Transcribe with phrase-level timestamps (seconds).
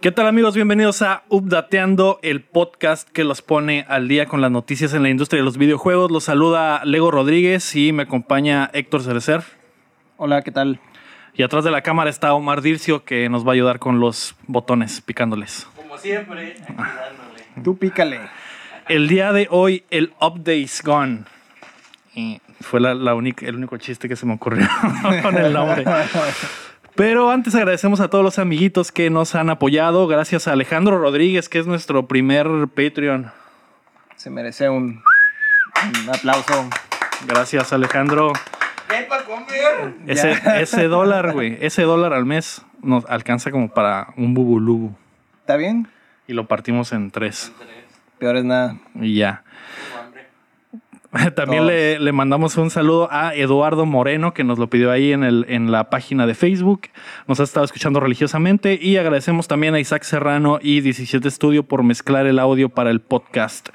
[0.00, 0.54] ¿Qué tal amigos?
[0.54, 5.10] Bienvenidos a Updateando, el podcast que los pone al día con las noticias en la
[5.10, 6.10] industria de los videojuegos.
[6.10, 9.42] Los saluda Lego Rodríguez y me acompaña Héctor Cerecer.
[10.16, 10.80] Hola, ¿qué tal?
[11.34, 14.36] Y atrás de la cámara está Omar Dircio que nos va a ayudar con los
[14.46, 15.66] botones, picándoles.
[15.76, 17.62] Como siempre, aquí dándole.
[17.62, 18.20] Tú pícale.
[18.88, 21.24] El día de hoy, el Update's Gone.
[22.14, 24.66] Y fue la, la única, el único chiste que se me ocurrió
[25.22, 25.84] con el nombre.
[27.00, 30.06] Pero antes agradecemos a todos los amiguitos que nos han apoyado.
[30.06, 32.46] Gracias a Alejandro Rodríguez, que es nuestro primer
[32.76, 33.32] Patreon.
[34.16, 35.02] Se merece un,
[35.82, 36.68] un aplauso.
[37.26, 38.34] Gracias, Alejandro.
[38.86, 39.94] ¿Qué para comer?
[40.60, 44.94] Ese dólar, güey, ese dólar al mes nos alcanza como para un bubulubu.
[45.40, 45.88] ¿Está bien?
[46.26, 47.50] Y lo partimos en tres.
[48.18, 48.76] Peor es nada.
[48.96, 49.42] Y ya.
[51.34, 51.72] También Todos.
[51.72, 55.44] le, le mandamos un saludo a Eduardo Moreno, que nos lo pidió ahí en, el,
[55.48, 56.82] en la página de Facebook.
[57.26, 58.78] Nos ha estado escuchando religiosamente.
[58.80, 63.00] Y agradecemos también a Isaac Serrano y 17 Studio por mezclar el audio para el
[63.00, 63.70] podcast.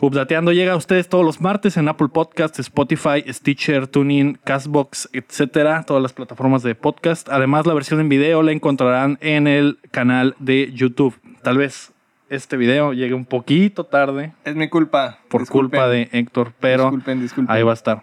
[0.00, 5.82] Updateando llega a ustedes todos los martes en Apple Podcasts, Spotify, Stitcher, TuneIn, Castbox, etcétera,
[5.84, 7.28] todas las plataformas de podcast.
[7.28, 11.18] Además, la versión en video la encontrarán en el canal de YouTube.
[11.42, 11.92] Tal vez
[12.30, 15.18] este video llegue un poquito tarde Es mi culpa.
[15.28, 15.70] por Disculpen.
[15.80, 17.54] culpa de Héctor, pero Disculpen, disculpen.
[17.56, 18.02] ahí va a estar.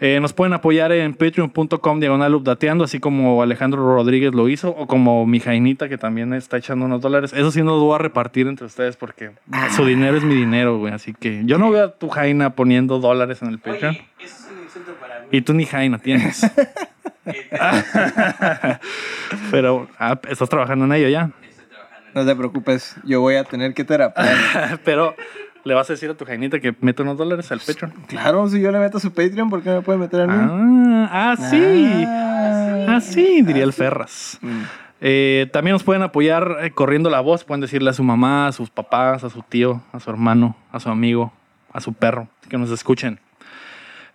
[0.00, 4.86] Eh, nos pueden apoyar en patreon.com diagonal updateando, así como Alejandro Rodríguez lo hizo, o
[4.86, 7.32] como mi Jainita, que también está echando unos dólares.
[7.32, 9.30] Eso sí no lo voy a repartir entre ustedes porque
[9.74, 10.92] su dinero es mi dinero, güey.
[10.92, 13.94] Así que yo no veo a tu Jaina poniendo dólares en el Patreon.
[13.94, 15.26] Oye, eso es un insulto para mí.
[15.32, 16.42] Y tú ni Jaina tienes.
[19.50, 21.30] Pero ah, estás trabajando en ello ya.
[22.16, 24.80] No te preocupes, yo voy a tener que terapia.
[24.86, 25.14] Pero
[25.64, 27.92] le vas a decir a tu Jainita que mete unos dólares al Patreon.
[28.06, 30.34] claro, si yo le meto a su Patreon, ¿por qué me puede meter a mí?
[30.40, 32.04] Ah, ah, sí.
[32.06, 32.86] Ah.
[32.88, 34.38] Ah, sí, diría el Ferras.
[34.40, 34.62] Mm.
[35.02, 37.44] Eh, también nos pueden apoyar eh, corriendo la voz.
[37.44, 40.80] Pueden decirle a su mamá, a sus papás, a su tío, a su hermano, a
[40.80, 41.34] su amigo,
[41.70, 43.20] a su perro, que nos escuchen.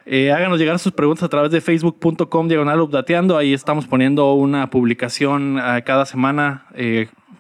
[0.08, 3.38] Eh, háganos llegar sus preguntas a través de facebook.com diagonal updateando.
[3.38, 6.66] Ahí estamos poniendo una publicación cada semana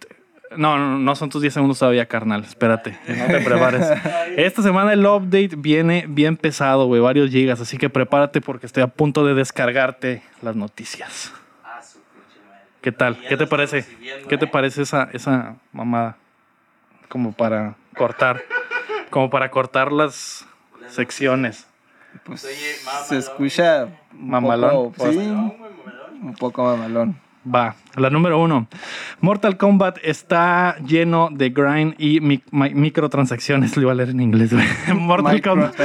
[0.56, 2.44] No, no, no son tus 10 segundos todavía, carnal.
[2.44, 3.86] Espérate, no te prepares.
[4.38, 7.60] Esta semana el update viene bien pesado, güey, varios gigas.
[7.60, 11.34] Así que prepárate porque estoy a punto de descargarte las noticias.
[11.66, 12.67] Ah, su pinche madre.
[12.82, 13.18] ¿Qué tal?
[13.28, 13.86] ¿Qué te parece?
[14.30, 14.50] ¿Qué te ¿eh?
[14.52, 16.18] parece esa, esa mamada?
[17.10, 18.44] Como para cortar.
[19.10, 20.46] Como para cortar las
[20.88, 21.68] secciones.
[22.24, 22.42] Pues
[23.08, 25.14] se escucha un Mamalón, poco- pues.
[25.14, 25.54] sí, mamalón.
[26.24, 27.20] un poco mamalón.
[27.54, 28.68] Va, la número uno.
[29.22, 33.76] Mortal Kombat está lleno de grind y mi- mi- microtransacciones.
[33.78, 34.66] Lo iba a leer en inglés, güey.
[34.96, 35.76] Mortal Kombat.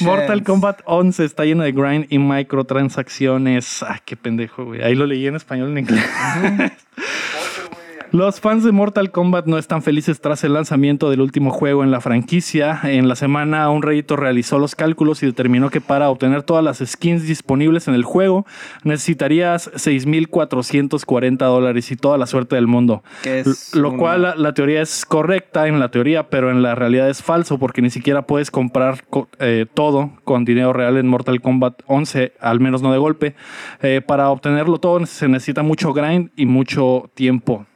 [0.00, 3.82] Mortal Kombat 11 está lleno de grind y microtransacciones.
[3.82, 4.82] Ay, qué pendejo, güey.
[4.82, 6.04] Ahí lo leí en español en inglés.
[6.40, 6.70] Güey.
[8.12, 11.92] Los fans de Mortal Kombat no están felices tras el lanzamiento del último juego en
[11.92, 12.80] la franquicia.
[12.82, 16.78] En la semana, un Reddito realizó los cálculos y determinó que para obtener todas las
[16.84, 18.46] skins disponibles en el juego
[18.82, 23.04] necesitarías 6.440 dólares y toda la suerte del mundo.
[23.74, 27.22] Lo cual la, la teoría es correcta en la teoría, pero en la realidad es
[27.22, 31.82] falso porque ni siquiera puedes comprar co- eh, todo con dinero real en Mortal Kombat
[31.86, 33.36] 11, al menos no de golpe.
[33.82, 37.66] Eh, para obtenerlo todo se necesita mucho grind y mucho tiempo.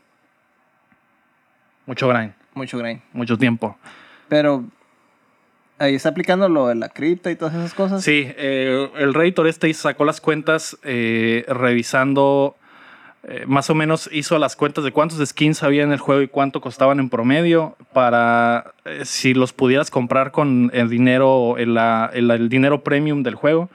[1.86, 3.00] Mucho grind, Mucho grind.
[3.12, 3.76] mucho tiempo.
[4.28, 4.64] Pero
[5.78, 8.02] ahí está aplicando lo de la cripta y todas esas cosas.
[8.02, 12.56] Sí, eh, el Redditor este sacó las cuentas eh, revisando,
[13.24, 16.28] eh, más o menos hizo las cuentas de cuántos skins había en el juego y
[16.28, 21.76] cuánto costaban en promedio para eh, si los pudieras comprar con el dinero, el,
[22.12, 23.68] el- el dinero premium del juego,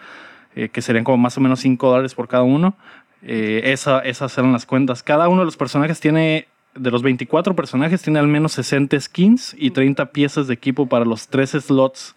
[0.74, 2.76] que serían como más o menos 5 dólares por cada uno.
[3.22, 5.04] Esa- esas eran las cuentas.
[5.04, 6.48] Cada uno de los personajes tiene,
[6.80, 11.06] de los 24 personajes, tiene al menos 60 skins y 30 piezas de equipo para
[11.06, 12.16] los 13 slots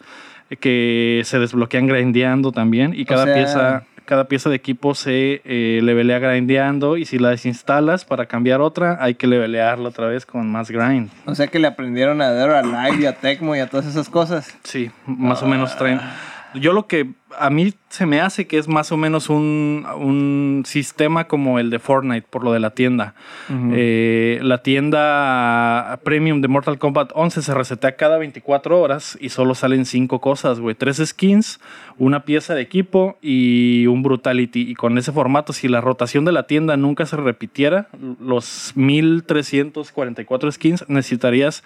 [0.59, 2.93] que se desbloquean grindeando también.
[2.95, 3.83] Y cada sea- pieza...
[4.05, 8.97] Cada pieza de equipo se eh, levelea grindeando y si la desinstalas para cambiar otra,
[8.99, 11.09] hay que levelearla otra vez con más grind.
[11.25, 13.85] O sea que le aprendieron a Dead or Alive y a Tecmo y a todas
[13.85, 14.53] esas cosas.
[14.65, 16.01] Sí, más o menos traen.
[16.53, 20.63] Yo lo que a mí se me hace que es más o menos un, un
[20.65, 23.13] sistema como el de Fortnite, por lo de la tienda.
[23.71, 29.53] Eh, la tienda premium de Mortal Kombat 11 se resetea cada 24 horas y solo
[29.53, 30.75] salen 5 cosas, güey.
[30.75, 31.59] Tres skins,
[31.97, 34.61] una pieza de equipo y un Brutality.
[34.61, 37.87] Y con ese formato, si la rotación de la tienda nunca se repitiera,
[38.19, 41.63] los 1344 skins, necesitarías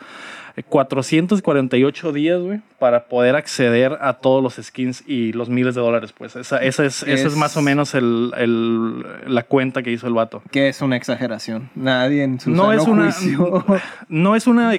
[0.63, 6.13] 448 días, güey, para poder acceder a todos los skins y los miles de dólares,
[6.17, 6.35] pues.
[6.35, 10.07] Esa, esa es, esa es Es- más o menos el, el- la cuenta que hizo
[10.07, 10.41] el vato.
[10.51, 11.69] Que es una exageración.
[11.75, 13.65] Nadie en su No sano es una- juicio.
[14.09, 14.71] No es una...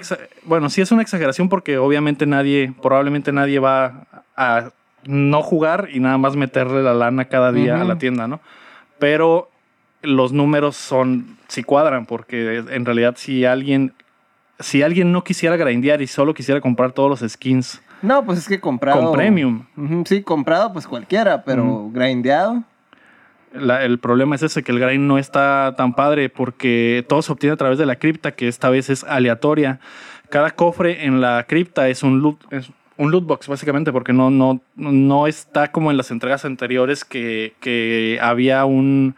[0.45, 4.71] Bueno, sí es una exageración porque obviamente nadie, probablemente nadie va a
[5.05, 7.89] no jugar y nada más meterle la lana cada día a Ujú.
[7.89, 8.41] la tienda, ¿no?
[8.99, 9.51] Pero
[10.03, 11.37] los números son...
[11.49, 13.93] sí cuadran porque en realidad si alguien...
[14.61, 18.49] Si alguien no quisiera grindear y solo quisiera comprar todos los skins No, pues es
[18.49, 19.01] que comprado.
[19.03, 19.65] con premium,
[20.05, 22.63] Sí, comprado, pues cualquiera, pero grindeado.
[23.53, 27.33] La- el problema es ese, que el grind no está tan padre porque todo se
[27.33, 29.81] obtiene a través de la cripta, que esta vez es aleatoria.
[30.31, 34.31] Cada cofre en la cripta es un loot, es un loot box, básicamente, porque no,
[34.31, 39.17] no, no está como en las entregas anteriores que, que había un...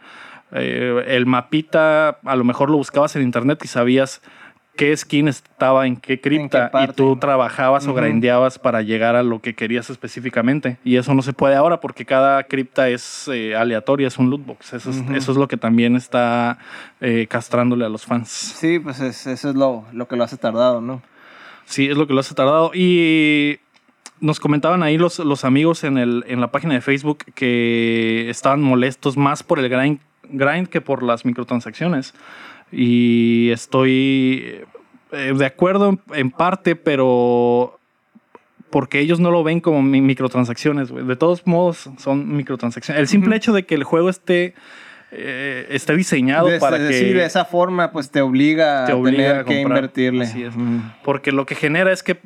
[0.53, 4.21] eh, el mapita, a lo mejor lo buscabas en internet y sabías
[4.75, 6.93] qué skin estaba en qué cripta y parte.
[6.93, 7.99] tú trabajabas o Ujú.
[8.01, 10.77] grindeabas para llegar a lo que querías específicamente.
[10.83, 14.45] Y eso no se puede ahora porque cada cripta es eh, aleatoria, es un loot
[14.45, 14.73] box.
[14.73, 15.13] Eso, es, Ujú.
[15.13, 16.57] eso es lo que también está
[16.99, 18.29] eh, castrándole a los fans.
[18.29, 21.01] Sí, pues es- eso es lo, lo que lo hace tardado, ¿no?
[21.65, 22.71] Sí, es lo que lo hace tardado.
[22.73, 23.59] Y
[24.19, 28.61] nos comentaban ahí los, los amigos en, el, en la página de Facebook que estaban
[28.61, 32.13] molestos más por el grind, grind que por las microtransacciones.
[32.71, 34.61] Y estoy
[35.11, 37.77] eh, de acuerdo en, parte, pero
[38.69, 40.91] porque ellos no lo ven como mi- microtransacciones.
[40.91, 41.05] güey.
[41.05, 42.99] De todos modos, son microtransacciones.
[43.01, 44.53] El simple hecho de que el juego esté,
[45.11, 46.99] eh, esté diseñado De, para de- que...
[46.99, 49.77] sí, de esa forma, pues te obliga Te a obliga tener a que comprar.
[49.79, 50.23] invertirle.
[50.23, 50.55] Así es.
[50.55, 50.63] Ujú.
[51.03, 52.19] Porque lo que genera es que,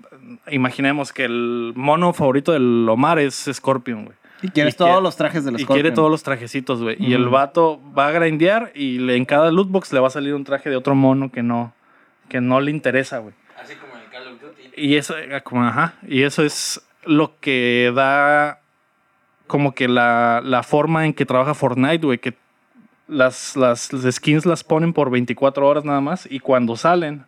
[0.51, 4.17] imaginemos que el mono favorito del Omar es Scorpion, güey.
[4.41, 6.97] Y quieres Y todos quiere- los trajes de los Y quiere todos los trajecitos, güey.
[6.99, 10.11] Y el vato va a grindear y le- en cada loot box le va a
[10.11, 11.73] salir un traje de otro mono que no,
[12.29, 13.33] que no le interesa, güey.
[13.61, 14.61] Así como en el Call of Duty.
[14.75, 18.59] Y eso, eh, como, ajá, y eso es lo que da
[19.47, 22.35] como que la, la forma en que trabaja Fortnite, güey, que
[23.07, 27.23] las, las, las skins las ponen por 24 horas nada más y cuando salen,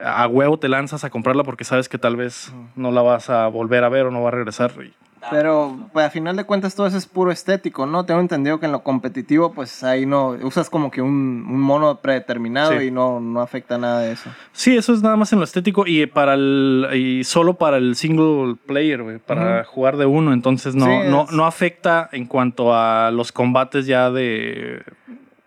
[0.00, 3.46] a huevo te lanzas a comprarla porque sabes que tal vez no la vas a
[3.48, 4.72] volver a ver o no va a regresar.
[4.82, 4.92] Y-
[5.30, 8.04] Pero pues, a final de cuentas todo eso es puro estético, ¿no?
[8.04, 12.00] Tengo entendido que en lo competitivo, pues ahí no, usas como que un, un mono
[12.00, 12.86] predeterminado Sí.
[12.86, 14.30] y no, no afecta nada de eso.
[14.52, 17.94] Sí, eso es nada más en lo estético y para el y solo para el
[17.96, 23.10] single player, para jugar de uno, entonces no, Sí, no, no afecta en cuanto a
[23.10, 24.82] los combates ya de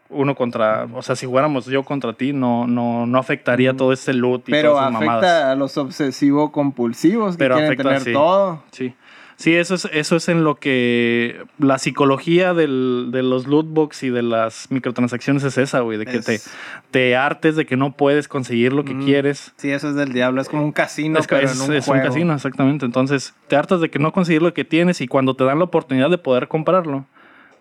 [0.09, 4.13] uno contra, o sea, si jugáramos yo contra ti, no, no, no afectaría todo ese
[4.13, 5.43] loot y Pero todas esas afecta mamadas.
[5.43, 8.13] a los obsesivo compulsivos que Pero quieren afecta, tener sí.
[8.13, 8.63] todo.
[8.71, 8.93] Sí.
[9.37, 14.03] Sí, eso es, eso es en lo que la psicología del- de los loot box
[14.03, 16.49] y de las microtransacciones es esa, güey, de que te, Es-
[16.91, 19.53] te hartes de que no puedes conseguir lo que quieres.
[19.57, 21.85] Sí, eso es del diablo, es como un casino, es, pero es- en un es
[21.87, 22.07] un juego.
[22.07, 22.85] casino, exactamente.
[22.85, 25.65] Entonces, te hartas de que no conseguir lo que tienes y cuando te dan la
[25.65, 27.05] oportunidad de poder comprarlo,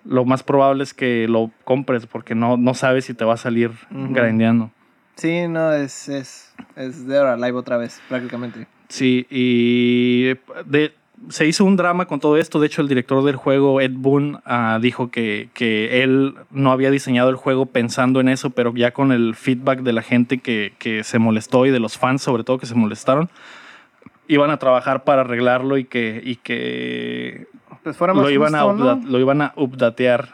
[0.05, 3.39] lo más probable es que lo compres porque no, no sabes si te va a
[3.39, 4.13] salir Ujú.
[4.15, 4.71] grindeando.
[5.17, 8.67] Sí, no, es, es, es Dead or Alive otra vez, prácticamente.
[8.89, 10.25] Sí, y
[10.67, 10.93] de,
[11.31, 12.61] se hizo un drama con todo esto.
[12.61, 16.91] De hecho, el director del juego, Ed Boon, ah, dijo que, que él no había
[16.91, 20.75] diseñado el juego pensando en eso, pero ya con el feedback de la gente que,
[20.79, 23.31] que se molestó y de los fans sobre todo que se molestaron,
[24.29, 27.47] iban a trabajar para arreglarlo y que, y que
[27.83, 30.29] Pues fuera más lo, iban a justo, lo iban a updatear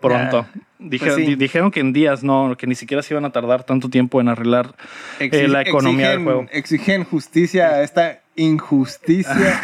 [0.00, 0.46] pronto.
[0.78, 1.30] Dijeron, Pues sí.
[1.32, 4.20] di- dijeron que en días, no, que ni siquiera se iban a tardar tanto tiempo
[4.20, 4.74] en arreglar
[5.20, 6.46] eh, la economía del juego.
[6.50, 9.60] Exigen justicia a esta injusticia.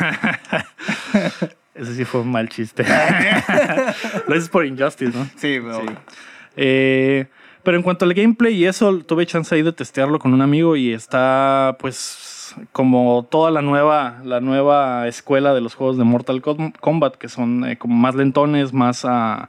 [1.75, 2.85] Ese sí fue un mal chiste.
[4.27, 5.29] Lo dices por Injustice, ¿no?
[5.37, 5.81] sí, bro.
[5.81, 5.87] Sí.
[6.57, 7.27] Eh,
[7.63, 10.75] pero en cuanto al gameplay y eso, tuve chance ahí de testearlo con un amigo
[10.75, 16.43] y está, pues, como toda la nueva, la nueva escuela de los juegos de Mortal
[16.43, 19.49] Kombat, que son eh, como más lentones, más ah,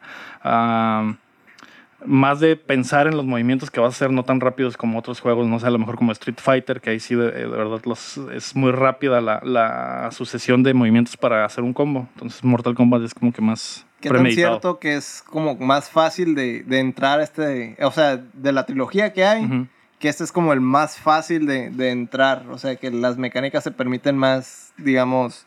[2.05, 5.19] más de pensar en los movimientos que vas a hacer, no tan rápidos como otros
[5.19, 7.81] juegos, no sé, a lo mejor como Street Fighter, que ahí sí de, de verdad
[7.85, 12.07] los, es muy rápida la, la sucesión de movimientos para hacer un combo.
[12.15, 16.35] Entonces Mortal Kombat es como que más Que tan cierto que es como más fácil
[16.35, 19.67] de, de entrar a este, o sea, de la trilogía que hay,
[19.99, 23.63] que este es como el más fácil de, de entrar, o sea, que las mecánicas
[23.65, 25.45] se permiten más, digamos,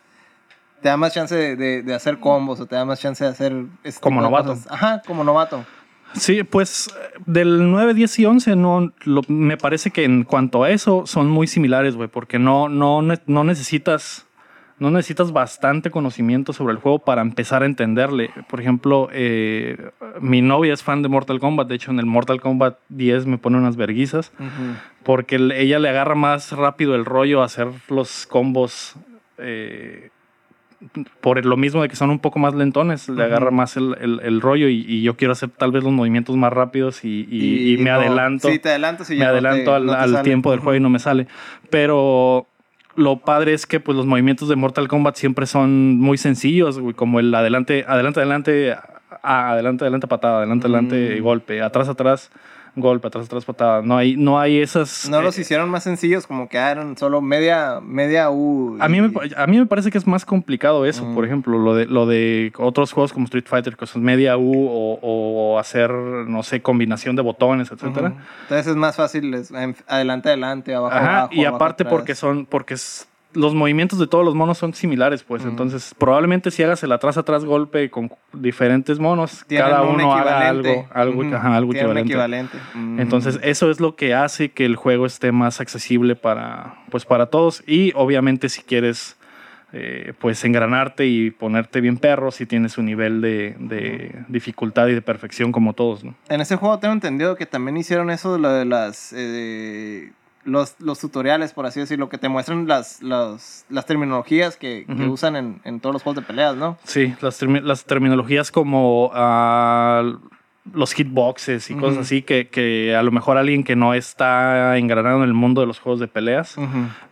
[0.83, 3.31] te da más chance de, de- de hacer combos o te da más chance de
[3.31, 3.65] hacer...
[3.85, 4.51] este Como novato.
[4.51, 4.67] cosas.
[4.71, 5.65] Ajá, como novato.
[6.15, 6.91] Sí, pues
[7.27, 11.29] del 9, 10 y 11 no, lo- me parece que en cuanto a eso son
[11.31, 14.27] muy similares, güey, porque no, no, no necesitas...
[14.79, 18.31] No necesitas bastante conocimiento sobre el juego para empezar a entenderle.
[18.49, 19.77] Por ejemplo, eh,
[20.21, 21.69] mi novia es fan de Mortal Kombat.
[21.69, 24.33] De hecho, en el Mortal Kombat 10 me pone unas verguizas.
[25.05, 28.97] Porque el- ella le agarra más rápido el rollo a hacer los combos.
[29.39, 30.11] eh,
[31.21, 33.55] por lo mismo de que son un poco más lentones, le agarra Ujú.
[33.57, 36.53] más el, el- el rollo y, y yo quiero hacer tal vez los movimientos más
[36.53, 38.49] rápidos y, y- y me no- adelanto.
[38.49, 40.81] Sí, te adelantas y me no te- adelanto al, no al tiempo del juego y
[40.81, 41.27] no me sale.
[41.71, 42.47] Pero
[42.97, 46.95] lo padre es que pues los movimientos de Mortal Kombat siempre son muy sencillos, güey,
[46.95, 48.75] como el adelante, adelante, adelante,
[49.23, 51.23] adelante, adelante, patada, adelante, adelante, Mm.
[51.23, 52.31] golpe, atrás, atrás,
[52.75, 53.83] golpe, atrás, atrás, patada.
[53.83, 55.09] No hay, no hay esas...
[55.09, 58.79] No los eh, hicieron más sencillos, como que eran solo media, media U.
[58.81, 61.15] a mí, me, a mí me parece que es más complicado eso, Mm.
[61.15, 64.67] por ejemplo, lo de, lo de otros juegos como Street Fighter, que son media U
[64.69, 68.15] o, o hacer, no sé, combinación de botones, etcétera.
[68.43, 69.53] Entonces es más fácil es,
[69.87, 71.35] adelante, adelante, abajo, Ajá, abajo.
[71.35, 75.45] y aparte porque son, porque es- los movimientos de todos los monos son similares, pues.
[75.45, 75.49] Mm.
[75.49, 80.15] Entonces, probablemente si hagas el atrás atrás golpe con diferentes monos, Tienen cada un uno
[80.15, 82.59] haga algo, algo, ajá, algo equivalente.
[82.75, 83.01] Mm.
[83.01, 87.27] Entonces, eso es lo que hace que el juego esté más accesible para, pues, para
[87.27, 87.63] todos.
[87.67, 89.17] Y obviamente, si quieres
[89.75, 94.93] eh, pues engranarte y ponerte bien perro, si tienes un nivel de, de dificultad y
[94.95, 96.15] de perfección como todos, ¿no?
[96.29, 99.15] En ese juego tengo entendido que también hicieron eso de lo de las.
[99.17, 100.13] eh,
[100.45, 105.07] los, los tutoriales, por así decirlo, que te muestran las, las, las terminologías que, que
[105.07, 106.79] usan en, en todos los juegos de peleas, ¿no?
[106.85, 110.03] Sí, las, termi- las terminologías como ah,
[110.73, 115.19] los hitboxes y cosas así que, que a lo mejor alguien que no está engranado
[115.19, 116.57] en el mundo de los juegos de peleas,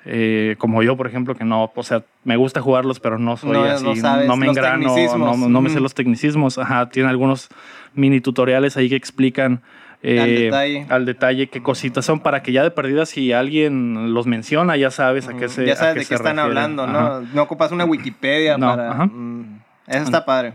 [0.05, 3.53] eh, como yo, por ejemplo, que no, o sea, me gusta jugarlos, pero no soy
[3.53, 3.85] No, así,
[4.27, 6.59] no me engrano, no, no me sé los tecnicismos.
[6.59, 7.49] Ajá, tiene algunos
[7.95, 9.63] mini tutoriales ahí que explican.
[10.03, 10.87] Eh, Al detalle.
[10.89, 14.91] al detalle qué cositas son para que ya de perdida si alguien los menciona ya
[14.91, 16.39] sabes a qué se ya sabes qué de qué están refieren.
[16.39, 17.21] hablando, Ajá.
[17.21, 17.29] ¿no?
[17.35, 18.95] No ocupas una Wikipedia No, para.
[19.07, 20.55] Mm, eso está padre.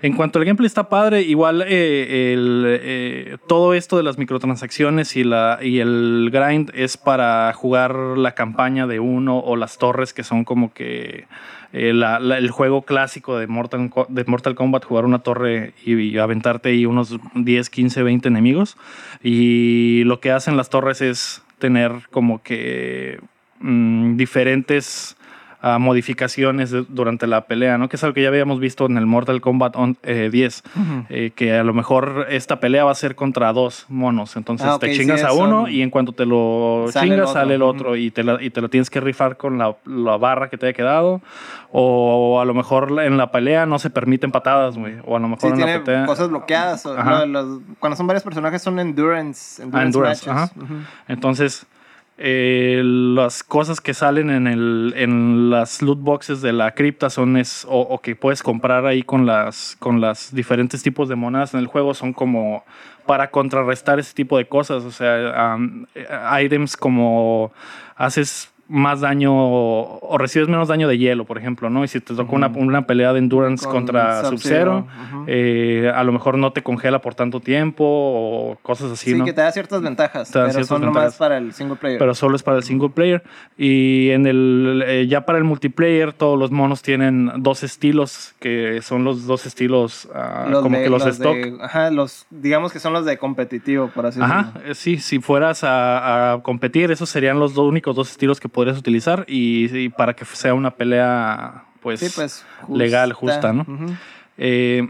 [0.00, 5.24] En cuanto al gameplay está padre, igual eh, eh, todo esto de las microtransacciones y,
[5.24, 10.22] la, y el grind es para jugar la campaña de uno o las torres que
[10.22, 11.26] son como que
[11.72, 16.68] eh, el juego clásico de Mortal, de Mortal Kombat, jugar una torre y, y aventarte
[16.68, 18.76] ahí unos 10, 15, 20 enemigos.
[19.20, 23.18] Y lo que hacen las torres es tener como que
[23.58, 25.17] mm, diferentes
[25.60, 27.88] ah, modificaciones de- durante la pelea, ¿no?
[27.88, 30.62] Que es algo que ya habíamos visto en el Mortal Kombat on- eh, 10,
[31.08, 34.78] eh, que a lo mejor esta pelea va a ser contra dos monos, entonces Ah,
[34.78, 37.40] te sí, chingas a son- uno y en cuanto te lo Sale el chingas otro,
[37.40, 40.16] sale el otro y, te la- y te lo tienes que rifar con la, la
[40.16, 41.20] barra que te haya quedado,
[41.72, 45.28] o a lo mejor en la pelea no se permiten patadas, güey, o a lo
[45.28, 46.06] mejor Sí, en la tiene pelea...
[46.06, 46.86] cosas bloqueadas.
[46.86, 50.52] o- los- cuando son varios personajes son endurance, endurance, Ah, endurance, matches.
[50.56, 50.64] ajá.
[50.64, 50.74] Ujú.
[51.08, 51.66] Entonces,
[52.20, 57.36] eh, las cosas que salen en, el, en las loot boxes de la cripta son
[57.36, 61.60] es, o, que puedes comprar ahí con las, con las diferentes tipos de monedas en
[61.60, 62.64] el juego son como
[63.06, 64.82] para contrarrestar ese tipo de cosas.
[64.82, 65.56] O sea,
[65.94, 67.52] eh, items como
[67.94, 71.84] haces más daño o, o recibes menos daño de hielo, por ejemplo, ¿no?
[71.84, 74.86] Y si te toca una, una pelea de endurance Con contra Sub-Zero,
[75.26, 79.24] eh, a lo mejor no te congela por tanto tiempo o cosas así, Sí, ¿no?
[79.24, 81.02] que te da ciertas ventajas, da pero ciertas son ventajas.
[81.02, 81.98] nomás para el single player.
[81.98, 83.22] pero solo es para el single player.
[83.56, 88.80] Y en el eh, ya para el multiplayer, todos los monos tienen dos estilos, que
[88.82, 90.08] son los dos estilos
[90.48, 91.36] Los como de- que los, de- stock.
[91.62, 94.70] ajá, los, digamos que son los de competitivo, por así Ajá, decirlo.
[94.70, 98.48] eh, sí, si fueras a, a competir, esos serían los dos únicos dos estilos que
[98.58, 102.44] podrías utilizar y, y para que sea una pelea, pues, Sí, pues.
[102.68, 103.64] legal, justa, ¿no?
[104.36, 104.88] Eh,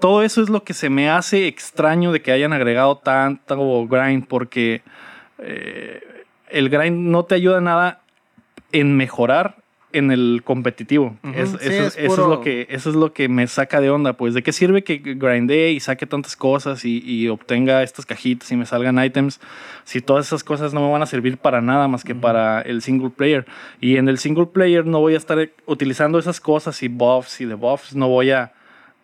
[0.00, 4.26] todo eso es lo que se me hace extraño de que hayan agregado tanto grind,
[4.26, 4.80] porque
[5.36, 6.00] eh,
[6.48, 8.00] el grind no te ayuda nada
[8.72, 9.56] en mejorar
[9.96, 11.16] en el competitivo.
[11.24, 13.46] Ujú, Es- sí, eso, es eso es puro- lo que, eso es lo que me
[13.46, 14.12] saca de onda.
[14.14, 18.50] Pues, ¿de qué sirve que grindee y saque tantas cosas y, y obtenga estas cajitas
[18.52, 19.40] y me salgan items
[19.84, 22.82] si todas esas cosas no me van a servir para nada más que para el
[22.82, 23.46] single player?
[23.80, 27.44] Y en el single player no voy a estar utilizando esas cosas y buffs y
[27.44, 27.94] debuffs.
[27.94, 28.52] No voy a,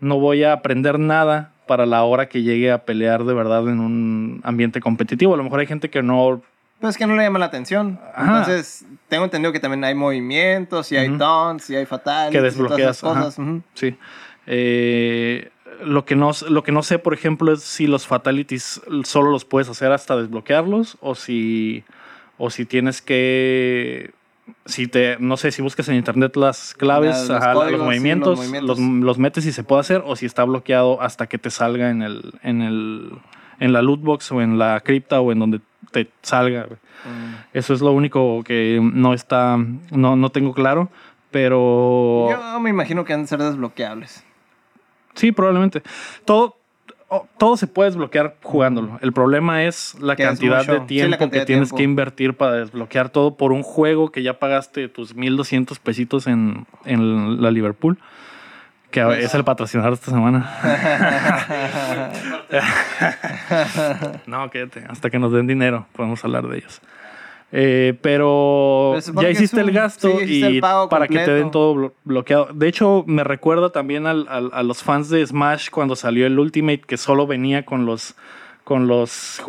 [0.01, 3.79] no voy a aprender nada para la hora que llegue a pelear de verdad en
[3.81, 5.33] un ambiente competitivo.
[5.35, 6.43] A lo mejor hay gente que no
[6.83, 8.01] Pero es que no le llama la atención.
[8.13, 8.39] Ajá.
[8.39, 11.19] Entonces, tengo entendido que también hay movimientos, y hay Ujú.
[11.19, 12.33] taunts, y hay fatalities.
[12.33, 13.39] Que y todas desbloqueas, esas cosas.
[13.39, 13.63] Ujú.
[13.75, 13.97] Sí.
[14.49, 15.53] Eh,
[15.85, 19.45] lo, que no, lo que no sé, por ejemplo, es si los fatalities solo los
[19.45, 21.85] puedes hacer hasta desbloquearlos o si,
[22.37, 24.11] o si tienes que
[24.67, 27.81] si te, no sé, si buscas en internet las claves, Ya, los ajá, los, códigos,
[27.81, 28.79] sí, movimientos, los movimientos.
[28.81, 31.91] Los, los metes y se puede hacer, o si está bloqueado hasta que te salga
[31.91, 33.13] en el, en el,
[33.61, 35.61] en la loot box o en la cripta o en donde
[35.93, 36.67] te salga.
[36.67, 37.35] Mm.
[37.53, 39.57] Eso es lo único que no está,
[39.93, 40.89] no, no tengo claro,
[41.31, 44.25] pero Yo me imagino que han de ser desbloqueables.
[45.15, 45.83] sí, probablemente.
[46.25, 46.57] Todo,
[47.39, 48.99] todo se puede desbloquear jugándolo.
[49.03, 51.77] El problema es la es cantidad de Sí, tiempo la cantidad que de tienes tiempo.
[51.77, 56.67] que invertir para desbloquear todo por un juego que ya pagaste tus 1200 pesitos en,
[56.85, 57.99] en la Liverpool.
[58.93, 60.49] Que es el patrocinador esta semana.
[64.27, 64.85] no, quédate.
[64.89, 66.81] Hasta que nos den dinero podemos hablar de ellos.
[67.55, 71.75] Eh, pero ya hiciste el gasto sí, hiciste y el para que te den todo
[71.75, 72.49] blo- bloqueado.
[72.55, 76.39] De hecho, me recuerda también al- al- a los fans de Smash cuando salió el
[76.39, 78.15] Ultimate que solo venía con los
[78.65, 79.43] con los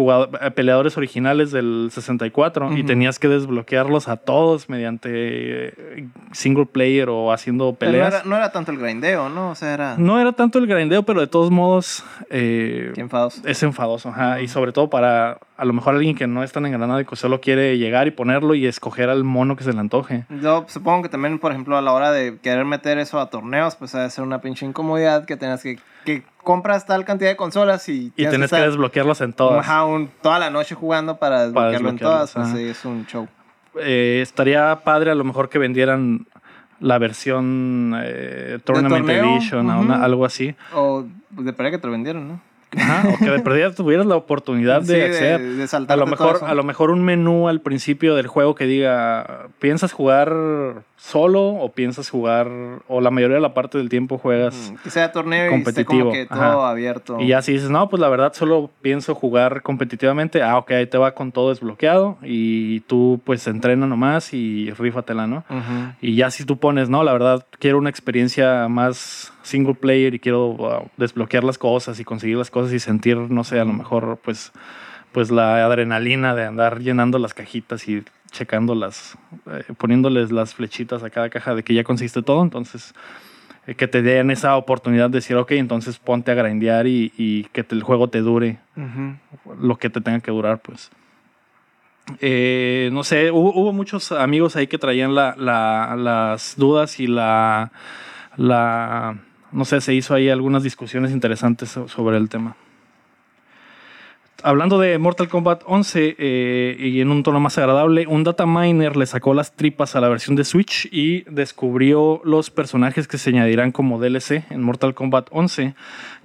[0.55, 7.31] peleadores originales del 64 y tenías que desbloquearlos a todos mediante eh, single player o
[7.31, 8.13] haciendo Pero no peleas.
[8.15, 9.51] era, no era tanto el grindeo, ¿no?
[9.51, 9.95] O sea, era...
[9.97, 13.41] No era tanto el grindeo, pero de todos modos eh, Qué enfados.
[13.45, 14.09] es enfadoso.
[14.09, 17.05] ajá, Y sobre todo para a lo mejor alguien que no es tan engranado y
[17.05, 20.25] que solo quiere llegar y ponerlo y escoger al mono que se le antoje.
[20.41, 23.75] Yo supongo que también, por ejemplo, a la hora de querer meter eso a torneos,
[23.75, 25.77] pues ha de ser una pinche incomodidad que tengas que...
[26.03, 28.07] Que compras tal cantidad de consolas y...
[28.07, 29.59] Y tienes que estar, desbloquearlos en todas.
[29.65, 32.33] ajá, un- toda la noche jugando para desbloquearlo en todas.
[32.33, 33.27] Pues sí, es un show.
[33.79, 36.27] Eh, estaría padre a lo mejor que vendieran
[36.79, 40.55] la versión eh, Tournament Edition, o una- algo así.
[40.75, 42.41] O pues, de que te lo vendieron, ¿no?
[42.77, 45.41] Ajá, o que de perdida tuvieras la oportunidad Sí, de acceder.
[45.41, 48.65] de A saltarte lo, mejor, a lo mejor un menú al principio del juego que
[48.65, 50.33] diga, ¿piensas jugar
[50.97, 52.47] solo o piensas jugar,
[52.87, 54.73] o la mayoría de la parte del tiempo juegas?
[54.83, 56.69] Que sea torneo y esté competitivo, como que todo ajá.
[56.69, 57.19] abierto.
[57.19, 60.87] Y ya si dices, no, pues la verdad solo pienso jugar competitivamente, ah, ok, ahí
[60.87, 65.43] te va con todo desbloqueado y tú pues entrena nomás y rífatela, ¿no?
[65.49, 65.93] Ujú.
[66.01, 70.19] Y ya si tú pones, no, la verdad quiero una experiencia más single player y
[70.19, 73.73] quiero uh, desbloquear las cosas y conseguir las cosas y sentir, no sé, a lo
[73.73, 74.51] mejor pues,
[75.11, 79.15] pues la adrenalina de andar llenando las cajitas y checando las,
[79.51, 82.95] eh, poniéndoles las flechitas a cada caja de que ya conseguiste todo, entonces
[83.67, 87.43] eh, que te den esa oportunidad de decir, ok, entonces ponte a grindear y, y
[87.53, 88.57] que te- el juego te dure
[89.61, 90.89] lo que te tenga que durar, pues.
[92.19, 97.07] Eh, no sé, hubo, hubo muchos amigos ahí que traían la- la- las dudas y
[97.07, 97.71] la,
[98.35, 99.17] la,
[99.53, 102.55] no sé, se hizo ahí algunas discusiones interesantes so- sobre el tema.
[104.45, 108.97] Hablando de Mortal Kombat 11 eh, y en un tono más agradable, un data miner
[108.97, 113.29] le sacó las tripas a la versión de Switch y descubrió los personajes que se
[113.29, 115.75] añadirán como DLC en Mortal Kombat 11.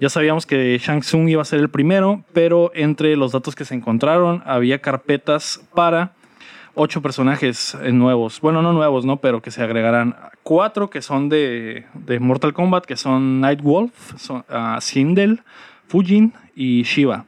[0.00, 3.64] Ya sabíamos que Shang Tsung iba a ser el primero, pero entre los datos que
[3.64, 6.10] se encontraron había carpetas para
[6.74, 8.40] ocho personajes nuevos.
[8.40, 9.18] Bueno, no nuevos, ¿no?
[9.18, 10.16] Pero que se agregarán
[10.48, 15.42] cuatro que son de, de Mortal Kombat, que son Nightwolf, son, ah, Sindel,
[15.88, 17.26] Fujin y Shiva.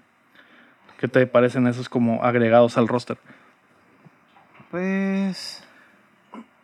[0.99, 3.19] ¿Qué te parecen esos como agregados al roster?
[4.71, 5.63] Pues.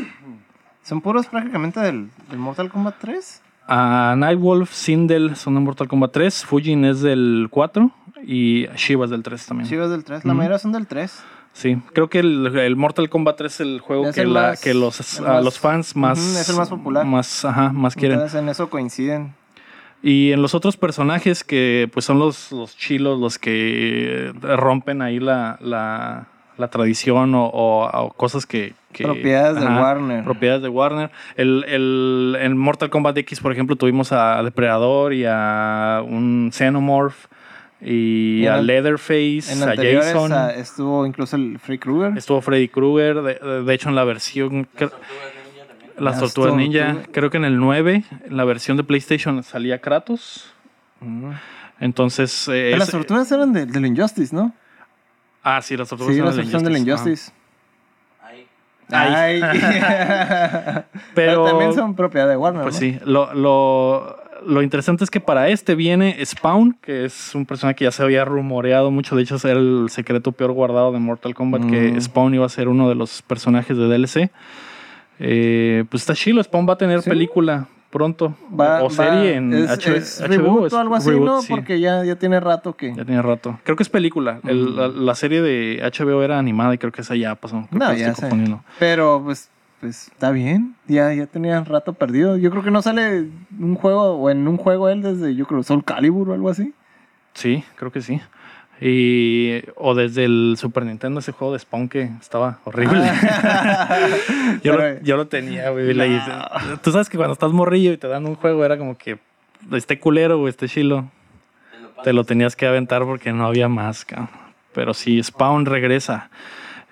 [0.84, 3.42] Son puros prácticamente del, del Mortal Kombat 3.
[3.66, 7.90] A Nightwolf, Sindel son de Mortal Kombat 3, Fujin es del 4
[8.24, 9.68] y Shiva es del 3 también.
[9.68, 10.24] Chivas del 3.
[10.24, 10.38] La Ujú.
[10.38, 11.24] mayoría son del 3.
[11.56, 14.48] Sí, creo que el, el Mortal Kombat 3 es el juego Es que, el la-
[14.50, 17.06] más- que los, el a más- los fans más, es el más popular.
[17.06, 18.18] Más, ajá, más quieren.
[18.18, 19.34] Entonces en eso coinciden.
[20.02, 25.18] Y en los otros personajes que pues son los, los chilos, los que rompen ahí
[25.18, 26.26] la, la,
[26.58, 28.74] la tradición o, o- o cosas que...
[28.92, 30.24] que- Propiedades de Warner.
[30.24, 31.10] Propiedades de Warner.
[31.36, 37.16] El, el, en Mortal Kombat X, por ejemplo, tuvimos a Depredador y a un Xenomorph
[37.80, 40.32] y, en a Leatherface, En a Jason.
[40.32, 42.16] ah, estuvo incluso el Free Krueger.
[42.16, 44.66] Estuvo Freddy Krueger, de, de hecho en la versión...
[44.76, 45.00] cre- Tortugas
[45.44, 45.90] Ninja también.
[45.98, 47.08] Las Tortugas Ninja, Tortugas.
[47.12, 50.52] creo que en el 9, en la versión de PlayStation salía Kratos.
[51.00, 51.32] Ujú.
[51.80, 52.48] Entonces...
[52.48, 54.54] eh, Pero las tortugas eran de- del Injustice, ¿no?
[55.42, 57.30] Ah, sí, las tortugas Sí, eran las del tortugas del Injustice.
[57.30, 57.32] Injustice.
[58.22, 58.46] Ahí.
[58.90, 59.40] Ay.
[59.42, 60.82] Ay.
[61.14, 62.62] Pero, también son propiedad de Warner.
[62.62, 62.80] pues ¿no?
[62.80, 64.15] sí, lo, lo,
[64.46, 68.02] lo interesante es que para este viene Spawn, que es un personaje que ya se
[68.02, 69.16] había rumoreado mucho.
[69.16, 72.00] De hecho, es el secreto peor guardado de Mortal Kombat, que Mm.
[72.00, 74.30] Spawn iba a ser uno de los personajes de DLC.
[75.18, 77.10] Eh, pues está chilo, Spawn va a tener Sí.
[77.10, 78.36] película pronto.
[78.58, 81.26] Va- o va- serie en es, H- es HBO, reboot es o algo así, reboot,
[81.26, 81.40] ¿no?
[81.42, 81.48] sí.
[81.48, 82.94] Porque ya, ya tiene rato que...
[82.94, 83.58] Ya tiene rato.
[83.64, 84.40] Creo que es película.
[84.46, 84.76] El- Mm.
[84.76, 87.66] la, la serie de HBO era animada y creo que esa ya pasó.
[87.70, 88.28] Creo No, que la ya sé.
[88.78, 89.48] Pero pues,
[89.80, 90.74] pues está bien.
[90.86, 92.36] Ya, ya tenía rato perdido.
[92.36, 93.26] Yo creo que no sale
[93.58, 96.72] un juego o en un juego él desde, yo creo, Soul Calibur o algo así.
[97.34, 98.20] Sí, creo que sí.
[98.80, 103.00] Y, o desde el Super Nintendo, ese juego de Spawn que estaba horrible.
[104.62, 105.94] yo, lo, Pero- yo lo tenía, güey.
[105.94, 109.18] la- Tú sabes que cuando estás morrillo y te dan un juego, era como que
[109.72, 111.10] este culero o este chilo.
[111.96, 112.02] Lo.
[112.02, 114.28] Te lo tenías que aventar porque no había más, cabrón.
[114.74, 116.28] Pero sí, Spawn regresa.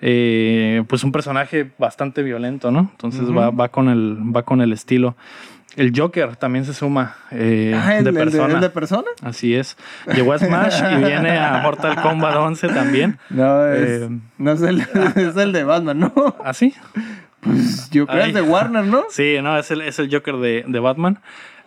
[0.01, 2.89] Eh, pues un personaje bastante violento, ¿no?
[2.91, 5.15] Entonces va, va, con el, va con el estilo.
[5.77, 8.53] El Joker también se suma eh, Ah, el, de el persona.
[8.55, 9.07] el de persona?
[9.21, 9.75] Así es.
[10.13, 13.17] Llegó a Smash y viene a Mortal Kombat 11 también.
[13.29, 14.81] No, es, Eh, no es el,
[15.15, 16.13] es el de Batman, ¿no?
[16.43, 16.73] ¿Ah, sí?
[17.41, 18.29] Pues yo creo Ay.
[18.29, 19.03] es de Warner, ¿no?
[19.09, 21.19] Sí, no, es el, es el Joker de, de Batman.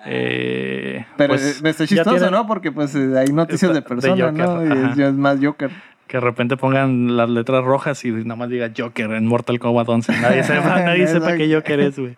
[0.06, 2.46] Eh, Pero pues, me está chistoso, ¿no?
[2.46, 4.32] Porque pues hay noticias de Está- de persona, Joker,
[4.66, 4.96] ¿no?
[4.96, 5.70] Y es más Joker.
[6.08, 9.88] Que de repente pongan las letras rojas y nada más diga Joker en Mortal Kombat
[9.88, 10.12] 11.
[10.20, 12.16] Nadie sepa, nadie sepa qué Joker es, güey.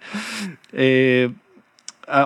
[0.72, 1.30] Eh,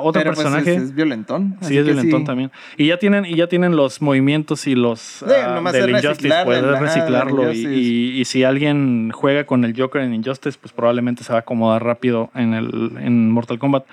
[0.00, 0.74] otro Pero, pues, personaje.
[0.76, 1.56] es, es violentón.
[1.60, 2.26] Sí, es que violentón sí.
[2.26, 2.50] también.
[2.78, 5.24] Y ya tienen, y ya tienen los movimientos y los Sí,
[5.54, 6.34] nomás del Injustice.
[6.44, 7.52] Puedes reciclarlo.
[7.52, 11.40] y- y si alguien juega con el Joker en Injustice, pues probablemente se va a
[11.40, 13.84] acomodar rápido en, el, en Mortal Kombat.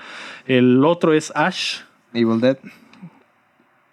[0.48, 1.80] El otro es Ash.
[2.14, 2.58] Evil Dead.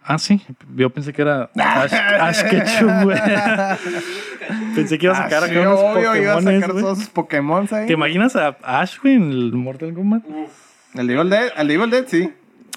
[0.09, 0.41] Ah, sí.
[0.75, 3.19] Yo pensé que era Ash, Ash Ketchum, güey.
[4.75, 6.83] pensé que iba a sacar Ah, acá sí, unos obvio, iba a sacar güey.
[6.83, 7.87] todos sus Pokémon ahí.
[7.87, 10.23] ¿Te imaginas a Ash, güey, en el Mortal Kombat?
[10.95, 12.33] El de Evil Dead, el Evil Dead, sí.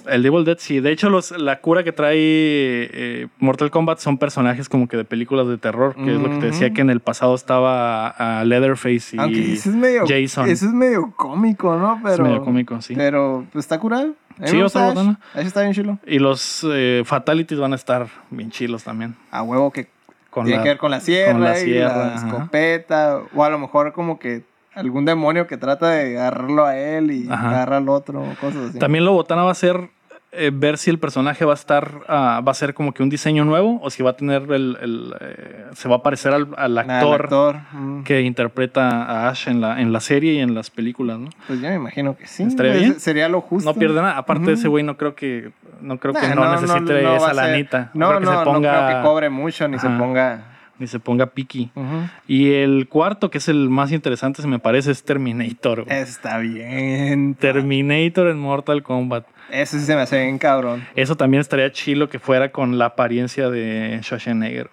[0.08, 0.80] El Devil Dead, sí.
[0.80, 5.06] De hecho, los, la cura que trae eh, Mortal Kombat son personajes como que de
[5.06, 8.44] películas de terror, que es lo que te decía que en el pasado estaba a
[8.44, 10.04] Leatherface y Aunque ese es medio.
[10.08, 10.50] Jason.
[10.50, 12.00] Ese es medio cómico, ¿no?
[12.02, 12.16] Pero.
[12.16, 12.96] Es medio cómico, sí.
[12.96, 14.16] Pero pues, está curado.
[14.42, 15.20] A Sí, botana.
[15.36, 16.00] Ash está bien chulo.
[16.06, 19.16] Y los eh, Fatalities van a estar bien chilos también.
[19.30, 19.88] A huevo que
[20.30, 22.28] Con tiene la- que ver con la sierra, con la y sierra, la ajá.
[22.28, 23.20] escopeta.
[23.36, 27.28] O a lo mejor como que algún demonio que trata de agarrarlo a él y
[27.30, 28.80] agarra al otro, cosas así.
[28.80, 29.90] También lo botana va a ser
[30.34, 33.10] eh, ver si el personaje va a estar, ah, va a ser como que un
[33.10, 36.48] diseño nuevo o si va a tener el, el, eh, se va a parecer al,
[36.58, 38.04] al actor, actor, mm.
[38.04, 41.30] que interpreta a Ash en la, en la serie y en las películas, ¿no?
[41.48, 42.44] Pues yo me imagino que sí.
[42.44, 43.00] Estaría Pues, bien.
[43.00, 43.70] Sería lo justo.
[43.74, 44.18] No pierde nada.
[44.18, 44.60] Aparte de Ujú.
[44.60, 47.92] ese güey, no creo que no creo que Nah, no, necesite no va esa lanita.
[47.94, 50.46] No, creo que no, se ponga, no creo que cobre mucho ni se ponga.
[50.80, 51.72] ni se ponga piqui.
[51.76, 52.08] Ujú.
[52.28, 55.84] Y el cuarto, que es el más interesante, se me parece, es Terminator.
[55.86, 55.98] güey.
[55.98, 57.36] Está bien.
[57.36, 59.26] Terminator en Mortal Kombat.
[59.52, 60.88] Eso sí se me hace bien cabrón.
[60.96, 64.70] Eso también estaría chilo que fuera con la apariencia de Schwarzenegger.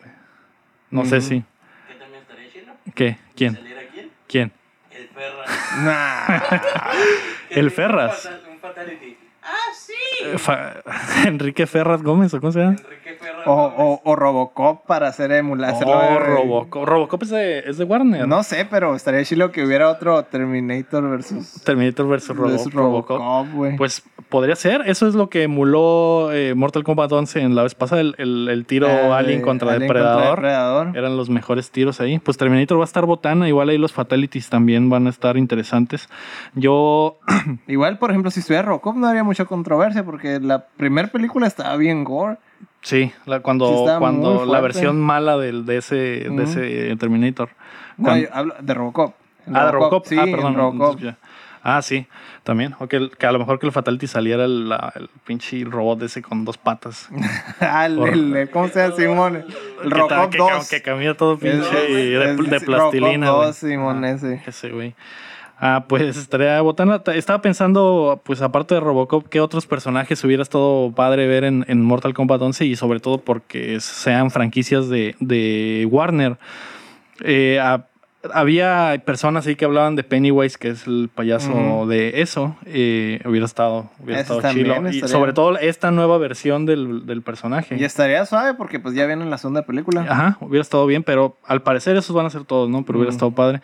[0.91, 1.43] No sé si.
[1.89, 2.73] ¿Qué también estaría chido?
[2.95, 3.19] ¿Qué?
[3.35, 3.55] ¿Quién?
[3.57, 4.11] ¿Saliera quién?
[4.27, 4.53] ¿Quién?
[4.91, 5.45] El Ferra.
[5.85, 6.41] Nah.
[7.49, 8.31] ¿Qué El Ferras.
[8.51, 9.18] Un fatality.
[10.49, 12.73] Eh, Enrique Ferraz Gómez, ¿o cómo se llama?
[12.73, 12.99] Enrique.
[13.47, 15.89] O, o, o Robocop para hacer emulación.
[15.89, 16.85] Oh, Robocop.
[16.87, 18.27] Robocop es de, es de Warner.
[18.29, 23.47] No sé, pero estaría chido que hubiera otro Terminator versus, Terminator versus Robo- versus Robocop.
[23.79, 24.83] Pues podría ser.
[24.87, 28.01] Eso es lo que emuló eh, Mortal Kombat 11 en la vez pasada.
[28.03, 30.37] El, el- el tiro Ah, Alien contra Alien Depredador.
[30.37, 30.97] Depredador.
[30.97, 32.19] Eran los mejores tiros ahí.
[32.19, 33.49] Pues Terminator va a estar botana.
[33.49, 36.09] Igual ahí los Fatalities también van a estar interesantes.
[36.55, 37.19] Yo.
[37.67, 41.77] Igual, por ejemplo, si estuviera Robocop no habría mucha controversia porque la primera película estaba
[41.77, 42.37] bien gore.
[42.83, 46.41] Sí, la- Sí, cuando, está cuando la versión mala del, de, ese, de Ujú.
[46.43, 47.51] ese Terminator.
[47.99, 49.15] No, Cuan- yo hablo de Robocop.
[49.53, 50.07] Ah, de Robocop.
[50.07, 50.55] Sí, ah, perdón.
[50.55, 51.01] Robocop.
[51.63, 52.07] Ah, sí,
[52.45, 52.75] también.
[52.79, 56.01] O que, que a lo mejor que el Fatality saliera el, la- el pinche robot
[56.03, 57.09] ese con dos patas.
[57.61, 59.37] Ah, el, Por- el- ¿Cómo se llama, Simón?
[59.37, 59.45] El
[59.91, 60.69] Que Robocop que, 2.
[60.71, 63.27] que camina todo pinche Es- de, es- de es plastilina.
[63.27, 63.47] Robocop güey.
[63.49, 64.43] 2, Simón, Ah, ese.
[64.47, 64.95] Ese, güey.
[65.61, 67.03] Ah, pues estaría botana.
[67.03, 71.83] Ta- Estaba pensando, pues aparte de Robocop, qué otros personajes hubiera estado padre ver en,
[71.83, 76.39] Mortal Kombat 11 y sobre todo porque sean franquicias de, de Warner.
[77.25, 77.59] Eh,
[78.35, 82.57] había personas ahí que hablaban de Pennywise, que es el payaso de eso.
[82.67, 84.75] eh, hubiera estado, hubiera estado chilo.
[84.75, 87.77] Y estaría- sobre todo esta nueva versión del, del personaje.
[87.79, 90.05] Y estaría suave porque pues ya viene en la segunda película.
[90.09, 92.85] Ajá, hubiera estado bien, pero al parecer esos van a ser todos, ¿no?
[92.85, 93.15] Pero hubiera Mm.
[93.17, 93.61] estado padre.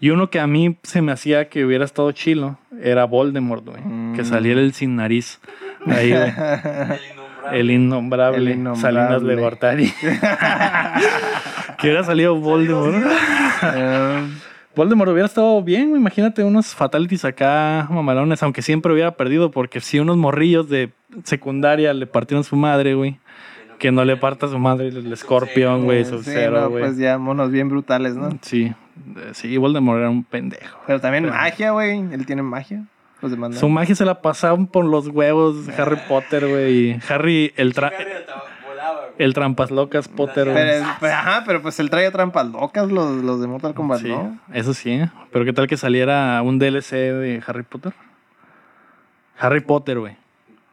[0.00, 3.82] Y uno que a mí se me hacía que hubiera estado chilo era Voldemort, güey.
[3.82, 4.14] Mm.
[4.14, 5.40] Que saliera el sin nariz.
[5.86, 6.32] Ahí, güey.
[6.32, 7.58] El innombrable.
[7.60, 8.38] El innombrable.
[8.38, 8.80] El innombrable.
[8.80, 9.92] Salinas de Gortari.
[11.78, 12.94] que hubiera salido Voldemort.
[13.62, 14.28] Eh,
[14.76, 19.98] Voldemort hubiera estado bien, imagínate unos fatalities acá, mamalones, aunque siempre hubiera perdido, porque si
[19.98, 20.92] unos morrillos de
[21.24, 23.18] secundaria le partieron su madre, güey.
[23.78, 26.82] Que no le parta su madre el escorpión, güey, sí, su no, cero, güey.
[26.84, 28.30] pues ya monos bien brutales, ¿no?
[28.40, 28.72] Sí,
[29.32, 30.78] sí, Voldemort era un pendejo.
[30.86, 31.98] Pero también Pero- magia, güey.
[32.12, 32.84] Él tiene magia.
[33.20, 33.56] Los demás no.
[33.58, 36.98] Su magia se la pasaban por los huevos de Harry Potter, güey.
[37.08, 39.05] Harry, el, tra- Harry hasta volaba, güey.
[39.18, 43.40] El trampas locas Potter, Pero, pues, ajá, pero pues él trae trampas locas los, los
[43.40, 44.38] de Mortal Kombat, Sí, ¿no?
[44.52, 45.10] eso sí, ¿eh?
[45.32, 47.92] Pero qué tal que saliera un DLC de Harry Potter.
[49.38, 50.16] Harry Potter, güey.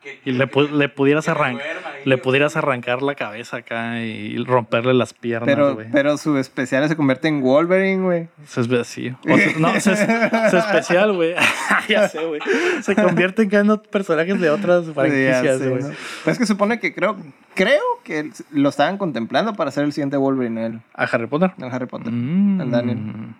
[0.04, 1.66] Que- Y le, pu- que- le pudieras arrancar.
[2.06, 6.96] Le pudieras arrancar la cabeza acá y romperle las piernas, Pero, pero su especial se
[6.98, 8.28] convierte en Wolverine, güey.
[8.46, 9.16] Se es así.
[9.30, 11.34] O sea, no, se, se especial, güey.
[11.88, 12.42] ya sé, güey.
[12.82, 15.82] Se convierte en cada uno personajes de otras franquicias, Sí, güey.
[15.84, 15.90] ¿no?
[16.26, 17.16] Pues es que supone que creo,
[17.56, 21.52] creo que lo estaban contemplando para hacer el siguiente Wolverine, el, ¿A Harry Potter?
[21.58, 22.12] el Harry Potter.
[22.12, 22.98] Mm, El Daniel.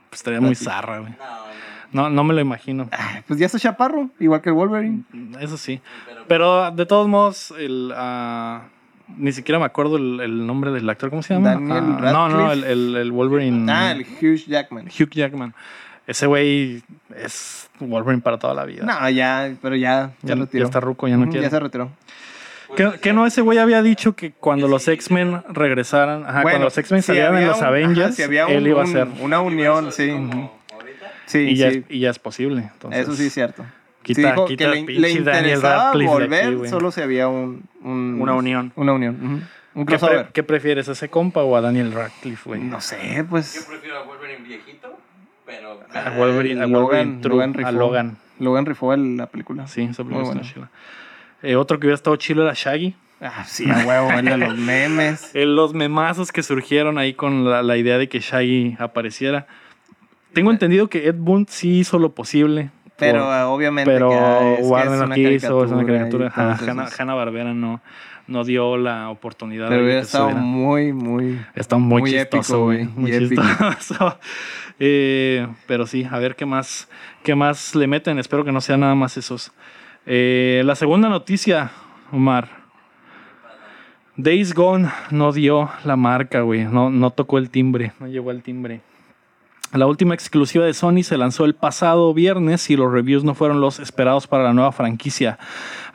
[0.10, 1.12] Pues estaría muy zarra, güey.
[1.12, 1.53] No,
[1.94, 2.10] no.
[2.10, 2.90] No, me lo imagino.
[2.92, 5.04] Ay, Pues ya está chaparro, igual que el Wolverine.
[5.40, 5.80] Eso sí.
[6.28, 8.64] Pero, de todos modos, el, ah,
[9.18, 11.10] ni siquiera me acuerdo el, el nombre del actor.
[11.10, 11.52] ¿Cómo se llama?
[11.56, 13.72] Daniel Ah, no, no, el, el, el Wolverine.
[13.72, 14.88] Ah, el Hugh Jackman.
[14.88, 15.54] Hugh Jackman.
[16.06, 16.84] Ese güey
[17.16, 18.84] es Wolverine para toda la vida.
[18.86, 20.64] No, ya, pero ya, ya, ya, retiró.
[20.64, 21.44] ya está ruco, ya no quiere.
[21.44, 21.90] Ya se retiró.
[22.76, 26.78] ¿Qué, qué no ese güey había dicho que cuando los X-Men regresaran, ajá, cuando los
[26.78, 28.92] X-Men si salieran en había los un- Avengers, ajá, si había él iba a un-
[28.92, 29.08] ser.
[29.22, 30.12] Una unión, sí.
[31.34, 31.78] Sí, Y ya, sí.
[31.88, 32.70] es, y ya es posible.
[32.74, 33.66] Entonces, Eso sí es cierto.
[34.04, 37.02] Quita, Sí, dijo quita que el le, le pinche Daniel interesaba volver aquí, solo si
[37.02, 38.72] había un, un- Una unión.
[38.76, 39.48] Una unión.
[39.76, 42.62] Un ¿Qué, pre- qué prefieres, a ese compa o a Daniel Radcliffe, güey?
[42.62, 43.66] No sé, Yo pues.
[43.68, 45.00] prefiero a Wolverine viejito,
[45.46, 45.80] pero.
[45.94, 47.72] A Wolverine, a Wolverine True, Logan a rifó.
[47.72, 48.18] Logan.
[48.40, 49.66] Logan rifó el- la película.
[49.68, 50.54] Sí, esa película está buena.
[50.54, 50.70] chila.
[51.42, 52.96] Eh, otro que hubiera estado chilo era Shaggy.
[53.22, 55.32] Ah, sí, a huevo, el de los memes.
[55.34, 59.48] Los memazos que surgieron ahí con la, la idea de que Shaggy apareciera.
[60.34, 62.72] Tengo entendido que Ed Boon sí hizo lo posible.
[62.98, 66.32] Pero por- ah, obviamente pero que, es, Warner no quiso, es una caricatura.
[66.98, 67.82] Hanna, Barbera no,
[68.28, 70.42] no dio la oportunidad Pero hubiera estado subiera.
[70.42, 71.40] muy, muy.
[71.56, 72.86] Está muy, muy chistoso, güey.
[72.96, 74.18] Muy chistoso.
[74.80, 76.90] Eh, pero sí, a ver qué más,
[77.24, 78.18] qué más le meten.
[78.18, 79.52] Espero que no sea nada más esos.
[80.08, 81.70] Eh, la segunda noticia,
[82.12, 82.50] Omar.
[84.18, 86.66] Days Gone no dio la marca, güey.
[86.66, 88.82] No, no tocó el timbre, no llegó al timbre.
[89.74, 93.60] La última exclusiva de Sony se lanzó el pasado viernes y los reviews no fueron
[93.60, 95.40] los esperados para la nueva franquicia.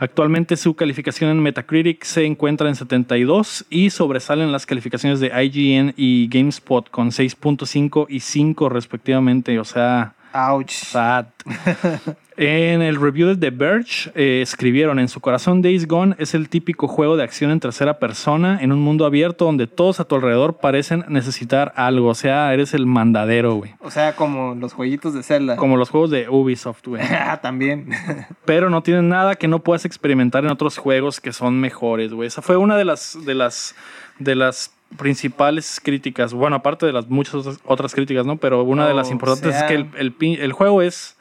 [0.00, 5.94] Actualmente su calificación en Metacritic se encuentra en 72 y sobresalen las calificaciones de IGN
[5.96, 9.60] y GameSpot con 6.5 y 5 respectivamente.
[9.60, 10.70] O sea, Ouch.
[10.70, 11.26] sad.
[12.40, 16.48] En el review de The Verge eh, escribieron, en su corazón Days Gone es el
[16.48, 20.14] típico juego de acción en tercera persona en un mundo abierto donde todos a tu
[20.14, 22.06] alrededor parecen necesitar algo.
[22.06, 23.74] O sea, eres el mandadero, güey.
[23.80, 25.56] O sea, como los jueguitos de Zelda.
[25.56, 27.02] Como los juegos de Ubisoft, güey.
[27.10, 27.88] Ah, también.
[28.44, 32.28] Pero no tienen nada que no puedas experimentar en otros juegos que son mejores, güey.
[32.28, 33.74] Esa fue una de las, de las,
[34.20, 36.32] de las principales críticas.
[36.32, 38.36] Bueno, aparte de las muchas otras- críticas, ¿no?
[38.36, 41.16] Pero una de las O importantes es que el, el juego es...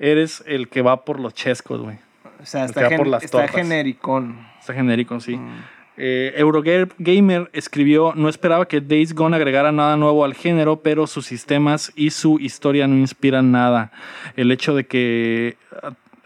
[0.00, 1.96] Eres el que va por los chescos, güey.
[2.40, 4.46] O sea, Está está, gen- por las está genericón.
[4.60, 5.36] Está genérico, sí.
[5.36, 5.48] Mm.
[5.96, 11.26] Eh, Eurogamer escribió, no esperaba que Days Gone agregara nada nuevo al género, pero sus
[11.26, 13.90] sistemas y su historia no inspiran nada.
[14.36, 15.56] El hecho de que...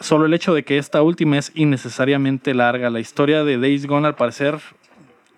[0.01, 2.91] Solo el hecho de que esta última es innecesariamente larga.
[2.91, 4.59] La historia de Days Gone al parecer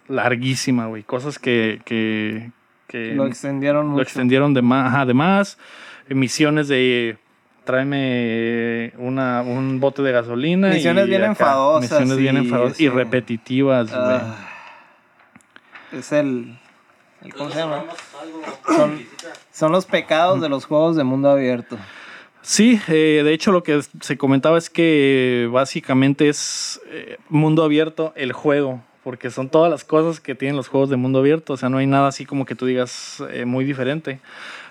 [0.08, 1.02] larguísima, güey.
[1.02, 1.80] Cosas que...
[1.84, 2.50] que,
[2.88, 3.96] que Lo extendieron mucho.
[3.98, 5.58] lo extendieron de más, ajá, de más.
[6.08, 7.16] Misiones de
[7.64, 10.68] tráeme una, un bote de gasolina.
[10.68, 12.84] Misiones y bien acá, enfadosas, Misiones bien enfadosas sí.
[12.84, 14.02] y repetitivas, güey.
[14.02, 14.48] Ah,
[15.92, 16.58] es el,
[17.22, 17.84] el- ¿Cómo se llama?
[18.66, 19.02] Son- Son...
[19.52, 21.78] Son los pecados de los juegos de mundo abierto.
[22.42, 28.12] Sí, eh, de hecho lo que se comentaba es que básicamente es eh, mundo abierto
[28.16, 31.56] el juego, porque son todas las cosas que tienen los juegos de mundo abierto, o
[31.56, 34.18] sea, no hay nada así como que tú digas eh, muy diferente.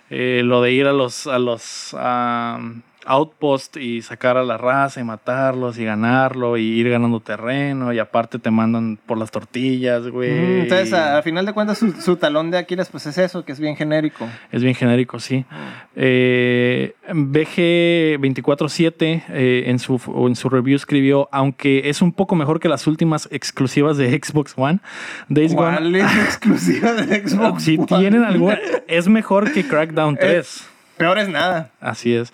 [0.09, 4.99] Eh, lo de ir a los, a los am, outposts y sacar a la raza
[4.99, 10.07] y matarlos y ganarlo y ir ganando terreno y aparte te mandan por las tortillas,
[10.07, 10.31] güey.
[10.31, 13.17] Mm, Entonces, y- a- al final de cuentas, su, su talón de Aquiles, pues es
[13.17, 14.27] eso, que es bien genérico.
[14.51, 15.45] Es bien genérico, sí.
[15.95, 22.69] Eh, BG247 eh, en, su, en su review escribió, aunque es un poco mejor que
[22.69, 24.79] las últimas exclusivas de Xbox One,
[25.29, 25.77] Days Gone...
[25.77, 27.63] ¿Cuál es exclusiva de Xbox?
[27.63, 27.87] Si One?
[27.87, 28.59] tienen alguna...
[28.87, 30.67] Es mejor que Crackdown 3.
[30.97, 31.71] Peor es nada.
[31.79, 32.33] Así es.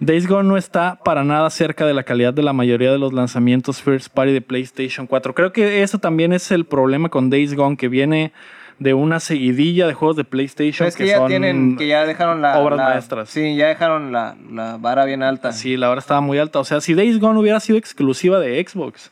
[0.00, 3.12] Days Gone no está para nada cerca de la calidad de la mayoría de los
[3.12, 5.34] lanzamientos first party de PlayStation 4.
[5.34, 8.32] Creo que eso también es el problema con Days Gone, que viene
[8.78, 12.06] de una seguidilla de juegos de PlayStation es que, que ya son tienen, que ya
[12.06, 12.60] dejaron la...
[12.60, 13.28] obras la- maestras.
[13.28, 15.50] Sí, ya dejaron la, la vara bien alta.
[15.50, 16.60] Sí, la hora estaba muy alta.
[16.60, 19.10] O sea, si Days Gone hubiera sido exclusiva de Xbox,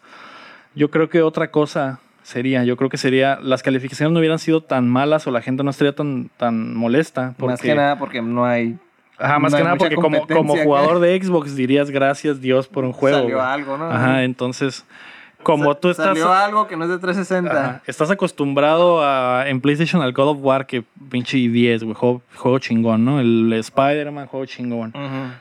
[0.77, 2.63] yo creo que otra cosa sería.
[2.63, 3.41] Yo creo que sería.
[3.43, 7.35] Las calificaciones no hubieran sido tan malas o la gente no estaría tan, tan molesta.
[7.37, 8.79] Porque, Más que nada porque no hay...
[9.19, 12.85] Ajá, más no que nada porque como, como jugador de Xbox dirías gracias Dios por
[12.85, 13.19] un juego.
[13.21, 13.91] Salió algo, ¿no?
[13.91, 14.85] Ajá, entonces,
[15.43, 16.07] como Sa- tú estás.
[16.07, 17.51] Salió algo que no es de 360.
[17.51, 22.23] Ajá, Estás acostumbrado a, en PlayStation al God of War, que pinche 10, güey, juego,
[22.35, 23.21] juego chingón, ¿no?
[23.21, 24.93] El Spider-Man, juego chingón.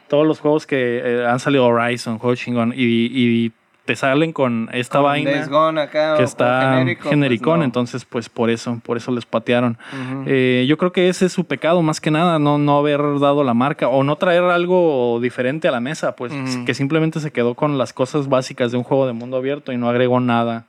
[0.07, 2.71] Todos los juegos que eh, han salido Horizon, juego chingón.
[2.75, 3.51] Y, y
[3.85, 7.65] te salen con esta Con vaina Gone acá, que está genérico, pues, genericón, no.
[7.65, 9.77] entonces pues por eso, por eso les patearon.
[10.25, 13.43] Eh, yo creo que ese es su pecado, más que nada, no, no haber dado
[13.43, 16.33] la marca o no traer algo diferente a la mesa, pues
[16.65, 19.77] que simplemente se quedó con las cosas básicas de un juego de mundo abierto y
[19.77, 20.65] no agregó nada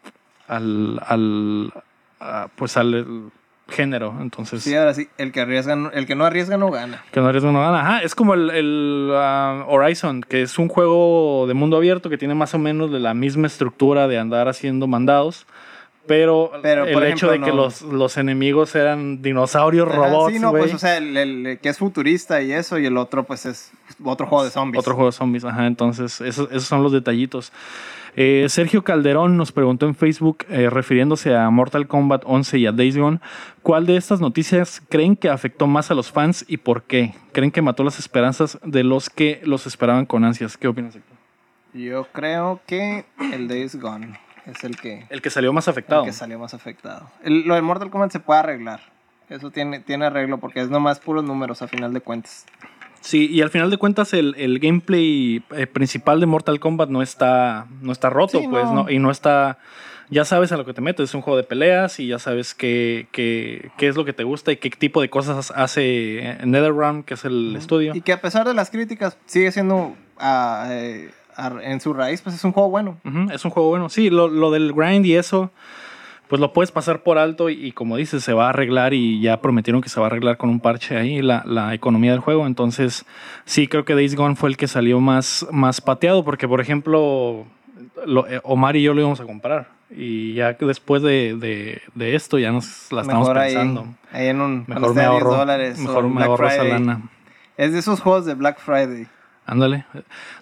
[0.47, 1.73] al, al
[2.21, 3.31] a, pues al
[3.69, 4.15] género.
[4.21, 7.03] Entonces, Sí, ahora sí, el que arriesga, no- el que no arriesga no gana.
[7.13, 7.81] que no arriesga no gana.
[7.81, 12.19] Ajá, es como el, el, ah, Horizon, que es un juego de mundo abierto que
[12.19, 15.47] tiene más o menos de la misma estructura de andar haciendo mandados.
[16.07, 20.51] Pero, Pero, el hecho de que los, los enemigos eran dinosaurios, Ajá, robots, Sí, no,
[20.51, 20.63] güey.
[20.63, 23.73] pues, o sea, el, el que es futurista y eso, y el otro, pues, es
[24.05, 24.79] otro juego de zombies.
[24.81, 25.67] Otro juego de zombies, ajá.
[25.67, 27.51] Entonces, esos, esos son los detallitos.
[28.19, 32.73] Eh, Sergio Calderón nos preguntó en Facebook, eh, refiriéndose a Mortal Kombat 11 y a
[32.73, 33.21] Days Gone,
[33.63, 37.15] ¿cuál de estas noticias creen que afectó más a los fans y por qué?
[37.33, 40.57] ¿Creen que mató las esperanzas de los que los esperaban con ansias?
[40.57, 40.97] ¿Qué opinas?
[40.97, 41.17] Héctor?
[41.75, 46.05] Yo creo que el Days Gone es el que, El que salió más el afectado.
[46.05, 47.11] que salió más afectado.
[47.23, 48.81] El- lo de Mortal Kombat se puede arreglar.
[49.29, 52.47] Eso tiene, tiene arreglo porque es nomás puros números a final de cuentas.
[53.07, 57.03] Sí, y al final de cuentas el, el gameplay eh, principal de Mortal Kombat no
[57.03, 58.75] está, no está roto, Sí, pues, no.
[58.85, 58.91] no.
[58.91, 59.59] y no está...
[60.11, 62.55] Ya sabes a lo que te metes, es un juego de peleas y ya sabes
[62.55, 67.05] qué, qué, qué es lo que te gusta y qué tipo de cosas hace NetherRealm,
[67.05, 67.93] que es el estudio.
[67.95, 71.11] Y que a pesar de las críticas, sigue siendo ah, eh,
[71.63, 72.99] en su raíz, pues es un juego bueno.
[73.33, 73.89] Es un juego bueno.
[73.89, 75.51] Sí, lo, lo del grind y eso,
[76.29, 79.21] pues lo puedes pasar por alto y, y como dices, se va a arreglar y
[79.21, 82.21] ya prometieron que se va a arreglar con un parche ahí la, la economía del
[82.21, 82.47] juego.
[82.47, 83.05] Entonces,
[83.45, 87.47] sí, creo que Days Gone fue el que salió más, más pateado porque, por ejemplo,
[88.07, 91.81] lo- eh, Omar y yo lo íbamos a comprar y ya que después de, de-
[91.95, 93.87] de esto ya nos la estamos Mejor pensando.
[94.11, 96.65] ahí en un Mejor me esté a 10 ahorro, dólares mejor me Black ahorro esa
[96.65, 97.03] lana.
[97.57, 99.07] Es de esos juegos de Black Friday.
[99.47, 99.85] Ándale.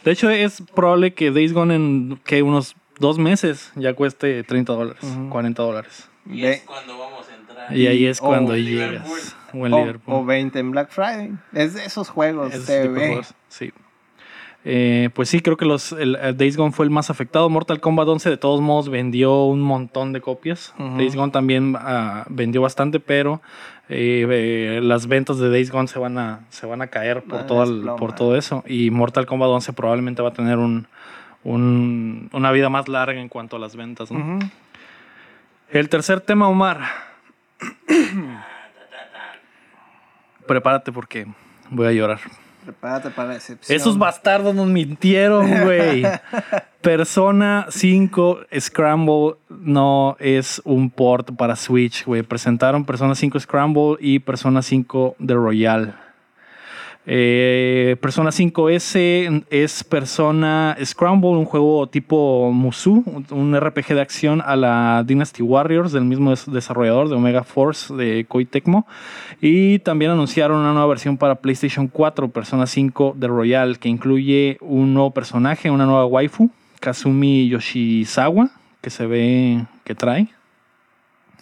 [0.02, 4.72] De hecho, es probable que Days Gone en que unos dos meses ya cueste 30
[4.72, 5.28] dólares, Ujú.
[5.30, 6.08] 40 dólares.
[6.26, 7.76] Y Ve- es cuando vamos a entrar.
[7.76, 8.90] Y ahí es o cuando en llegas.
[8.90, 9.20] Liverpool.
[9.52, 10.14] O en o, Liverpool.
[10.14, 11.32] o 20 en Black Friday.
[11.52, 12.52] Es de esos juegos.
[12.52, 13.06] Tipo de ve.
[13.08, 13.72] juegos, Sí.
[14.66, 17.50] Eh, pues sí, creo que los, el, el Days Gone fue el más afectado.
[17.50, 20.72] Mortal Kombat 11 de todos modos vendió un montón de copias.
[20.96, 23.42] Days Gone también ah, vendió bastante, pero
[23.90, 27.32] eh, eh, las ventas de Days Gone se van a, se van a caer por,
[27.34, 28.64] Van a todo el- por todo eso.
[28.66, 30.86] Y Mortal Kombat 11 probablemente va a tener un,
[31.44, 34.10] un- una vida más larga en cuanto a las ventas.
[34.10, 34.38] ¿no?
[35.70, 36.80] El tercer tema, Omar.
[40.46, 41.26] Prepárate porque
[41.70, 42.20] voy a llorar.
[42.64, 43.76] Prepárate para la decepción.
[43.76, 46.02] Esos bastardos nos mintieron, güey.
[46.80, 52.22] Persona 5 Scramble no es un port para Switch, güey.
[52.22, 55.98] Presentaron Persona 5 Scramble y Persona 5 The Royal.
[57.06, 64.56] Eh, Persona 5S es Persona Scramble, un juego tipo Musu, un- RPG de acción a
[64.56, 68.86] la Dynasty Warriors del mismo des- desarrollador de Omega Force de Koei Tecmo.
[69.40, 74.56] Y también anunciaron una nueva versión para PlayStation 4, Persona 5 The Royal, que incluye
[74.60, 80.28] un nuevo personaje, una nueva waifu, Kazumi Yoshizawa, que se ve que trae.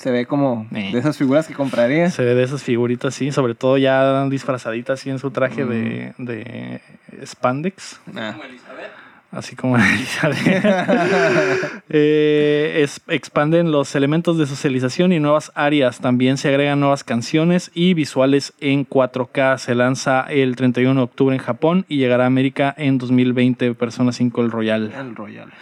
[0.03, 0.91] Se ve como Eh.
[0.93, 2.11] de esas figuras que compraría.
[2.11, 5.69] Se ve de esas figuritas, sí, sobre todo ya disfrazaditas así en su traje Mm.
[5.69, 6.81] de, de
[7.27, 8.33] spandex, Ah.
[8.33, 8.91] Como Elizabeth.
[9.31, 10.38] así como Elizabeth.
[11.88, 16.01] Eh, es- expanden los elementos de socialización y nuevas áreas.
[16.01, 19.57] También se agregan nuevas canciones y visuales en 4K.
[19.59, 24.11] Se lanza el 31 de octubre en Japón y llegará a América en 2020, Persona
[24.12, 24.93] 5 el Royal.
[24.99, 25.53] El Royal.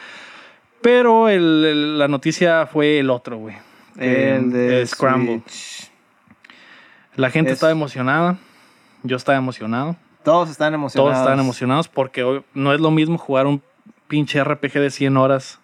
[0.81, 3.57] Pero el- el- la noticia fue el otro, güey.
[3.96, 5.42] El de Scramble.
[5.46, 5.90] Switch.
[7.16, 8.38] La gente Es- estaba emocionada.
[9.03, 9.96] Yo estaba emocionado.
[10.22, 11.11] Todos están emocionados.
[11.12, 13.62] Todos estaban emocionados porque no es lo mismo jugar un
[14.09, 15.61] pinche RPG de 100 horas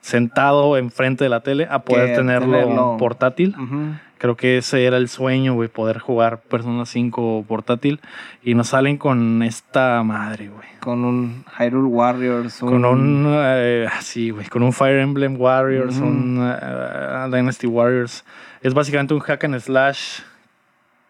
[0.00, 2.96] sentado enfrente de la tele a poder tenerlo, tenerlo.
[2.98, 3.54] portátil.
[4.20, 8.00] Creo que ese era el sueño, güey, poder jugar Persona 5 portátil.
[8.42, 10.68] Y nos salen con esta madre, güey.
[10.80, 12.58] Con un Hyrule Warriors.
[12.60, 18.24] Con un, eh, sí, güey, con un Fire Emblem Warriors, un eh, Dynasty Warriors.
[18.60, 20.20] Es básicamente un hack and slash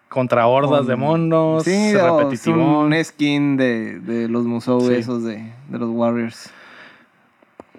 [0.09, 4.95] contra hordas con- de monos, Sí, o es un skin de, de los Musou Sí.
[4.95, 6.51] esos de, de los Warriors.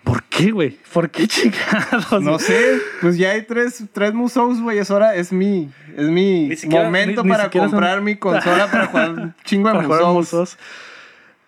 [0.04, 0.78] ¿Por qué, güey?
[0.94, 2.22] ¿Por qué chingados?
[2.22, 4.80] No sé, pues ya hay tres, tres Musous, güey.
[4.80, 8.70] Es hora, es mi, es mi siquiera- momento ni- ni para son- comprar mi consola
[8.72, 10.58] para jugar un chingo de musos.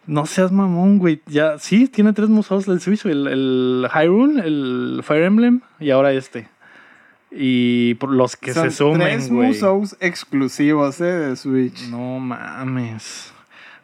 [0.05, 1.21] No seas mamón, güey.
[1.27, 3.05] Ya, sí, tiene tres musos del Switch.
[3.05, 6.47] El, el Hyrule, el Fire Emblem y ahora este.
[7.31, 9.47] Y por los que Son se sumen, tres güey.
[9.47, 11.87] Musous exclusivos, eh, de Switch.
[11.87, 13.31] No mames.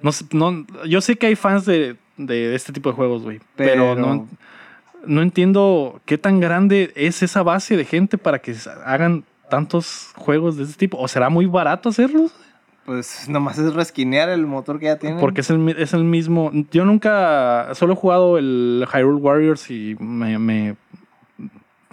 [0.02, 3.40] No, sé- no, yo sé que hay fans de, de este tipo de juegos, güey.
[3.56, 4.28] Pero, Pero- no.
[5.06, 10.58] No entiendo qué tan grande es esa base de gente para que hagan tantos juegos
[10.58, 10.98] de este tipo.
[10.98, 12.32] ¿O será muy barato hacerlos?
[12.86, 15.20] Pues nomás es resquinear el motor que ya tienen.
[15.20, 16.52] Porque es el, es el mismo.
[16.72, 17.70] Yo nunca.
[17.76, 20.40] Solo he jugado el Hyrule Warriors y me.
[20.40, 20.76] me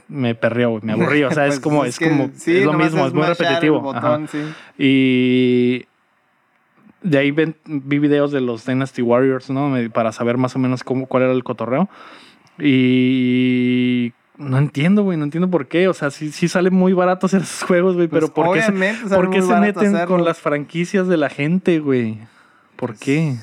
[0.09, 0.39] me
[0.83, 1.25] me aburrí.
[1.25, 3.91] O sea, es Pues como, es, que como, sí, es lo mismo, es muy repetitivo.
[3.91, 4.01] Ajá.
[4.11, 4.39] botón, sí.
[4.79, 5.85] Y
[7.03, 9.75] de ahí ven- vi videos de los Dynasty Warriors, ¿no?
[9.93, 11.89] Para saber más o menos cómo, cuál era el cotorreo.
[12.59, 15.89] Y no entiendo, güey, no entiendo por qué.
[15.89, 18.63] O sea, sí, sí sale muy barato hacer esos juegos, güey, Pues pero ¿por qué
[18.63, 18.73] se,
[19.15, 20.15] por qué se barato meten hacerlo.
[20.17, 22.19] con las franquicias de la gente, güey?
[22.77, 23.37] ¿Por Pues, qué?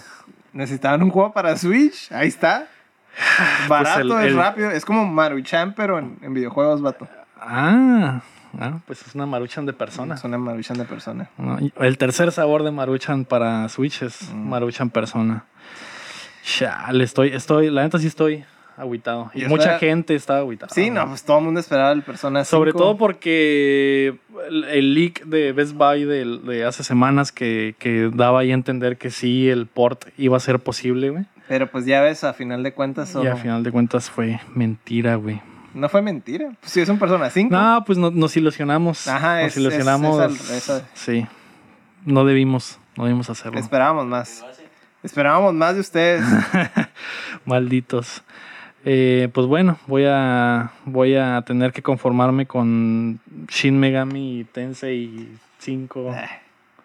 [0.54, 2.12] Necesitaban un juego para Switch.
[2.12, 2.68] Ahí está.
[3.68, 4.72] Barato, Pues el- es rápido.
[4.72, 7.08] Es como Maruchan, pero en, en videojuegos, vato.
[7.40, 8.22] Ah,
[8.60, 10.16] ah, pues es una maruchan de persona.
[10.16, 11.30] Es una Maruchan de persona.
[11.38, 14.48] No, el tercer sabor de Maruchan para Switch es Mm.
[14.50, 15.44] Maruchan persona.
[16.44, 18.46] Chale, estoy, estoy, la neta sí estoy
[18.78, 19.32] agüitado.
[19.34, 20.74] Y Y mucha gente está agüitada.
[20.74, 22.50] Sí, no, pues todo el mundo esperaba el Persona 5.
[22.50, 24.18] Sobre todo porque
[24.50, 28.98] el, leak de Best Buy de, de hace semanas que, que daba ahí a entender
[28.98, 31.26] que sí, el port iba a ser posible, güey.
[31.48, 34.40] Pero pues ya ves, a final de cuentas, Y solo- a final de cuentas fue
[34.56, 35.42] mentira, güey.
[35.74, 36.52] no fue mentira.
[36.60, 37.54] Pues sí, es un Persona 5.
[37.54, 39.08] No, pues no- nos ilusionamos.
[39.08, 40.16] Ajá, nos es- ilusionamos.
[40.18, 40.22] es
[40.52, 41.26] al- es al- Sí.
[42.06, 43.60] No debimos, no debimos hacerlo.
[43.60, 44.44] Esperábamos más.
[45.04, 46.24] Esperábamos más de ustedes.
[47.46, 48.24] Malditos.
[48.86, 55.30] Eh, pues bueno, voy a voy a tener que conformarme con Shin Megami Tensei
[55.60, 56.14] 5.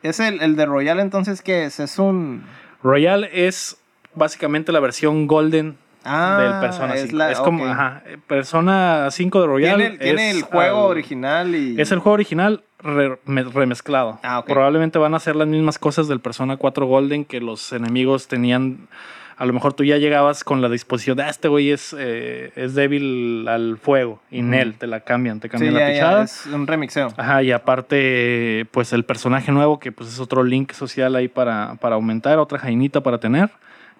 [0.05, 1.81] es el, el de Royal, entonces, ¿qué es?
[1.81, 2.45] Es un.
[2.83, 3.79] Royal es
[4.15, 7.05] básicamente la versión Golden Ah, del Persona 5.
[7.07, 9.77] es la- es como, ajá, Persona 5 de Royal.
[9.79, 11.81] Tiene, el- tiene es el juego al- original y.
[11.81, 14.21] Es el juego original re- me- remezclado.
[14.23, 14.47] Ah, ok.
[14.47, 18.87] Probablemente van a hacer las mismas cosas del Persona 4 Golden que los enemigos tenían.
[19.39, 22.51] A lo mejor tú ya llegabas con la disposición de, ah, este güey es, eh,
[22.57, 24.21] es débil al fuego.
[24.33, 24.49] Y Ujú.
[24.49, 26.23] Nel, te la cambian, te Sí, cambian ya, la ya, pichada.
[26.25, 27.15] es un remixeo.
[27.17, 31.77] Ajá, y aparte, pues el personaje nuevo, que pues es otro link social ahí para,
[31.81, 33.51] para aumentar, otra jainita para tener.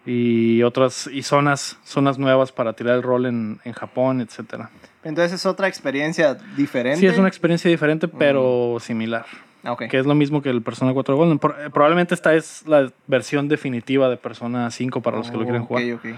[0.07, 4.71] Y otras, y zonas, zonas nuevas para tirar el rol en, en Japón, etcétera.
[5.05, 7.01] Entonces es otra experiencia diferente.
[7.01, 9.27] Sí, es una experiencia diferente, pero similar.
[9.65, 11.39] Ah, que es lo mismo que el Persona 4 Golden.
[11.65, 15.65] Eh, probablemente esta es la versión definitiva de Persona 5 para los que lo quieren
[15.65, 15.83] jugar.
[15.85, 16.17] Oh, Ok, ok.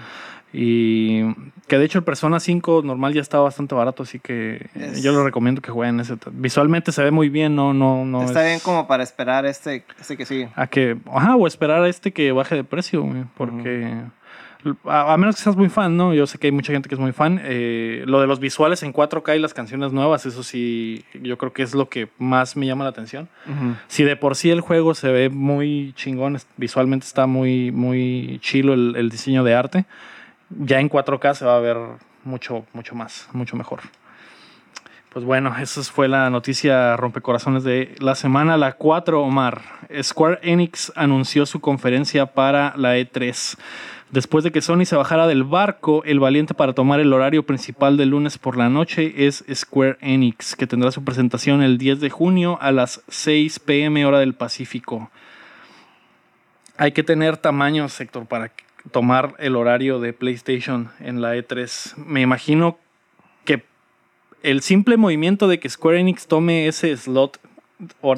[0.53, 1.23] Y
[1.67, 5.01] que de hecho el Persona 5 normal ya está bastante barato, así que eh, Es-
[5.01, 6.17] yo les recomiendo que jueguen ese.
[6.31, 8.23] Visualmente se ve muy bien, no, no, no.
[8.23, 10.49] Está es- bien como para esperar este, este que sigue.
[10.55, 13.05] A que, ajá, o esperar a este que baje de precio,
[13.37, 13.93] porque
[14.85, 16.13] a, a menos que seas muy fan, ¿no?
[16.13, 17.39] Yo sé que hay mucha gente que es muy fan.
[17.43, 21.53] eh, lo de los visuales en 4K y las canciones nuevas, eso sí, yo creo
[21.53, 23.29] que es lo que más me llama la atención.
[23.87, 28.73] Si de por sí el juego se ve muy chingón, visualmente está muy, muy chilo
[28.73, 29.85] el, el diseño de arte,
[30.49, 31.77] ya en 4K se va a ver
[32.23, 33.79] mucho, mucho más, mucho mejor.
[35.13, 38.55] Pues bueno, esa fue la noticia rompecorazones de la semana.
[38.55, 39.61] La 4, Omar.
[40.01, 43.57] Square Enix anunció su conferencia para la E3.
[44.11, 47.95] Después de que Sony se bajara del barco, el valiente para tomar el horario principal
[47.95, 52.09] del lunes por la noche es Square Enix, que tendrá su presentación el 10 de
[52.09, 55.09] junio a las 6 pm hora del Pacífico.
[56.75, 58.51] Hay que tener tamaño, sector, para
[58.91, 61.95] tomar el horario de PlayStation en la E3.
[61.95, 62.77] Me imagino
[63.45, 63.63] que
[64.43, 67.39] el simple movimiento de que Square Enix tome ese slot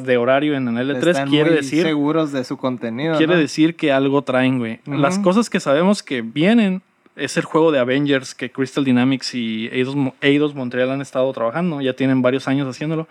[0.04, 3.18] de horario en el L3 Están quiere muy decir seguros de su contenido.
[3.18, 3.40] quiere ¿no?
[3.40, 4.80] decir que algo traen, güey.
[4.86, 4.98] Ujú.
[4.98, 6.82] Las cosas que sabemos que vienen
[7.16, 11.80] es el juego de Avengers que Crystal Dynamics y Eidos, Eidos Montreal han estado trabajando.
[11.82, 13.08] Ya tienen varios años haciéndolo.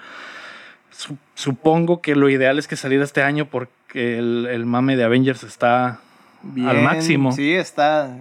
[0.91, 5.05] Su- supongo que lo ideal es que saliera este año porque el, el mame de
[5.05, 6.01] Avengers está
[6.43, 7.33] Bien, al máximo.
[7.33, 8.15] Sí, está,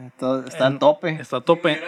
[0.47, 1.09] está En- tope.
[1.19, 1.81] Está a tope.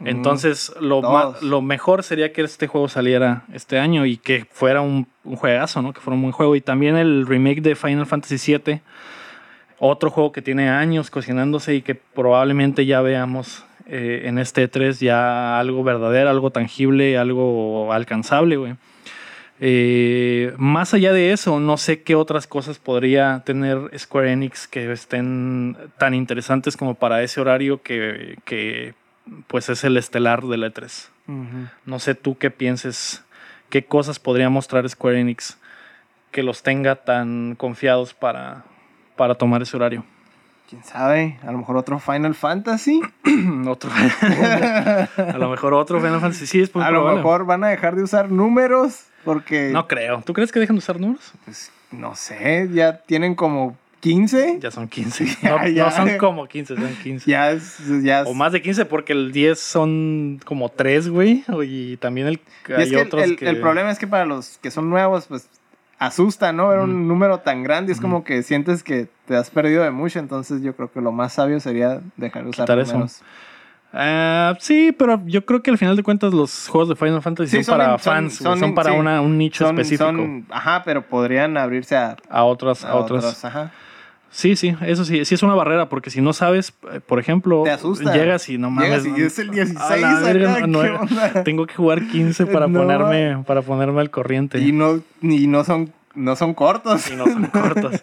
[0.00, 4.80] Entonces, lo, ma- lo mejor sería que este juego saliera este año y que fuera
[4.80, 5.92] un, un juegazo, ¿no?
[5.92, 6.56] Que fuera un buen juego.
[6.56, 8.80] Y también el remake de Final Fantasy VII,
[9.78, 14.98] otro juego que tiene años cocinándose y que probablemente ya veamos eh, en este E3
[14.98, 18.74] ya algo verdadero, algo tangible, algo alcanzable, güey.
[19.60, 24.90] Eh, más allá de eso, no sé qué otras cosas podría tener Square Enix que
[24.90, 28.94] estén tan interesantes como para ese horario que, que
[29.46, 31.08] pues es el estelar de la E3.
[31.28, 31.68] Ujú.
[31.86, 33.24] No sé tú qué pienses,
[33.70, 35.58] qué cosas podría mostrar Square Enix
[36.30, 38.64] que los tenga tan confiados para,
[39.16, 40.04] para tomar ese horario.
[40.68, 41.38] ¿Quién sabe?
[41.46, 43.00] A lo mejor otro Final Fantasy.
[43.68, 46.46] otro, a lo mejor otro Final Fantasy.
[46.46, 47.16] Sí, es a lo probable.
[47.18, 50.22] mejor van a dejar de usar números porque, No creo.
[50.24, 51.32] ¿Tú crees que dejan de usar números?
[51.44, 54.58] pues, no sé, ya tienen como ¿15?
[54.60, 55.24] Ya son 15.
[55.42, 55.84] Ya, No, ya.
[55.84, 57.30] no son como 15, son 15.
[57.30, 61.42] Ya es, ya es- O más de 15 porque el 10 son como 3, güey.
[61.62, 63.48] Y también el, Y hay es que el- otros el, que...
[63.48, 65.48] el problema es que para los que son nuevos, pues
[65.98, 66.68] asusta, ¿no?
[66.68, 68.08] Ver un número tan grande, es Ujú.
[68.08, 71.32] como que sientes que te has perdido de mucho, entonces yo creo que lo más
[71.32, 72.92] sabio sería dejar de usar Quitar eso.
[72.92, 73.22] números.
[73.96, 77.50] Ah, sí, pero yo creo que al final de cuentas los juegos de Final Fantasy
[77.50, 78.96] Sí, son, son para son- fans, son son, para sí.
[78.98, 80.04] una, un nicho Son, específico.
[80.10, 83.24] son- ajá, pero podrían abrirse a, a otras, a a otras.
[83.24, 83.70] otros, ajá.
[84.36, 87.62] Sí, sí, eso sí, sí es una barrera, porque si no sabes, eh, por ejemplo,
[87.62, 88.12] Te asusta.
[88.12, 89.04] llegas y no mames.
[89.04, 91.42] Llegas y es el 16 a verga, acá, no- ¿qué onda?
[91.44, 92.80] tengo que jugar 15 para No.
[92.80, 94.58] ponerme para ponerme al corriente.
[94.58, 97.08] Y no, y no son, no son cortos.
[97.12, 98.02] y no son cortos.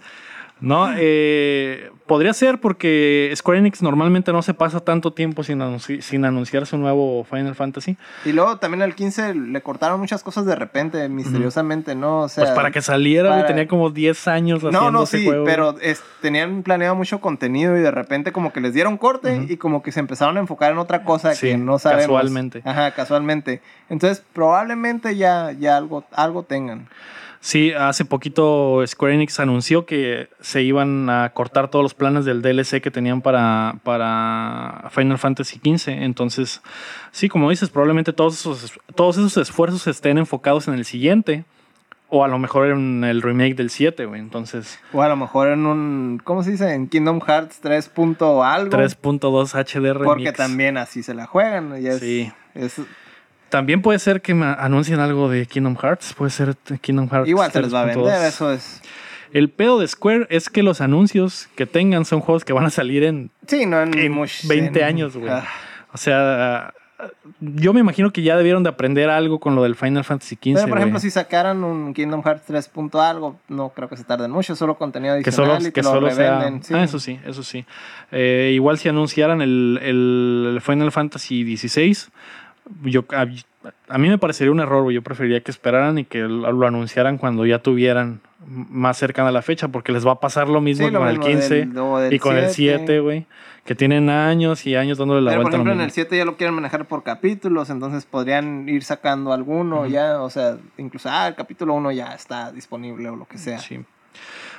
[0.62, 6.02] No, eh, podría ser porque Square Enix normalmente no se pasa tanto tiempo sin, anunci-
[6.02, 7.98] sin anunciar su nuevo Final Fantasy.
[8.26, 12.22] Y luego también al 15 le cortaron muchas cosas de repente, misteriosamente, ¿no?
[12.22, 15.18] O sea, Pues para que saliera, para- tenía como 10 años haciendo No, no, ese
[15.18, 15.46] sí, juego.
[15.46, 19.58] pero es- tenían planeado mucho contenido y de repente como que les dieron corte y
[19.58, 22.04] como que se empezaron a enfocar en otra cosa Sí, que no sabemos.
[22.06, 22.62] casualmente.
[22.66, 23.62] Ajá, casualmente.
[23.90, 26.88] Entonces probablemente ya, ya algo, algo tengan.
[27.44, 32.44] Sí, hace poquito Square Enix anunció que se iban a cortar todos los planes del
[32.44, 35.90] DLC que tenían para, para Final Fantasy XV.
[36.04, 36.62] Entonces,
[37.12, 41.44] sí, como dices, probablemente todos esos, todos esos esfuerzos estén enfocados en el siguiente.
[42.14, 44.20] O a lo mejor en el remake del 7, güey.
[44.20, 46.74] Entonces, O a lo mejor en un, ¿cómo se dice?
[46.74, 47.88] En Kingdom Hearts 3.
[47.88, 48.70] punto algo.
[48.78, 50.06] 3.2 HD remix.
[50.06, 51.82] Porque también así se la juegan.
[51.82, 52.30] y es- Sí.
[52.54, 52.82] es-
[53.52, 56.14] También puede ser que me anuncien algo de Kingdom Hearts.
[56.14, 57.30] Puede ser Kingdom Hearts.
[57.30, 57.96] igual se les va a 3.2.
[57.96, 58.82] vender, eso es.
[59.34, 62.70] El pedo de Square es que los anuncios que tengan son juegos que van a
[62.70, 65.30] salir en Sí, no en, En much- 20 en- años, güey.
[65.32, 65.46] Ah,
[65.94, 66.74] O sea,
[67.40, 70.54] yo me imagino que ya debieron de aprender algo con lo del Final Fantasy XV.
[70.56, 72.68] Pero por ejemplo, si sacaran un Kingdom Hearts 3.
[72.70, 75.84] punto algo, no creo que se tarden mucho, solo contenido que solo, adicional y que
[75.84, 76.40] solo sea.
[76.40, 76.64] revenden.
[76.64, 76.74] sí.
[76.76, 77.66] Ah, eso sí, eso sí.
[78.12, 81.98] Eh, igual si anunciaran el, el Final Fantasy XVI,
[82.84, 83.26] yo, a,
[83.90, 84.96] a mí me parecería un error, güey.
[84.96, 89.42] Yo preferiría que esperaran y que lo, anunciaran cuando ya tuvieran más cercana a la
[89.42, 91.74] fecha, porque les va a pasar lo mismo Sí, lo con el mismo 15 del-
[91.74, 93.26] del y con el 7, güey.
[93.66, 95.58] Que tienen años y años dándole la Pero por vuelta.
[95.58, 95.94] lo ejemplo en el mismo.
[95.94, 99.90] 7 ya lo quieren manejar por capítulos, entonces podrían ir sacando alguno Ujú.
[99.92, 103.60] ya, o sea, incluso, ah, el capítulo 1 ya está disponible o lo que sea.
[103.60, 103.80] Sí.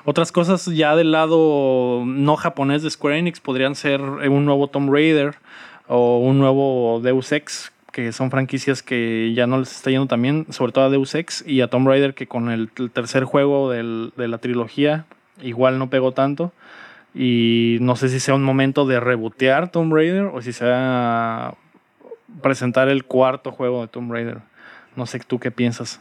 [0.05, 4.93] Otras cosas ya del lado no japonés de Square Enix podrían ser un nuevo Tomb
[4.93, 5.35] Raider
[5.89, 10.47] o un nuevo Deus Ex, que son franquicias que ya no les está yendo también,
[10.51, 13.71] sobre todo a Deus Ex y a Tomb Raider, que con el, el tercer juego
[13.71, 15.05] del- de la trilogía
[15.43, 16.53] igual no pegó tanto.
[17.15, 21.55] Y no sé si sea un momento de rebotear Tomb Raider o si sea
[22.41, 24.39] presentar el cuarto juego de Tomb Raider.
[24.97, 26.01] No sé tú qué piensas.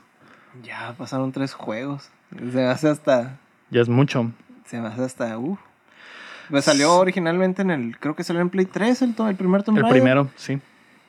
[0.64, 2.10] Ya pasaron tres juegos.
[2.38, 3.38] Se me hace hasta,
[3.70, 4.32] Ya es mucho.
[4.66, 5.58] se me hace hasta, uh.
[6.50, 9.78] Pues salió originalmente en el, creo que salió en Play 3 el, el primer Tomb
[9.78, 10.00] El Raider.
[10.02, 10.60] primero, sí.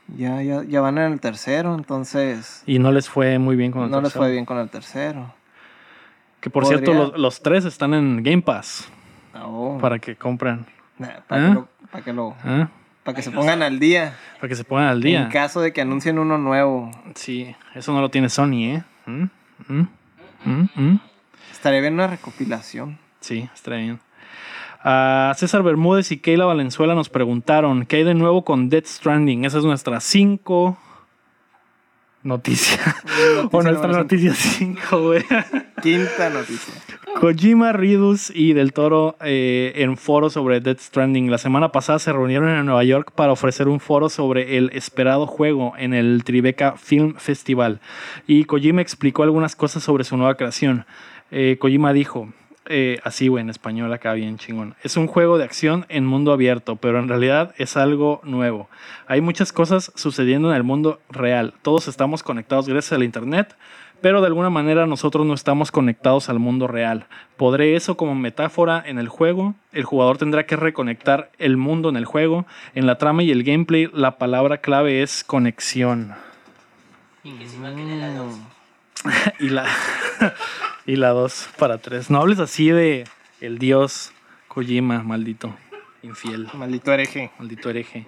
[0.08, 3.84] Ya, ya, ya van en el tercero, entonces Y no les fue muy bien con
[3.84, 4.24] el no les tercero.
[4.24, 5.32] fue bien con el tercero.
[6.40, 8.88] Que por Podría- cierto, los, los tres están en Game Pass
[9.32, 10.66] No, para que compren.
[10.98, 12.66] Nah, para, que lo- para que lo, ¿eh?
[13.04, 14.16] para que se pongan al día.
[14.40, 15.22] Para que se pongan al día.
[15.22, 16.90] En caso de que anuncien uno nuevo.
[17.14, 18.82] Sí, eso no lo tiene Sony, ¿eh?
[19.06, 19.24] ¿Mm?
[19.68, 19.88] ¿Mm?
[20.74, 20.98] ¿Mm?
[21.52, 22.98] Estaría bien una recopilación.
[23.20, 24.00] Sí, está bien.
[24.84, 29.44] Ah, César Bermúdez y Keila Valenzuela nos preguntaron qué hay de nuevo con Death Stranding.
[29.44, 30.76] Esa es nuestra 5
[32.22, 32.78] noticia.
[33.52, 35.24] o nuestra número noticia 5, güey.
[35.82, 36.74] Quinta noticia.
[37.20, 41.30] Kojima, Ridus y Del Toro eh, en foro sobre Death Stranding.
[41.30, 45.26] La semana pasada se reunieron en Nueva York para ofrecer un foro sobre el esperado
[45.26, 47.80] juego en el Tribeca Film Festival.
[48.26, 50.86] Y Kojima explicó algunas cosas sobre su nueva creación.
[51.30, 52.28] Eh, Kojima dijo,
[52.74, 54.74] eh, así güey, en español acá bien chingón.
[54.82, 58.70] Es un juego de acción en mundo abierto, pero en realidad es algo nuevo.
[59.06, 61.52] Hay muchas cosas sucediendo en el mundo real.
[61.60, 63.54] Todos estamos conectados gracias al Internet
[64.02, 67.06] pero de alguna manera nosotros no estamos conectados al mundo real.
[67.36, 69.54] Podré eso como metáfora en el juego.
[69.72, 72.44] El jugador tendrá que reconectar el mundo en el juego.
[72.74, 76.14] En la trama y el gameplay, la palabra clave es conexión.
[77.22, 78.34] Y que si va querer la dos.
[79.38, 79.66] y la
[80.86, 82.10] y la 2 para 3.
[82.10, 83.04] No hables así de
[83.40, 84.12] el dios
[84.48, 85.54] Kojima, maldito
[86.02, 86.48] infiel.
[86.54, 87.30] Maldito hereje.
[87.38, 88.06] Maldito hereje.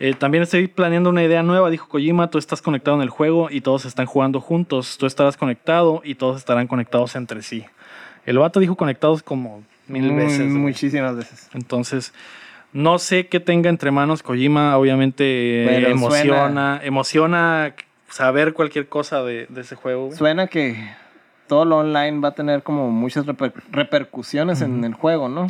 [0.00, 2.30] Eh, también estoy planeando una idea nueva, dijo Kojima.
[2.30, 4.96] Tú estás conectado en el juego y todos están jugando juntos.
[4.98, 7.64] Tú estarás conectado y todos estarán conectados entre sí.
[8.26, 10.38] El vato dijo conectados como mil Muy- veces.
[10.40, 10.50] güey.
[10.50, 11.48] Muchísimas veces.
[11.54, 12.12] Entonces,
[12.72, 14.76] no sé qué tenga entre manos Kojima.
[14.76, 17.74] Obviamente eh, Pero emociona, emociona
[18.08, 20.06] saber cualquier cosa de, de ese juego.
[20.06, 20.18] güey.
[20.18, 20.76] Suena que
[21.48, 25.48] todo lo online va a tener como muchas reper- repercusiones en el juego, ¿no?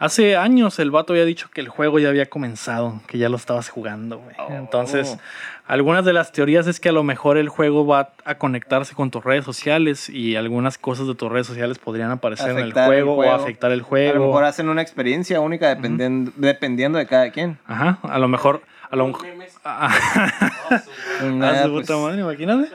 [0.00, 3.36] Hace años el vato había dicho que el juego ya había comenzado, que ya lo
[3.36, 4.36] estabas jugando, güey.
[4.38, 4.52] Oh.
[4.52, 5.18] Entonces,
[5.66, 9.10] algunas de las teorías es que a lo mejor el juego va a conectarse con
[9.10, 13.16] tus redes sociales y algunas cosas de tus redes sociales podrían aparecer en el juego,
[13.16, 13.32] juego.
[13.32, 14.26] o afectar el A lo juego.
[14.28, 17.58] mejor hacen una experiencia única dependiendo, dependiendo de cada quien.
[17.66, 19.26] Ajá, a lo mejor, a lo mejor.
[19.26, 19.52] memes.
[19.64, 19.90] Ah,
[21.18, 22.70] su Ah, su pues, puta madre, imagínate.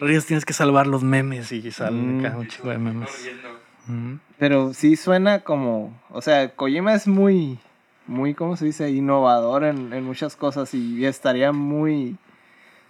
[0.00, 2.26] Ríos tienes que salvar los memes y salen Mm.
[2.26, 3.10] acá un chico de memes.
[3.86, 4.14] Mm.
[4.38, 7.58] Pero sí suena como, o sea, Kojima es muy,
[8.06, 8.90] muy, ¿cómo se dice?
[8.90, 12.16] Innovador en, en muchas cosas y estaría muy,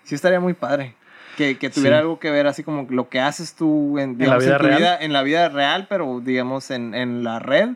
[0.04, 0.94] sí estaría muy padre.
[1.36, 2.00] Que, que tuviera Sí.
[2.02, 4.78] algo que ver así como lo que haces tú en, la digamos, vida tu real.
[4.78, 7.70] vida- en la vida real, pero digamos en, en la red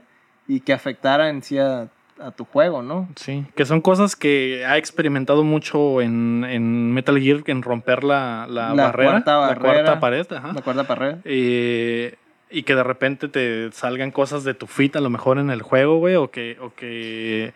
[0.46, 1.88] y que afectara en sí a,
[2.20, 3.08] a tu juego, ¿no?
[3.16, 8.46] Sí, que son cosas que ha experimentado mucho en, en Metal Gear, en romper la,
[8.48, 9.72] la, La barrera, cuarta la barrera.
[9.72, 10.52] cuarta pared, ajá.
[10.52, 11.16] La cuerda para red.
[11.24, 12.16] Eh,
[12.50, 15.62] y que de repente te salgan cosas de tu fit a lo mejor en el
[15.62, 17.52] juego, güey, o que, o que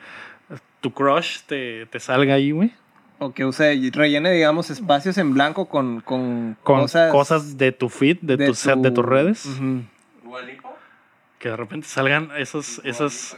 [0.81, 2.73] tu crush te, te salga ahí, güey.
[3.21, 7.89] O que use rellene, digamos, espacios en blanco con, con, Con cosas, cosas, de tu
[7.89, 9.45] feed, de, tu set, de tus redes.
[9.47, 9.83] Ujú.
[10.25, 10.71] ¿Dua Lipa?
[11.39, 13.37] Que de repente salgan esos, esos,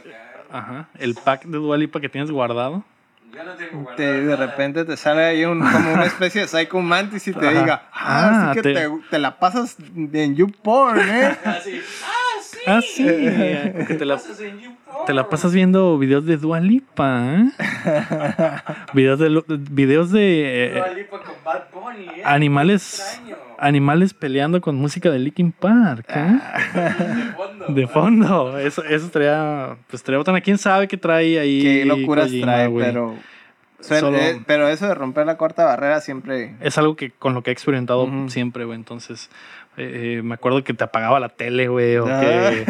[0.51, 2.83] ajá, el pack de Dualipa que tienes guardado.
[3.33, 6.47] Yo no tengo guardado te, de repente te sale ahí un, como una especie de
[6.47, 7.59] Psycho Mantis y te Ajá.
[7.59, 11.37] diga, ah, Ah, así que te- te, te la pasas en YouPorn, ¿eh?
[11.45, 11.81] Así.
[12.03, 12.57] Ah, sí.
[12.67, 13.03] Ah, sí,
[13.87, 15.05] que te la, Pasas en YouPorn.
[15.05, 17.51] te la pasas viendo videos de Dualipa, ¿eh?
[18.93, 22.21] videos de, lo- videos de Dua eh, Lipa con Bad Bunny, ¿eh?
[22.25, 23.37] animales, Extraño.
[23.61, 26.39] Animales peleando con música de Linkin Park, ¿eh?
[26.73, 27.65] De fondo.
[27.69, 30.41] De fondo, eso, eso estaría, pues estaría botana.
[30.41, 31.61] ¿Quién sabe qué trae ahí?
[31.61, 32.85] Qué locuras Kojima, trae, güey?
[32.85, 33.15] pero...
[33.79, 36.55] suena- Solo- eh, pero eso de romper la cuarta barrera siempre...
[36.59, 38.77] Es algo que con lo que he experimentado siempre, güey.
[38.77, 39.29] Entonces,
[39.77, 42.19] eh, eh, me acuerdo que te apagaba la tele, güey, o Ah.
[42.21, 42.65] que...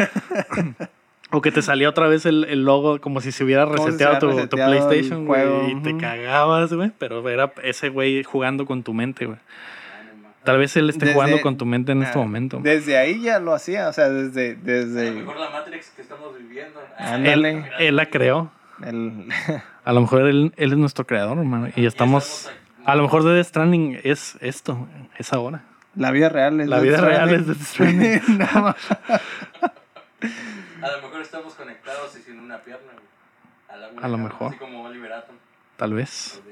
[1.34, 4.12] O que te salía otra vez el, el logo como si se hubiera se reseteado
[4.12, 6.92] hubiera tu, reseteado PlayStation, güey, y te cagabas, güey.
[6.98, 9.38] Pero era ese güey jugando con tu mente, güey.
[10.44, 12.58] Tal vez él esté Desde- jugando con tu mente en este Ah, momento.
[12.62, 14.52] Desde ahí ya lo hacía, o sea, desde...
[14.52, 16.80] A lo desde mejor la Matrix que estamos viviendo.
[16.98, 17.50] Ándale.
[17.50, 18.50] Él, él la creó.
[18.84, 19.28] el,
[19.84, 21.68] A lo mejor él, él es nuestro creador, hermano.
[21.76, 22.50] Y estamos...
[22.84, 25.62] A lo mejor Death Stranding es esto, es ahora.
[25.94, 26.66] la vida real es...
[26.68, 28.20] La Death vida real es Death Stranding.
[28.38, 28.74] No,
[30.82, 33.06] A lo mejor estamos conectados y sin una pierna, güey.
[33.68, 34.48] A, la A lo mejor.
[34.48, 35.36] Así como Oliver Atom.
[35.76, 36.40] Tal vez.
[36.42, 36.51] tal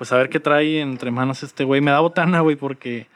[0.00, 1.82] Pues a ver qué trae entre manos este güey.
[1.82, 3.06] Me da botana, güey, porque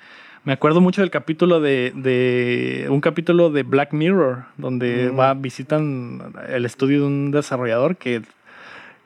[0.45, 5.19] me acuerdo mucho del capítulo de, de un capítulo de Black Mirror, donde Mm.
[5.19, 8.21] va, visitan el estudio de un desarrollador que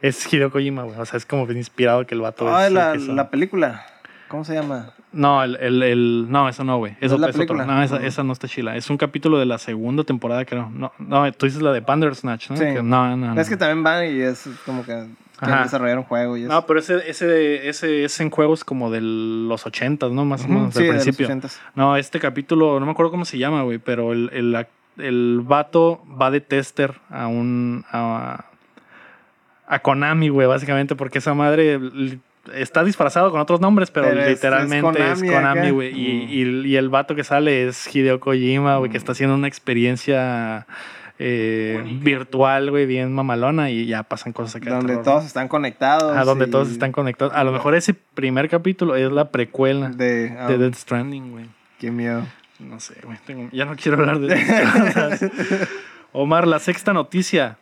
[0.03, 0.99] es Hideo Kojima, güey.
[0.99, 3.87] O sea, es como bien inspirado que el vato Ah, es la, que la película.
[4.27, 4.91] ¿Cómo se llama?
[5.13, 6.97] No, el, el, el- no, eso no, güey.
[7.01, 7.47] Eso es la es otro.
[7.47, 7.65] película?
[7.65, 8.05] No, esa, Ujú.
[8.07, 8.77] esa no está chila.
[8.77, 10.69] Es un capítulo de la segunda temporada, creo.
[10.75, 12.57] No, no tú dices la de Bandersnatch, ¿no?
[12.57, 12.65] Sí.
[12.65, 13.41] Que- no, no, no.
[13.41, 15.07] Es que también van y es como que
[15.41, 16.53] un juego y eso.
[16.53, 20.25] No, pero ese, ese, ese es en juegos como de los ochentas, ¿no?
[20.25, 21.29] Más o menos, sí, al de los principio.
[21.29, 21.59] 80s.
[21.75, 24.67] No, este capítulo, no me acuerdo cómo se llama, güey, pero el, el,
[24.99, 27.85] el vato va de tester a un.
[27.91, 28.45] a,
[29.67, 31.79] a Konami, güey, básicamente, porque esa madre
[32.55, 35.89] está disfrazado con otros nombres, pero, literalmente es Konami güey.
[35.91, 36.31] Y, Mm.
[36.31, 39.03] y, y el vato que sale es Hideo Kojima, güey, que Mm.
[39.03, 40.67] está haciendo una experiencia.
[41.19, 44.67] Eh, virtual, güey, bien mamalona y ya pasan cosas acá.
[44.71, 46.17] de Donde terror, todos están conectados.
[46.17, 47.35] a donde y todos están conectados.
[47.35, 51.47] A lo mejor ese primer capítulo es la precuela de, De, ah, Death Stranding, güey.
[51.79, 52.23] Qué miedo.
[52.61, 53.19] No sé, güey.
[53.27, 55.27] tengo- Ya no quiero hablar de esto.
[56.13, 57.57] Omar, la sexta noticia.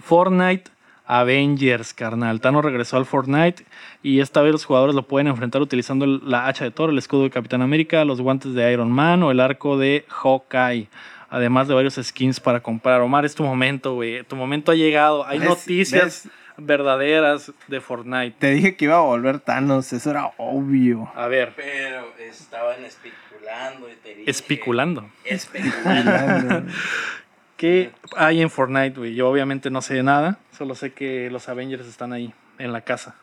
[0.00, 0.70] Fortnite
[1.06, 2.40] Avengers, carnal.
[2.40, 3.64] Thanos regresó al Fortnite
[4.02, 7.22] y esta vez los jugadores lo pueden enfrentar utilizando la hacha de Thor, el escudo
[7.24, 10.88] de Capitán América, los guantes de Iron Man o el arco de Hawkeye.
[11.30, 13.00] Además de varios skins para comprar.
[13.02, 14.22] Omar, es tu momento, güey.
[14.24, 15.26] Tu momento ha llegado.
[15.26, 15.48] Hay ¿Ves?
[15.48, 16.28] noticias ¿Ves?
[16.56, 18.34] verdaderas de Fortnite.
[18.38, 21.10] Te dije que iba a volver Thanos, eso era obvio.
[21.14, 24.30] A ver, Pero estaban especulando y te dije.
[24.30, 25.10] especulando.
[25.24, 26.72] Especulando.
[27.56, 29.14] ¿Qué hay en Fortnite, güey?
[29.14, 33.16] Yo obviamente no sé nada, solo sé que los Avengers están ahí, en la casa.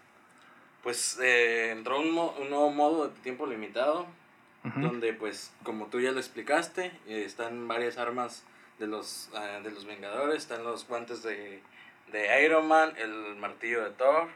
[0.83, 4.05] Pues eh, entró un, mo- un nuevo modo de tiempo limitado,
[4.75, 8.43] Donde pues como tú ya lo explicaste, eh, están varias armas
[8.79, 11.61] de los, ah, de los Vengadores, están los guantes de,
[12.11, 14.27] de Iron Man, el martillo de Thor,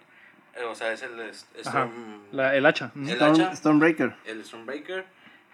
[0.55, 1.47] eh, o sea, es el es-.
[1.63, 2.91] Storm- La- el hacha.
[2.95, 3.55] El Storm- hacha.
[3.55, 4.15] Stormbreaker.
[4.25, 5.05] el Stormbreaker,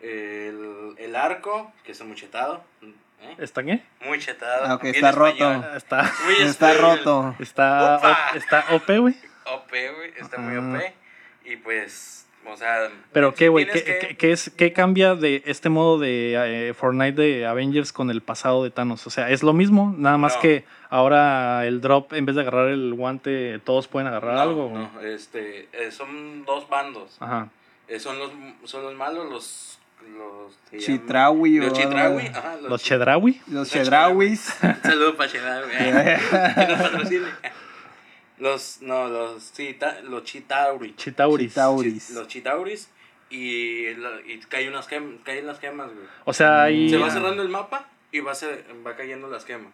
[0.01, 2.63] el, el arco, que está muy chetado,
[3.21, 3.35] ¿eh?
[3.39, 3.81] ¿Está qué?
[4.05, 4.65] muy chetado.
[4.65, 5.75] Ah, está roto.
[5.75, 7.35] Está, muy Está roto.
[7.39, 9.15] está, o- está OP, güey.
[9.45, 10.77] OP, güey, está muy Ah.
[10.77, 10.93] OP.
[11.51, 12.89] Y pues O sea.
[13.11, 16.73] Pero qué, güey, ¿qué, que- qué- qué es, ¿qué cambia de este modo de eh,
[16.73, 19.05] Fortnite de Avengers con el pasado de Thanos?
[19.07, 20.41] O sea, es lo mismo, nada más No.
[20.41, 24.71] que ahora el drop, en vez de agarrar el guante, todos pueden agarrar No, algo.
[24.73, 27.17] No, este, eh, son dos bandos.
[27.19, 27.49] Ajá.
[27.87, 28.31] Eh, son, los,
[28.63, 29.79] son los malos, los.
[30.17, 32.27] los Chitrawi o Los Chitrawi.
[32.27, 33.41] Ajá, Los Chedrawi.
[33.47, 34.41] Los Chedrawis.
[34.83, 35.71] Saludos para Chedraui.
[35.79, 36.17] eh,
[36.55, 37.27] que nos patrocine.
[38.37, 40.95] Los, no, los, chita, los Chitauri.
[40.95, 41.49] Chitauris.
[41.53, 42.09] Chitauris.
[42.11, 42.89] Los Chitauris.
[43.29, 46.05] Y, y caen, unas gem- caen las gemas, güey.
[46.25, 49.73] O sea, ahí Se va cerrando el mapa y va, se, va cayendo las gemas.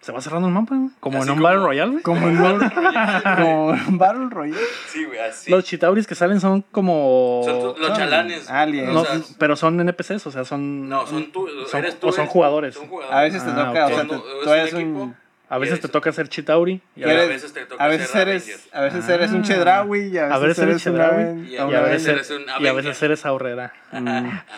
[0.00, 0.90] se va cerrando el mapa, güey.
[0.98, 2.02] Como Así en un como- Battle Royale, güey.
[2.02, 2.58] Como en un-
[3.36, 4.60] como en Battle Royale.
[4.88, 5.50] Sí, güey, así.
[5.50, 7.42] Los Chitauris que salen son como.
[7.44, 8.48] son tu- los chalanes.
[8.50, 8.92] aliens.
[8.92, 10.88] No, o sea, pero son NPCs, o sea, son.
[10.88, 11.46] no, son tú.
[11.68, 12.74] son- eres tú, o son eres- jugadores.
[12.74, 13.16] Son jugadores.
[13.16, 13.92] A veces te Ah, toca, ok.
[13.92, 14.14] o sea, tú
[14.50, 15.14] un eres equipo.
[15.50, 16.80] A veces eres- te toca ser Chitauri.
[16.96, 18.60] Y a a ¿Quieres- veces, veces te toca A veces ser eres, Avenger.
[18.72, 19.14] a veces Ah.
[19.14, 22.42] eres un Chedrawi y a veces, eres un Chedraui Aven- y a veces, eres un
[22.60, 23.72] y a veces eres Aurrera.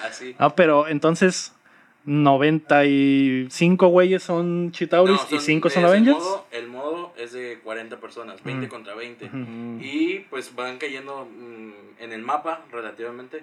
[0.04, 0.36] Así.
[0.38, 1.52] Ah, pero entonces
[2.04, 6.18] 95 güeyes son Chitauris No, y 5 son es el Avengers.
[6.18, 8.74] modo- El modo es de 40 personas, 20 Ujú.
[8.74, 9.26] contra 20.
[9.26, 9.36] Ujú.
[9.36, 9.80] Mm.
[9.82, 11.72] Y pues van cayendo mm,
[12.02, 13.42] en el mapa, relativamente,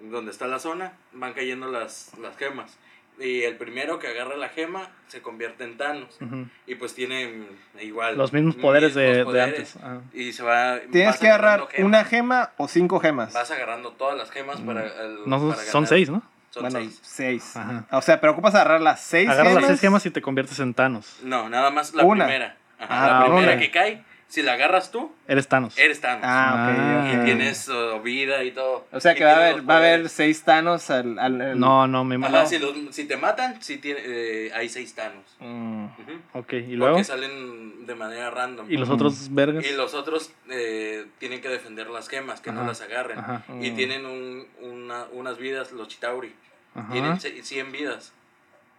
[0.00, 2.76] donde está la zona, van cayendo las, las gemas.
[3.20, 6.18] Y el primero que agarra la gema se convierte en Thanos.
[6.66, 8.16] Y pues tiene mm, igual.
[8.16, 9.76] Los mismos poderes de, mismos de poderes.
[9.76, 9.76] antes.
[9.82, 10.00] Ah.
[10.12, 10.78] Y se va.
[10.92, 11.86] Tienes que agarrar gemas.
[11.86, 13.32] una gema o cinco gemas.
[13.34, 14.84] Vas agarrando todas las gemas para.
[14.86, 15.88] el- No, son- para son ganar.
[15.88, 16.22] 6, ¿no?
[16.50, 16.98] Son bueno, seis.
[17.02, 17.56] seis.
[17.56, 17.84] Ajá.
[17.90, 19.62] O sea, pero ocupas agarrar las seis Agarras gemas.
[19.62, 21.18] las 6 gemas y te conviertes en Thanos.
[21.22, 22.24] No, nada más la Una.
[22.26, 22.56] primera.
[22.78, 25.76] Ajá, Ah, la primera que cae, si la agarras tú, Eres Thanos.
[25.78, 26.22] eres Thanos.
[26.24, 27.22] Ah, ok, Ah.
[27.22, 28.86] Y tienes uh, vida y todo.
[28.92, 31.18] O sea Y que va a haber, va a haber seis Thanos al...
[31.18, 32.46] al- al- No, no, me Ajá, no.
[32.46, 35.24] si, los- si te matan, si tiene, eh, hay seis Thanos.
[35.40, 35.86] Mm.
[36.34, 36.94] Ok, y luego.
[36.96, 38.70] Porque salen de manera random.
[38.70, 39.64] Y los otros vergas.
[39.64, 43.18] Y los otros eh, tienen que defender las gemas, que no las agarren.
[43.18, 43.42] Ajá.
[43.60, 43.76] Y Mm.
[43.76, 46.34] tienen un, una- unas vidas, los Chitauri.
[46.74, 46.92] Ajá.
[46.92, 48.12] Tienen ce- 100 vidas.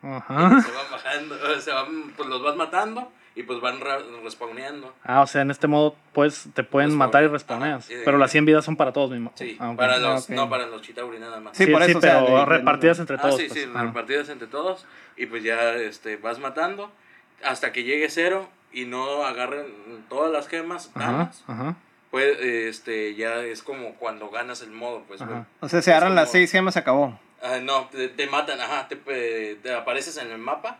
[0.03, 0.61] Ajá.
[0.61, 3.79] Se van bajando, se van, pues los vas matando y pues van
[4.23, 4.93] respawneando.
[5.03, 6.97] Ah, o sea, en este modo pues te pueden Respawn.
[7.07, 7.89] matar y respawneas.
[7.89, 9.33] Ajá, pero las 100 vidas son para todos mismos.
[9.35, 9.77] Sí, Ah, ok.
[9.77, 10.29] para Ah, los, ok.
[10.31, 11.55] no para los Chitauri nada más.
[11.57, 13.37] Sí, por eso, o sea, pero de- de- repartidas entre ah, todos.
[13.37, 13.59] sí, pues.
[13.63, 13.83] sí, Ah.
[13.83, 14.85] repartidas entre todos.
[15.17, 16.91] Y pues ya este, vas matando
[17.43, 19.65] hasta que llegue cero y no agarren
[20.09, 20.91] todas las gemas.
[20.95, 21.75] Ajá, ajá.
[22.11, 25.03] Pues este, ya es como cuando ganas el modo.
[25.07, 25.41] Pues, güey.
[25.59, 27.19] O sea, si agarran Es las como- seis gemas, se acabó.
[27.41, 28.95] Ah, no, te, te matan, ajá, te,
[29.61, 30.79] te apareces en el mapa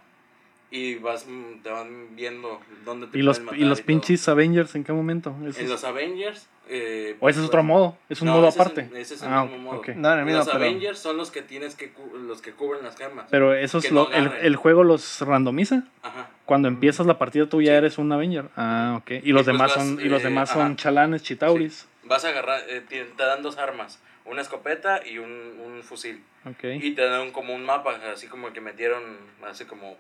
[0.72, 4.76] y vas, mm, te van viendo dónde te ¿Y los, matar y los pinches Avengers
[4.76, 5.36] en qué momento?
[5.44, 6.48] Esos- En los Avengers.
[6.72, 7.98] eh, ¿O ese es pues, otro modo?
[8.10, 8.82] ¿Es un no, modo ese es aparte?
[8.92, 9.80] el- ese es el ah, mismo modo.
[9.80, 9.88] ok.
[9.96, 10.60] No, el mismo, los pero...
[10.60, 13.26] Avengers son los que tienes que cu- los que cubren las gemas.
[13.32, 15.86] Pero esos lo- no el, el juego los randomiza.
[16.04, 16.30] Ajá.
[16.46, 17.78] Cuando empiezas la partida tú ya Sí.
[17.78, 18.50] eres un Avenger.
[18.56, 19.12] Ah, ok.
[19.24, 20.60] Y los pues demás vas, son y los eh, demás ajá.
[20.62, 21.88] son chalanes, chitauris.
[22.04, 25.32] Vas a agarrar, eh, te, te dan dos armas, una escopeta y un,
[25.66, 26.22] un fusil.
[26.46, 26.64] Ok.
[26.82, 29.02] Y te dan como un mapa, así como que metieron,
[29.48, 29.96] así como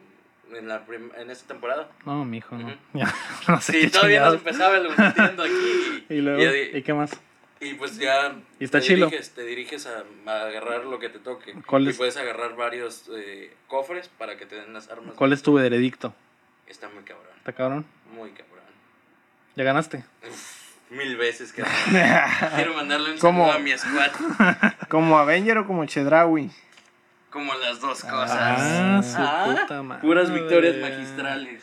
[0.55, 0.83] en, la
[1.17, 1.89] en esta temporada.
[2.05, 2.67] No, mijo, no.
[2.67, 2.75] Ujú.
[2.93, 3.13] Ya,
[3.47, 4.47] no sé Sí, todavía no se chingados.
[4.47, 6.05] empezaba el metiendo aquí.
[6.09, 7.11] Y luego, y- ¿y qué más?
[7.61, 9.07] Y pues ya Y está te, chilo.
[9.07, 11.53] diriges, te diriges a, a agarrar lo que te toque.
[11.67, 11.97] ¿Cuál y es?
[11.97, 15.13] puedes agarrar varios eh, cofres para que te den las armas.
[15.15, 16.13] ¿Cuál es tu veredicto?
[16.67, 17.85] Está muy cabrón, ¿Está cabrón?
[18.15, 18.63] muy cabrón.
[19.57, 20.05] ¿Ya ganaste?
[20.89, 21.61] Mil veces que
[22.55, 24.11] quiero mandarle un saludo a mi squad.
[24.87, 26.49] ¿Como Avenger o como Chedrawi?
[27.29, 28.31] Como las dos cosas.
[28.31, 30.01] Ah, su Ah, puta madre.
[30.01, 31.61] Puras victorias magistrales.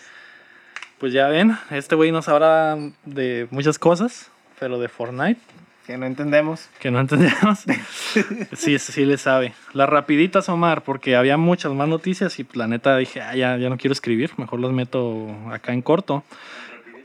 [0.98, 5.40] Pues ya ven, este güey nos habla de muchas cosas, pero de Fortnite,
[5.86, 6.68] Que no entendemos.
[6.80, 7.64] que no entendemos.
[8.54, 9.52] sí, sí le sabe.
[9.74, 13.68] Las rapiditas, Omar, porque había muchas más noticias y la neta dije, ah, ya, ya
[13.68, 16.24] no quiero escribir, mejor las meto acá en corto.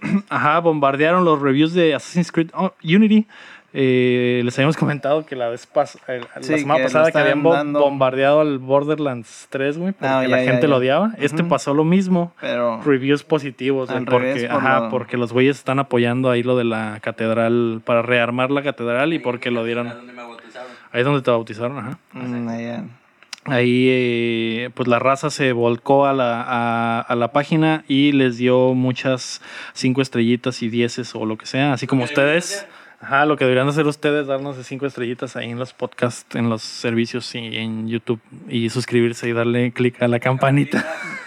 [0.29, 2.51] Ajá, bombardearon los reviews de Assassin's Creed
[2.83, 3.27] Unity.
[3.73, 7.37] Eh, les habíamos comentado que la vez pas eh, la semana que pasada que habían
[7.37, 7.79] estaban bo- dando.
[7.79, 10.67] bombardeado al Borderlands 3, güey, porque Ah, la ya, gente ya.
[10.67, 11.11] lo odiaba.
[11.19, 12.33] Este pasó lo mismo.
[12.41, 12.81] Pero...
[12.83, 16.57] Reviews positivos, güey, porque, revés, por ajá, lo- porque los güeyes están apoyando ahí lo
[16.57, 19.87] de la catedral para rearmar la catedral y porque lo ¿A dieron.
[19.89, 20.67] dónde me bautizaron?
[20.91, 21.97] Ahí es donde te bautizaron, ajá.
[22.13, 22.83] Mm, allá.
[23.45, 28.37] Ahí, eh, pues la raza se volcó a la, a, a la página y les
[28.37, 29.41] dio muchas
[29.73, 32.67] cinco estrellitas y dieces o lo que sea, así como ustedes.
[33.01, 36.49] Ajá, lo que deberían hacer ustedes, darnos de cinco estrellitas ahí en los podcasts, en
[36.49, 40.85] los servicios y en YouTube y suscribirse y darle clic a la campanita.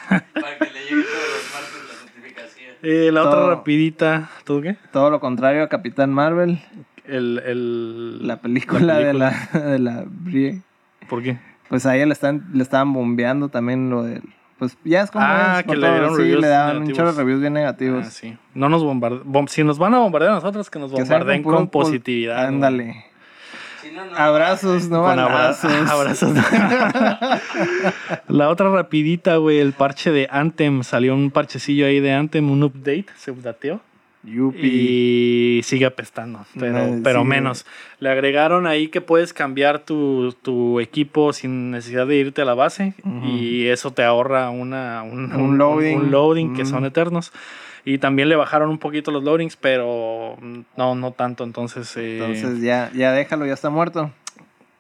[0.09, 0.21] Para
[0.59, 2.75] que le llegue todos los martes la notificación.
[2.87, 3.51] Eh, la otra Todo.
[3.51, 4.77] rapidita, ¿tú qué?
[4.93, 6.61] Todo lo contrario a Capitán Marvel.
[7.07, 9.49] El, el, La película, de película.
[9.53, 10.61] la, de la Brie.
[11.09, 11.39] ¿Por qué?
[11.69, 14.23] Pues a ella le, están, le estaban bombeando también lo del...
[14.73, 17.13] Pues ya es como Ah, es, que le dieron sí, reviews le daban un chorro
[17.13, 18.07] de reviews bien negativos.
[18.07, 18.37] Ah, sí.
[18.55, 19.49] No nos bombardean.
[19.49, 22.47] si nos van a bombardear a nosotros, que nos bombardeen con positividad.
[22.47, 23.05] Ándale.
[23.83, 24.17] Si no, no.
[24.17, 25.25] Abrazos, no Con abra-
[25.61, 25.91] abrazos.
[25.91, 26.33] abrazos.
[28.29, 30.83] la otra rapidita, güey, el parche de Anthem.
[30.83, 33.81] Salió un parchecillo ahí de Anthem, un update, se updateó.
[34.25, 34.67] Yupi.
[35.59, 37.67] Y sigue apestando, pero, No, pero menos.
[38.01, 42.55] Le agregaron ahí que puedes cambiar tu, tu equipo sin necesidad de irte a la
[42.55, 45.97] base y eso te ahorra una, un, Un loading.
[45.97, 46.67] un loading que Mm.
[46.67, 47.33] son eternos.
[47.87, 50.39] Y también le bajaron un poquito los loadings, pero
[50.77, 51.45] no, no tanto.
[51.45, 54.11] Entonces, eh, Entonces ya, ya déjalo, ya está muerto.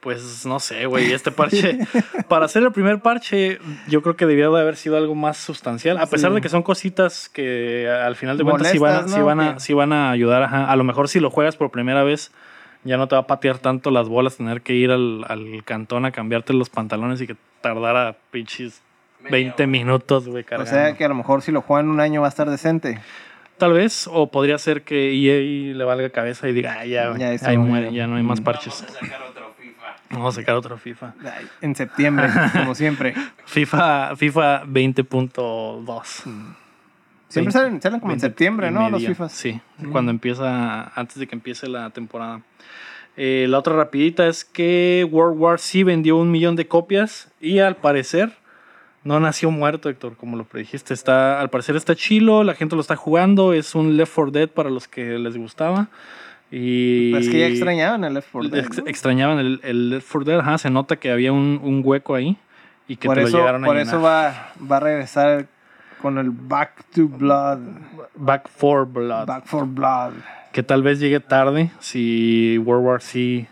[0.05, 1.11] Pues no sé, güey.
[1.12, 1.78] Este parche,
[2.28, 5.98] para hacer el primer parche, yo creo que debió de haber sido algo más sustancial.
[5.98, 6.34] A pesar Sí.
[6.36, 9.55] de que son cositas que al final de cuentas sí van, a, sí van, a,
[9.55, 10.42] Que- sí van a ayudar.
[10.44, 10.70] ajá.
[10.70, 12.30] A lo mejor si lo juegas por primera vez,
[12.84, 16.05] ya no te va a patear tanto las bolas, tener que ir al, al cantón
[16.05, 18.82] a cambiarte los pantalones y que tardara pinches
[19.22, 19.66] Media 20 hora.
[19.66, 22.30] minutos, güey, O sea que a lo mejor si lo juegan un año va a
[22.30, 23.00] estar decente.
[23.57, 27.28] Tal vez, o podría ser que EA le valga cabeza y diga, "Ah, ya, Ya
[27.48, 28.07] ahí no, muere, ya".
[28.09, 28.44] no hay más Mm.
[28.44, 28.82] parches.
[28.84, 29.53] Vamos a sacar otro.
[30.15, 31.15] Vamos a sacar otro FIFA.
[31.61, 33.15] En septiembre, como siempre.
[33.47, 36.05] FIFA, FIFA 20.2.
[37.29, 38.91] Siempre 20, salen, salen como en 20 septiembre, y ¿no?
[38.91, 39.05] Los.
[39.05, 39.33] FIFAs.
[39.33, 39.91] Sí, Mm.
[39.91, 42.43] cuando empieza, antes de que empiece la temporada.
[43.17, 47.59] Eh, la otra rapidita es que World War C vendió un millón de copias y
[47.61, 48.33] al parecer
[49.05, 50.95] no nació muerto, Héctor, como lo predijiste.
[50.95, 54.49] Está, al parecer está chilo, la gente lo está jugando, es un Left 4 Dead
[54.49, 55.89] para los que les gustaba.
[56.57, 58.64] Y Pues que ya extrañaban el Left 4 Dead.
[58.64, 62.14] ex- extrañaban el, el Left 4 Dead, ajá, se nota que había un, un hueco
[62.14, 62.36] ahí
[62.86, 63.94] y que Por te eso, lo llegaron a por llenar.
[63.94, 65.46] eso va, va a regresar
[66.00, 67.59] con el Back to Blood.
[68.14, 69.26] Back 4 Blood.
[69.26, 70.12] Back for Blood.
[70.52, 73.48] que tal vez llegue tarde si World War C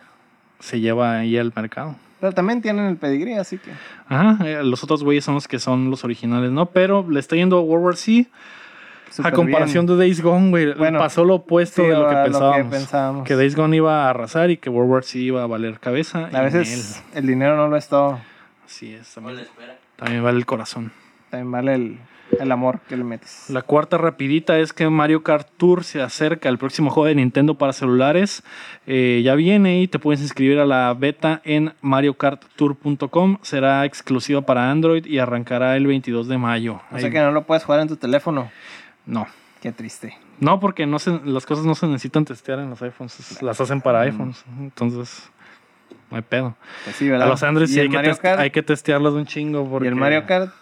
[0.60, 1.96] se lleva ahí al mercado.
[2.20, 3.72] Pero también tienen el pedigrí, así que.
[4.06, 6.66] Ajá, eh, los otros güeyes son los que son los originales, ¿no?
[6.66, 8.28] Pero le está yendo a World War C
[9.22, 9.98] a comparación bien.
[9.98, 10.74] de Days Gone, güey.
[10.74, 12.70] Bueno, pasó lo opuesto Sí, de lo que pensábamos.
[12.70, 13.26] pensábamos.
[13.28, 16.28] Que Days Gone iba a arrasar y que World War C iba a valer cabeza.
[16.32, 18.18] A y veces el dinero no lo es todo.
[18.64, 19.76] Así es, también, espera.
[19.96, 20.92] también vale el corazón.
[21.30, 21.98] También vale el,
[22.40, 23.44] el amor que le metes.
[23.50, 27.56] La cuarta rapidita es que Mario Kart Tour se acerca, el próximo juego de Nintendo
[27.56, 28.42] para celulares.
[28.86, 33.38] Eh, ya viene y te puedes inscribir a la beta en mariokarttour.com.
[33.42, 36.80] Será exclusiva para Android y arrancará el 22 de mayo.
[36.90, 38.50] O sea Ahí- que no lo puedes jugar en tu teléfono.
[39.06, 39.26] No.
[39.60, 40.16] Qué triste.
[40.40, 43.60] No, porque no se- las cosas no se necesitan testear en los iPhones, es- las
[43.60, 43.82] hacen Mm.
[43.82, 44.44] para iPhones.
[44.58, 45.30] Entonces,
[46.10, 46.56] no hay pedo.
[46.84, 47.28] Pues sí, ¿verdad?
[47.28, 49.68] A los Android ¿Y sí hay que, test- hay que testearlos de un chingo.
[49.68, 49.86] Porque...
[49.86, 50.52] ¿Y el Mario Kart?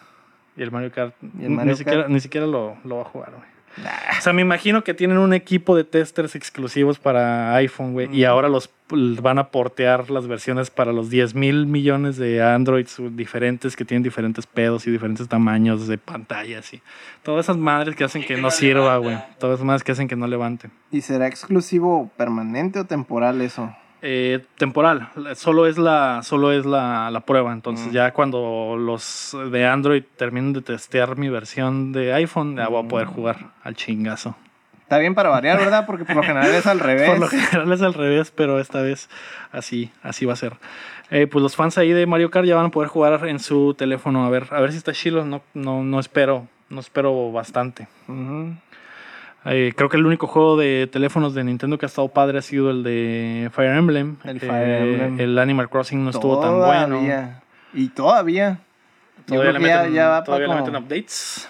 [0.57, 1.15] Y el Mario Kart.
[1.39, 3.49] ¿Y el Mario ni, siquiera, ni siquiera lo, lo va a jugar, güey.
[3.77, 8.15] O sea, me imagino que tienen un equipo de testers exclusivos para iPhone, güey.
[8.15, 12.97] Y ahora los van a portear las versiones para los 10 mil millones de Androids
[13.13, 16.83] diferentes que tienen diferentes pedos y diferentes tamaños de pantallas y
[17.23, 19.19] todas esas madres que hacen que que no sirva, güey.
[19.39, 20.71] Todas esas madres que hacen que no levante.
[20.91, 23.75] ¿Y será exclusivo permanente o temporal eso?
[24.03, 27.53] Eh, temporal, solo es la, solo es la, la prueba.
[27.53, 27.93] Entonces, Mm.
[27.93, 32.89] ya cuando los de Android terminen de testear mi versión de iPhone, ya voy a
[32.89, 33.13] poder Mm.
[33.13, 34.35] jugar al chingazo.
[34.83, 35.87] Está bien para variar, ¿verdad?
[35.87, 37.09] Porque por lo general es al revés.
[37.11, 39.09] Por lo general es al revés, pero esta vez
[39.53, 40.55] así, así va a ser.
[41.11, 43.75] Eh, pues los fans ahí de Mario Kart ya van a poder jugar en su
[43.75, 44.25] teléfono.
[44.25, 45.25] A ver, a ver si está chilo.
[45.25, 47.87] No, no, no espero, no espero bastante.
[49.47, 52.43] Eh, creo que el único juego de teléfonos de Nintendo que ha estado padre ha
[52.43, 54.17] sido el de Fire Emblem.
[54.25, 55.21] El Eh, Fire Emblem.
[55.21, 56.97] El Animal Crossing no estuvo tan bueno.
[56.97, 57.43] Todavía.
[57.73, 58.61] Y todavía.
[59.27, 61.49] Todavía, le ya, meten, ya va todavía le meten updates.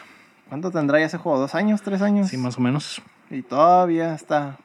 [0.49, 1.39] ¿Cuánto tendrá ya ese juego?
[1.39, 1.83] ¿Dos años?
[1.83, 2.29] ¿Tres años?
[2.29, 3.01] Sí, más o menos.
[3.31, 4.59] Y todavía está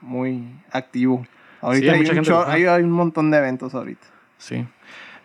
[0.00, 1.26] muy activo.
[1.60, 4.06] Ahorita Sí, hay hay, mucha un gente hay un montón de eventos ahorita.
[4.38, 4.66] Sí.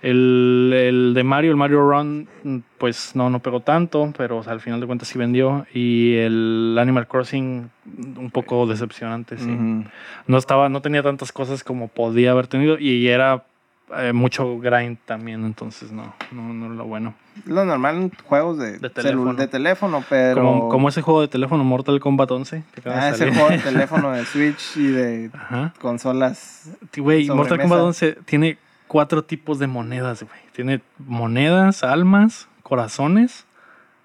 [0.02, 2.28] El, el de Mario, el Mario Run,
[2.78, 5.66] pues no, no pegó tanto, pero o sea, al final de cuentas sí vendió.
[5.74, 7.70] Y el Animal Crossing,
[8.18, 9.56] un poco decepcionante, sí.
[10.28, 13.44] No estaba, no tenía tantas cosas como podía haber tenido y era
[13.98, 17.14] eh, mucho grind también, entonces no, no, no era lo bueno.
[17.46, 19.34] Lo normal juegos de, De teléfono.
[19.36, 20.42] de teléfono, pero...
[20.42, 22.64] Como, como ese juego de teléfono Mortal Kombat 11.
[22.74, 25.74] Que Ah, ese juego de teléfono de Switch y de Ajá.
[25.80, 26.70] consolas.
[26.98, 27.60] Güey, Mortal.
[27.60, 28.58] Kombat 11 tiene
[28.92, 30.42] cuatro tipos de monedas, güey.
[30.54, 33.46] Tiene monedas, almas, corazones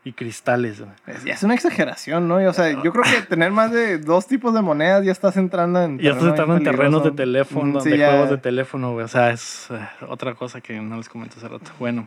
[0.04, 0.80] y cristales.
[1.08, 2.40] Es, es una exageración, ¿no?
[2.40, 5.36] Y, o sea, yo creo que tener más de dos tipos de monedas ya estás
[5.36, 5.98] entrando en...
[5.98, 9.04] Ya estás entrando en terrenos de teléfono, Mm, sí, de ya- juegos de teléfono, güey.
[9.04, 11.72] O sea, es eh, otra cosa que no les comenté hace rato.
[11.80, 12.06] Bueno,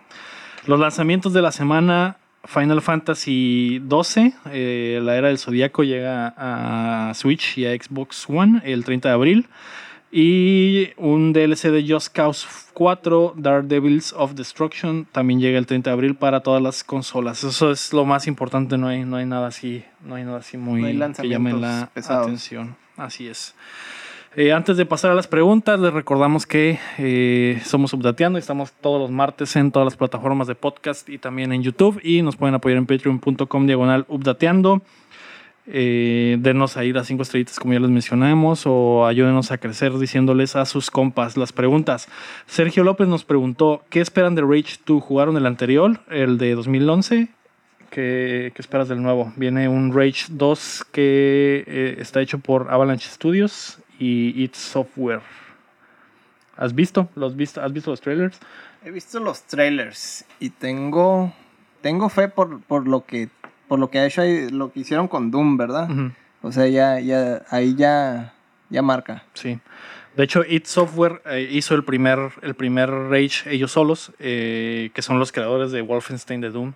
[0.66, 2.16] los lanzamientos de la semana.
[2.46, 8.62] Final Fantasy XII, eh, la era del Zodíaco, llega a Switch y a Xbox One
[8.64, 9.50] el 30 de abril.
[10.12, 15.94] Y un DLC de Just Cause 4, Daredevils of Destruction, también llega el 30 de
[15.94, 17.44] abril para todas las consolas.
[17.44, 20.58] Eso es lo más importante, no hay, no hay nada así, no hay nada así
[20.58, 22.26] muy No que llame la pesados.
[22.26, 22.76] atención.
[22.98, 23.54] Así es.
[24.36, 28.72] Eh, antes de pasar a las preguntas, les recordamos que eh, somos Updateando y estamos
[28.74, 32.00] todos los martes en todas las plataformas de podcast y también en YouTube.
[32.04, 34.82] Y nos pueden apoyar en patreon.com diagonal Updateando.
[35.72, 40.56] Eh, denos ahí las cinco estrellitas como ya les mencionamos o ayúdenos a crecer diciéndoles
[40.56, 42.08] a sus compas las preguntas.
[42.48, 45.04] Sergio López nos preguntó, ¿qué esperan de Rage 2?
[45.04, 47.28] ¿Jugaron el anterior, el de 2011?
[47.92, 49.32] ¿Qué, qué esperas del nuevo?
[49.36, 55.22] Viene un Rage 2 que eh, está hecho por Avalanche Studios y It Software.
[56.58, 57.10] ¿Has visto?
[57.14, 57.62] ¿Los visto?
[57.62, 58.40] ¿Has visto los trailers?
[58.84, 61.32] He visto los trailers y tengo,
[61.82, 63.30] tengo fe por, por lo que
[63.70, 65.88] por lo que ha hecho ahí, lo que hicieron con Doom, ¿verdad?
[66.42, 68.34] O sea, ya, ya, ahí ya,
[68.70, 69.24] ya marca.
[69.36, 69.60] Sí.
[70.18, 75.02] De hecho, It Software eh, hizo el primer, el primer Rage ellos solos, eh, que
[75.04, 76.74] son los creadores de Wolfenstein, de Doom,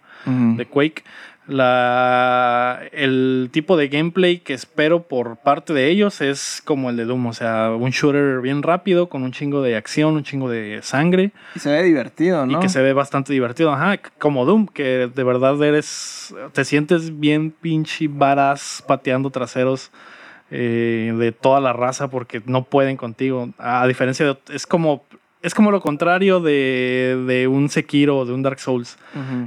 [0.56, 1.04] de Quake.
[1.48, 7.06] La, el tipo de gameplay que espero por parte de ellos es como el de
[7.06, 10.80] Doom, o sea, un shooter bien rápido, con un chingo de acción, un chingo de
[10.84, 12.58] sangre, Y se ve divertido, ¿no?
[12.58, 13.74] y que se ve bastante divertido.
[13.74, 19.92] Ajá, como Doom, que de verdad eres, te sientes bien pinche varas pateando traseros
[20.50, 23.50] eh, de toda la raza porque no pueden contigo.
[23.58, 25.04] A diferencia de, es como,
[25.44, 28.98] es como lo contrario de, de un Sekiro o de un Dark Souls.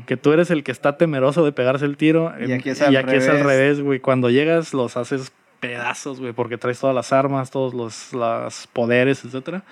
[0.06, 2.32] Que tú eres el que está temeroso de pegarse el tiro.
[2.38, 3.80] Y aquí es y al aquí es al revés.
[3.80, 3.98] güey.
[4.00, 9.24] Cuando llegas los haces pedazos, güey, porque traes todas las armas, todos los, los poderes,
[9.24, 9.62] etcétera.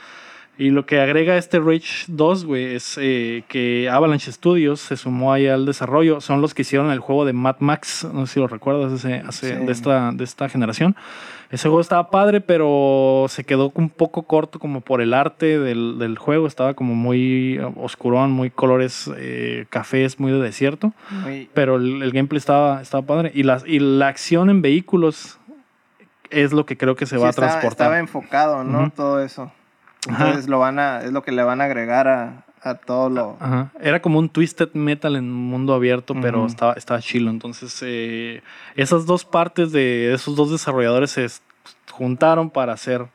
[0.57, 5.33] Y lo que agrega este Rage 2, güey, es eh, que Avalanche Studios se sumó
[5.33, 6.21] ahí al desarrollo.
[6.21, 9.17] Son los que hicieron el juego de Mad Max, no sé si lo recuerdas, ese,
[9.27, 9.67] hace- Sí.
[9.67, 10.95] de, esta, de esta generación.
[11.51, 15.99] Ese juego estaba padre, pero se quedó un poco corto como por el arte del,
[15.99, 16.47] del juego.
[16.47, 20.93] Estaba como muy eh, oscurón, muy colores eh, cafés, muy de desierto.
[21.11, 23.31] Muy- Pero el, el gameplay estaba, estaba padre.
[23.35, 25.39] Y, las, y la acción en vehículos
[26.31, 27.85] es lo que creo que se sí, va estaba, a transportar.
[27.87, 28.91] estaba enfocado, ¿no?
[28.91, 29.53] Todo eso.
[30.09, 30.27] Ajá.
[30.27, 33.37] Entonces lo van a, es lo que le van a agregar a, a todo lo.
[33.41, 33.71] Ajá.
[33.81, 37.31] Era como un twisted metal en mundo abierto, pero estaba, estaba chilo.
[37.31, 38.43] Entonces, eh,
[38.75, 41.27] esas dos partes de esos dos desarrolladores se
[41.91, 43.07] juntaron para hacer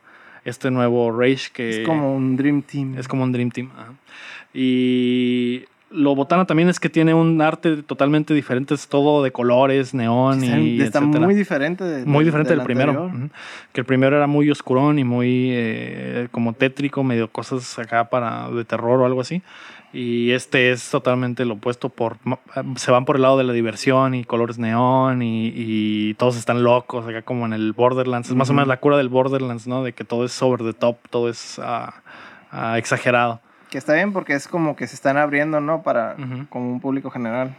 [0.44, 2.96] este nuevo Rage que es como un Dream Team.
[2.96, 3.70] es como un Dream Team.
[3.76, 3.92] ajá.
[4.54, 9.92] Y lo botana también es que tiene un arte totalmente diferente, es todo de colores,
[9.92, 11.24] neón y está etcétera.
[11.26, 11.82] muy diferente.
[11.84, 13.10] de- Muy diferente del, primero.
[13.72, 18.48] Que el primero era muy oscurón y muy eh, como tétrico, medio cosas acá para
[18.50, 19.42] de terror o algo así.
[19.92, 21.88] Y este es totalmente lo opuesto.
[21.88, 22.18] Por,
[22.76, 26.62] se van por el lado de la diversión y colores neón y, y todos están
[26.62, 28.28] locos, acá como en el Borderlands.
[28.28, 28.58] Es más o Ujú.
[28.58, 29.82] menos la cura del Borderlands, ¿no?
[29.82, 31.94] De que todo es over the top, todo es ah,
[32.52, 33.40] ah, exagerado.
[33.70, 35.82] Que está bien porque es como que se están abriendo, ¿no?
[35.82, 36.16] Para
[36.48, 37.54] como un público general.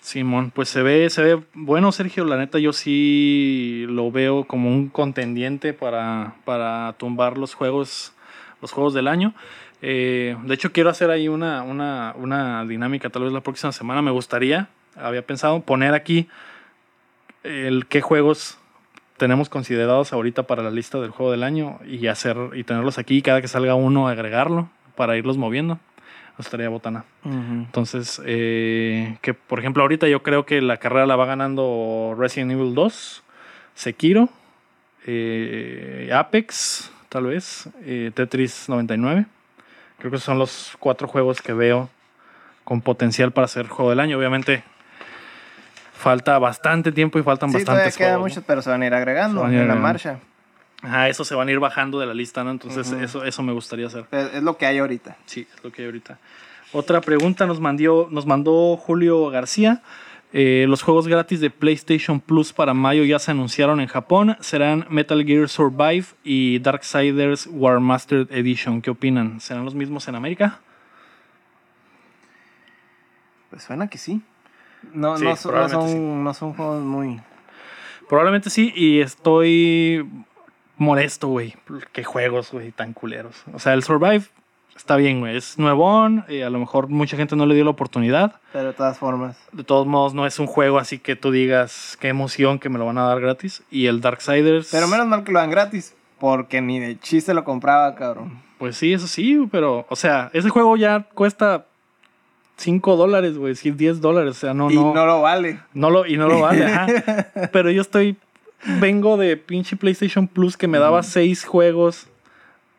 [0.00, 2.24] Simón, pues se ve, se ve bueno, Sergio.
[2.24, 8.12] La neta, yo sí lo veo como un contendiente para, para tumbar los juegos,
[8.62, 9.34] los juegos del año.
[9.82, 14.00] Eh, de hecho, quiero hacer ahí una, una, una dinámica, tal vez la próxima semana.
[14.00, 16.28] Me gustaría, había pensado, poner aquí
[17.42, 18.58] el qué juegos
[19.16, 23.16] tenemos considerados ahorita para la lista del juego del año y hacer y tenerlos aquí
[23.16, 25.78] y cada que salga uno agregarlo para irlos moviendo.
[26.38, 27.04] Estaría botana.
[27.24, 32.52] Entonces, eh, que por ejemplo, ahorita yo creo que la carrera la va ganando Resident
[32.52, 33.22] Evil 2,
[33.74, 34.28] Sekiro,
[35.06, 39.26] eh, Apex, tal vez, eh, Tetris 99.
[39.98, 41.90] Creo que son los cuatro juegos que veo
[42.62, 44.16] con potencial para ser juego del año.
[44.16, 44.62] Obviamente,
[45.92, 48.14] falta bastante tiempo y faltan Sí, todavía bastantes juegos.
[48.14, 48.20] ¿no?
[48.20, 50.18] muchos, pero se van a ir agregando Se van a ir en la marcha.
[50.82, 52.50] Ajá, eso se van a ir bajando de la lista, ¿no?
[52.50, 54.06] Entonces, eso, eso me gustaría hacer.
[54.12, 55.16] Es, es lo que hay ahorita.
[55.26, 56.18] Sí, es lo que hay ahorita.
[56.72, 59.82] Otra pregunta nos mandó, nos mandó Julio García.
[60.34, 64.36] Eh, los juegos gratis de PlayStation Plus para mayo ya se anunciaron en Japón.
[64.40, 68.82] Serán Metal Gear Survive y Darksiders War Mastered Edition.
[68.82, 69.40] ¿Qué opinan?
[69.40, 70.60] ¿Serán los mismos en América?
[73.50, 74.20] Pues suena que sí.
[74.92, 77.20] No, Sí, no, son, no, son, no son juegos muy...
[78.08, 80.08] Probablemente sí, y estoy
[80.78, 81.54] molesto, güey.
[81.92, 83.36] Qué juegos, güey, tan culeros.
[83.52, 84.24] O sea, el Survive
[84.76, 85.36] está bien, güey.
[85.36, 88.36] Es nuevón, y a lo mejor mucha gente no le dio la oportunidad.
[88.52, 89.36] Pero de todas formas.
[89.52, 92.78] De todos modos, no es un juego así que tú digas qué emoción que me
[92.78, 93.62] lo van a dar gratis.
[93.70, 94.68] Y el Darksiders.
[94.70, 95.94] Pero menos mal que lo dan gratis.
[96.18, 98.42] Porque ni de chiste lo compraba, cabrón.
[98.58, 101.66] Pues sí, eso sí, pero, o sea, ese juego ya cuesta
[102.56, 104.32] 5 dólares, güey, sí, 10 dólares.
[104.32, 104.92] O sea, no, y no.
[104.92, 105.60] no lo vale.
[105.74, 106.86] No lo, y no lo vale, ajá.
[107.52, 108.16] Pero yo estoy.
[108.80, 112.08] Vengo de pinche PlayStation Plus que me daba seis juegos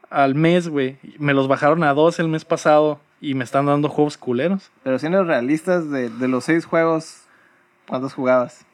[0.09, 0.97] al mes, güey.
[1.17, 4.71] Me los bajaron a dos el mes pasado y me están dando juegos culeros.
[4.83, 7.23] Pero siendo realistas, de, de los seis juegos,
[7.87, 8.65] ¿cuántos jugabas?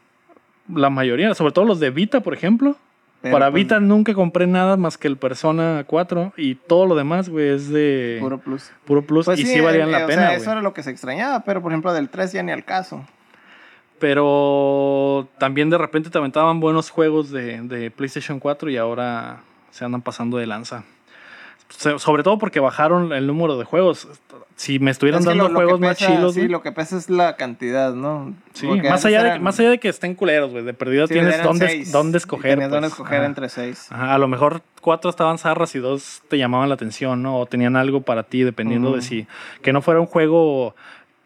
[0.74, 2.76] La mayoría, sobre todo los de Vita, por ejemplo.
[3.22, 6.96] Pero, Para pues, Vita nunca compré nada más que el Persona 4 y todo lo
[6.96, 8.72] demás, güey, es de Puro plus.
[8.86, 10.84] puro plus Pues y sí, valían eh, la o pena, sea, eso era lo que
[10.84, 13.04] se extrañaba, pero por ejemplo del 3 ya ni al caso.
[14.00, 19.42] Pero también de repente te aventaban buenos juegos de, de PlayStation 4 y ahora
[19.72, 20.84] se andan pasando de lanza.
[21.70, 24.08] So- Sobre todo porque bajaron el número de juegos.
[24.56, 26.62] Si me estuvieran Es que dando lo- lo que juegos más chilos, Sí, güey, lo
[26.62, 28.34] que pesa es la cantidad, ¿no?
[28.54, 31.14] sí, Porque más allá, de, más allá de que estén culeros, güey, de perdida sí,
[31.14, 32.52] tienes dónde, seis, dónde escoger.
[32.52, 32.94] Tenías dónde pues.
[32.94, 33.26] escoger Ajá.
[33.26, 33.92] entre seis.
[33.92, 37.40] Ajá, a lo mejor cuatro estaban zarras y dos te llamaban la atención, ¿no?
[37.40, 39.28] O tenían algo para ti, dependiendo de si.
[39.62, 40.76] Que no fuera un juego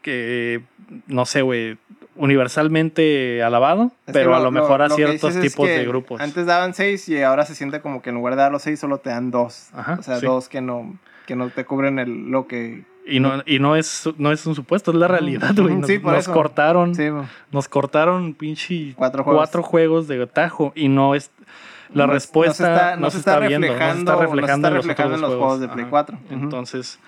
[0.01, 0.61] que,
[1.07, 1.77] no sé, güey,
[2.19, 6.21] universalmente alabado, Es pero a lo mejor a lo ciertos es tipos que de grupos.
[6.21, 8.79] Antes daban seis y ahora se siente como que en lugar de dar los seis
[8.79, 9.69] solo te dan dos.
[9.73, 10.25] Ajá, o sea, sí.
[10.25, 12.83] dos que no, que no te cubren el, lo que...
[13.05, 15.75] Y no, y no es, no es un supuesto, es la realidad, güey.
[15.75, 16.33] Nos, sí, por nos eso.
[16.33, 17.07] cortaron, Sí,
[17.51, 19.39] nos cortaron pinche Cuatro juegos.
[19.39, 21.31] cuatro juegos de tajo y no es
[21.91, 24.73] la respuesta no se está, viendo, no se está reflejando- no se reflejando, está en
[24.75, 25.89] los reflejando en los juegos de Play Ajá.
[25.89, 26.17] 4.
[26.25, 26.33] Ujú.
[26.35, 26.99] Entonces,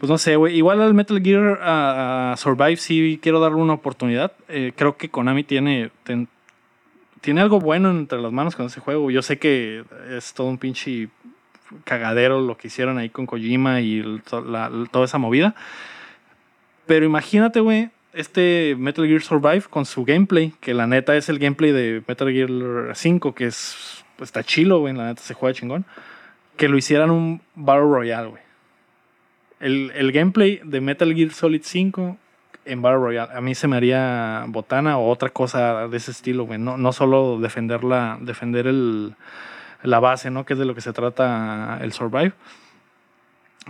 [0.00, 0.56] pues no sé, güey.
[0.56, 4.32] Igual al Metal Gear ah, Survive sí quiero darle una oportunidad.
[4.48, 6.26] Eh, creo que Konami tiene, ten-
[7.20, 9.10] tiene algo bueno entre las manos con ese juego.
[9.10, 11.08] Yo sé que es todo un pinche
[11.84, 15.54] cagadero lo que hicieron ahí con Kojima y el- to- la- toda esa movida.
[16.86, 21.38] Pero imagínate, güey, este Metal Gear Survive con su gameplay, que la neta es el
[21.38, 25.84] gameplay de Metal Gear 5, que es está chilo, güey, la neta se juega chingón.
[26.56, 28.42] Que lo hicieran un Battle Royale, güey.
[29.60, 32.16] El, el gameplay de Metal Gear Solid 5
[32.64, 36.44] en Battle Royale, a mí se me haría botana o otra cosa de ese estilo,
[36.44, 36.58] güey.
[36.58, 39.14] No, no solo defender, la, defender el,
[39.82, 40.44] la base, ¿no?
[40.44, 42.32] Que es de lo que se trata el Survive.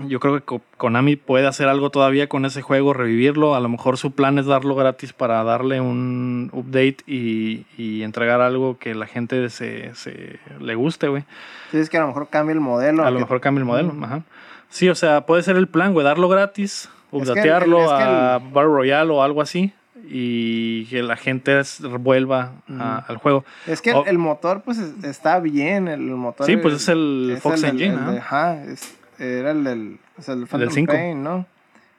[0.06, 3.54] Yo creo que Ko- Konami puede hacer algo todavía con ese juego, revivirlo.
[3.56, 8.40] A lo mejor su plan es darlo gratis para darle un update y, y entregar
[8.40, 11.24] algo que la gente se, se le guste, güey.
[11.72, 13.04] Sí, es que a lo mejor cambia el modelo.
[13.04, 13.92] A lo que- mejor cambia el modelo.
[14.02, 14.22] Ajá.
[14.70, 18.02] Sí, o sea, puede ser el plan, güey, darlo gratis, que el- updatearlo es que
[18.02, 19.72] a Battle Royale o algo así
[20.08, 21.60] y que la gente
[21.98, 23.44] vuelva a- al juego.
[23.66, 25.88] Es que O- el motor, pues, es- está bien.
[25.88, 26.46] El motor.
[26.46, 30.28] Sí, pues es el es Fox Engine, el de- ajá, es- era el del, pues,
[30.28, 30.92] el Phantom cinco.
[30.92, 31.46] Pain, ¿no?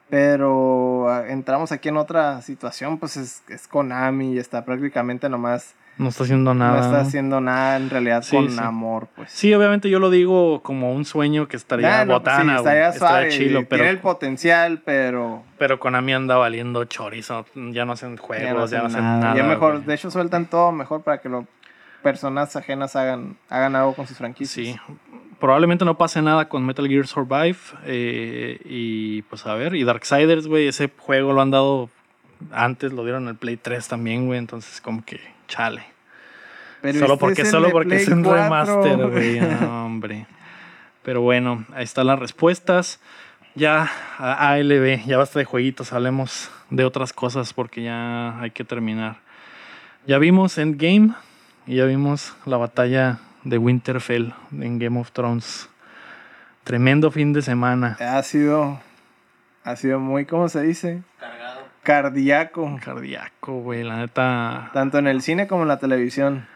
[0.09, 5.73] Pero ah, entramos aquí en otra situación, pues es, es Konami y está prácticamente nomás.
[6.01, 6.79] No está haciendo nada.
[6.79, 8.57] No está haciendo nada en realidad Sí, con sí.
[8.59, 9.31] amor, pues.
[9.31, 13.29] Sí, obviamente yo lo digo como un sueño que estaría no, botana, sí, estaría estaría
[13.29, 15.43] chilo, Tiene pero, el potencial, pero.
[15.59, 17.45] pero Konami anda valiendo chorizo.
[17.71, 19.19] Ya no hacen juegos, ya no hacen, nada.
[19.19, 19.35] nada.
[19.35, 19.85] Ya mejor, güey.
[19.85, 21.45] de hecho, sueltan todo mejor para que lo,
[22.01, 24.53] personas ajenas hagan, hagan algo con sus franquicias.
[24.65, 24.75] Sí,
[25.39, 27.57] probablemente no pase nada con Metal Gear Survive.
[27.85, 31.89] eh, y pues a ver, y Darksiders, güey, ese juego lo han dado
[32.51, 34.39] antes, lo dieron en el Play 3 también, güey.
[34.39, 35.83] Entonces, como que chale.
[36.81, 38.43] Pero solo este porque, es solo porque es un 4.
[38.43, 39.39] remaster, güey.
[39.39, 40.25] no, hombre.
[41.03, 42.99] Pero bueno, ahí están las respuestas.
[43.55, 48.63] Ya, a- ALB, ya basta de jueguitos, hablemos de otras cosas porque ya hay que
[48.63, 49.17] terminar.
[50.07, 51.13] Ya vimos Endgame
[51.67, 55.69] y ya vimos la batalla de Winterfell en Game of Thrones.
[56.63, 57.97] Tremendo fin de semana.
[57.99, 58.79] Ha sido,
[59.63, 61.01] ha sido muy, ¿cómo se dice?
[61.19, 61.61] Cargado.
[61.83, 62.79] Cardíaco.
[62.83, 64.69] Cardíaco, güey, la neta.
[64.73, 66.47] Tanto en el cine como en la televisión.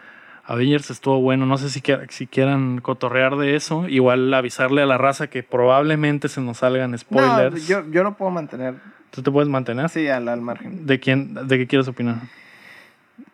[0.48, 1.46] Avengers estuvo bueno.
[1.46, 3.88] No sé si, si quieran cotorrear de eso.
[3.88, 7.54] Igual avisarle a la raza que probablemente se nos salgan spoilers.
[7.54, 8.76] No, yo, yo lo puedo mantener
[9.12, 9.86] ¿Tú te puedes mantener?
[9.86, 10.86] así al, al margen.
[10.86, 12.16] ¿De quién, de qué quieres opinar?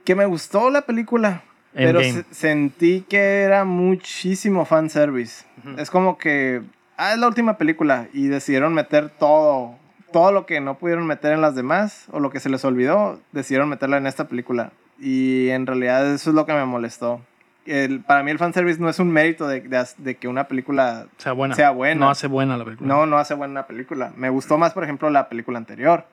[0.03, 1.43] Que me gustó la película,
[1.73, 5.45] pero se- sentí que era muchísimo fanservice.
[5.65, 5.79] Ujú.
[5.81, 6.61] Es como que,
[6.97, 9.75] ah, es la última película y decidieron meter todo,
[10.13, 13.19] todo lo que no pudieron meter en las demás o lo que se les olvidó,
[13.31, 14.71] decidieron meterla en esta película.
[15.01, 17.21] Y en realidad eso es lo que me molestó.
[17.65, 21.07] El, para mí el fanservice no es un mérito de, de, de que una película
[21.17, 21.55] Sea buena.
[21.55, 21.99] sea buena.
[21.99, 22.87] No hace buena la película.
[22.87, 24.13] no, no hace buena película.
[24.15, 26.05] Me gustó más, por ejemplo, la película anterior,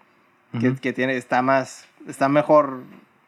[0.59, 0.79] que, Ujú.
[0.81, 2.81] que tiene, está más, está mejor...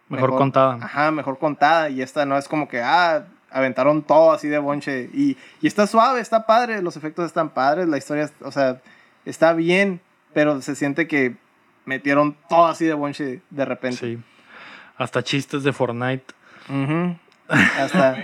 [0.08, 0.78] Mejor contada.
[0.82, 1.88] Ajá, mejor contada.
[1.88, 5.08] Y esta no es como que, ah, aventaron todo así de bonche.
[5.12, 8.80] Y, y está suave, está padre, los efectos están padres, la historia, o sea,
[9.24, 10.00] está bien,
[10.34, 11.36] pero se siente que
[11.84, 13.98] metieron todo así de bonche de repente.
[13.98, 14.18] Sí.
[15.00, 16.24] Hasta chistes de Fortnite.
[17.48, 18.16] Hasta,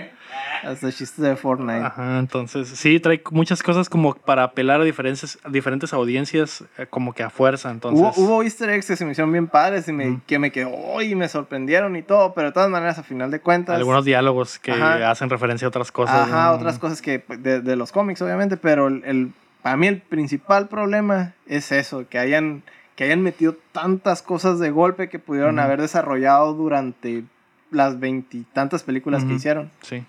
[0.63, 1.83] hasta chistes de Fortnite.
[1.85, 6.85] Ajá, entonces sí, trae muchas cosas como para apelar a diferentes, a diferentes audiencias, eh,
[6.87, 7.71] como que a fuerza.
[7.71, 10.51] Entonces, Hubo, hubo easter eggs que se me hicieron bien padres y me, que me
[10.51, 13.75] quedó y me sorprendieron y todo, pero de todas maneras, a final de cuentas.
[13.75, 15.09] algunos diálogos que Ajá.
[15.09, 16.15] hacen referencia a otras cosas.
[16.29, 16.51] Ajá, ¿no?
[16.53, 19.31] otras cosas que pues, de, de los cómics, obviamente, pero el, el-
[19.63, 22.61] para mí el principal problema es eso, que hayan,
[22.97, 27.23] que hayan metido tantas cosas de golpe que pudieron haber desarrollado durante
[27.71, 29.69] las veintitantas películas que hicieron.
[29.81, 30.03] Sí.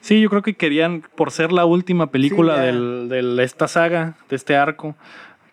[0.00, 4.14] Sí, yo creo que querían, por ser la última película Sí, del- de esta saga,
[4.28, 4.94] de este arco,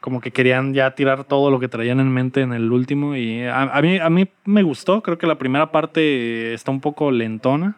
[0.02, 3.16] como que querían ya tirar todo lo que traían en mente en el último.
[3.16, 6.82] Y a, a mí, a mí me gustó, creo que la primera parte está un
[6.82, 7.78] poco lentona.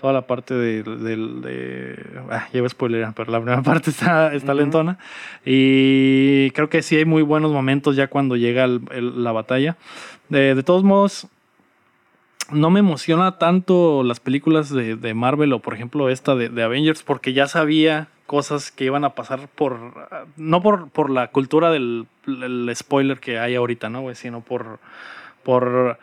[0.00, 0.82] Toda la parte de...
[0.82, 4.60] del- de, ah, a spoilear, pero la primera parte está, está Ujú.
[4.60, 4.98] lentona.
[5.44, 9.76] Y creo que sí hay muy buenos momentos ya cuando llega el- el- la batalla.
[10.28, 11.28] De, de todos modos,
[12.50, 16.62] no me emociona tanto las películas de, de Marvel o por ejemplo esta de, de
[16.62, 19.78] Avengers porque ya sabía cosas que iban a pasar por
[20.36, 24.02] no por, por la cultura del el spoiler que hay ahorita, ¿no?
[24.02, 24.14] güey?
[24.14, 24.78] Sino por
[25.42, 25.98] por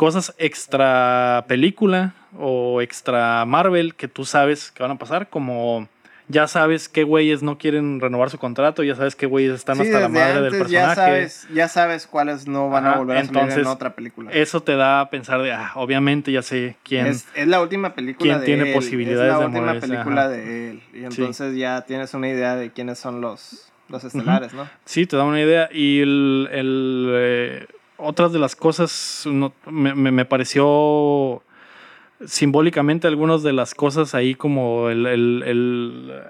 [0.00, 5.88] cosas extra película o extra Marvel que tú sabes que van a pasar como
[6.28, 9.82] ya sabes qué güeyes no quieren renovar su contrato, ya sabes qué güeyes están Sí,
[9.82, 10.94] hasta la madre del antes ya personaje.
[10.94, 14.30] sabes, ya sabes cuáles no van a volver a salir en entonces, otra película.
[14.32, 17.06] Eso te da a pensar de, ah, obviamente ya sé quién.
[17.08, 18.74] Es, es la última película quién de tiene él.
[18.74, 20.30] posibilidades es de la última moverse, película ajá.
[20.30, 20.82] de él.
[20.94, 21.04] Y Sí.
[21.04, 24.66] entonces ya tienes una idea de quiénes son los, los estelares, ¿no?
[24.86, 25.68] Sí, te da una idea.
[25.72, 27.66] Y el, el, eh,
[28.00, 31.42] otras de las cosas no- me, me- pareció
[32.24, 36.22] simbólicamente algunas de las cosas ahí como el, el, el,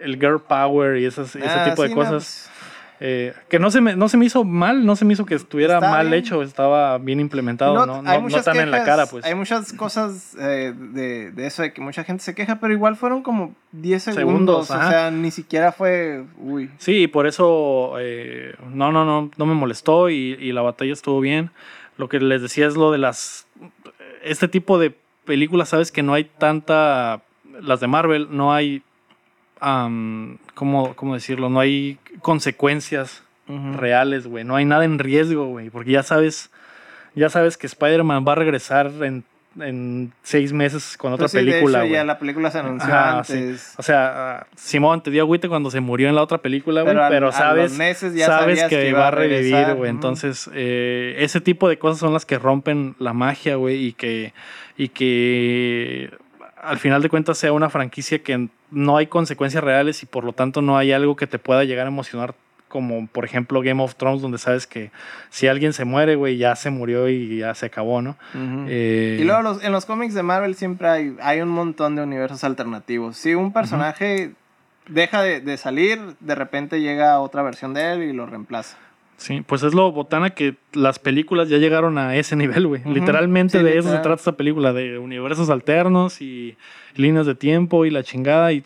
[0.00, 2.50] el girl power y esas, ese Ah, tipo de no, cosas.
[2.50, 2.55] pues,
[3.00, 5.34] eh, que no se, me, no se me hizo mal, no se me hizo que
[5.34, 6.20] estuviera Está mal bien.
[6.20, 9.24] hecho, estaba bien implementado, no, no, no muchas tan en la quejas, cara, pues.
[9.24, 12.96] Hay muchas cosas eh, de, de eso, de que mucha gente se queja, pero igual
[12.96, 14.66] fueron como 10 segundos.
[14.66, 16.24] Segundos, o sea, ni siquiera fue.
[16.38, 16.70] Uy.
[16.78, 21.20] Sí, por eso eh, no, no, no, no me molestó y, y la batalla estuvo
[21.20, 21.50] bien.
[21.98, 23.46] Lo que les decía es lo de las...
[24.22, 24.94] Este tipo de
[25.24, 27.22] películas, sabes que no hay tanta...
[27.60, 28.82] Las de Marvel, no hay...
[29.60, 31.48] am, ¿cómo, ¿Cómo decirlo?
[31.48, 34.44] No hay consecuencias reales, güey.
[34.44, 35.70] No hay nada en riesgo, güey.
[35.70, 36.50] Porque ya sabes...
[37.14, 39.24] Ya sabes que Spider-Man va a regresar en,
[39.58, 41.92] en seis meses con otra Pues sí, de película, hecho, güey.
[41.94, 43.32] ya la película se anunció Ajá, sí.
[43.32, 43.74] antes.
[43.78, 46.94] O sea, ah, Simón te dio agüite cuando se murió en la otra película, güey,
[47.08, 47.76] Pero sabes,
[48.14, 49.90] ya sabes que, va a revivir, güey.
[49.90, 54.34] Entonces, eh, ese tipo de cosas son las que rompen la magia, güey, y que,
[54.76, 56.10] y que
[56.66, 60.32] al final de cuentas sea una franquicia que no hay consecuencias reales y por lo
[60.32, 62.34] tanto no hay algo que te pueda llegar a emocionar
[62.68, 64.90] como por ejemplo Game of Thrones donde sabes que
[65.30, 68.16] si alguien se muere, güey, ya se murió y ya se acabó, ¿no?
[68.68, 72.02] Eh, Y luego los- en los cómics de Marvel siempre hay, hay un montón de
[72.02, 73.16] universos alternativos.
[73.16, 74.32] Si un personaje
[74.88, 78.76] deja de, de salir, de repente llega otra versión de él y lo reemplaza.
[79.16, 82.82] Sí, pues es lo botana que las películas ya llegaron a ese nivel, güey.
[82.84, 86.56] Literalmente sí, de eso se trata esta película, de universos alternos y
[86.96, 88.52] líneas de tiempo y la chingada.
[88.52, 88.62] Y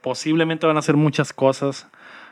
[0.00, 1.86] posiblemente van a hacer muchas cosas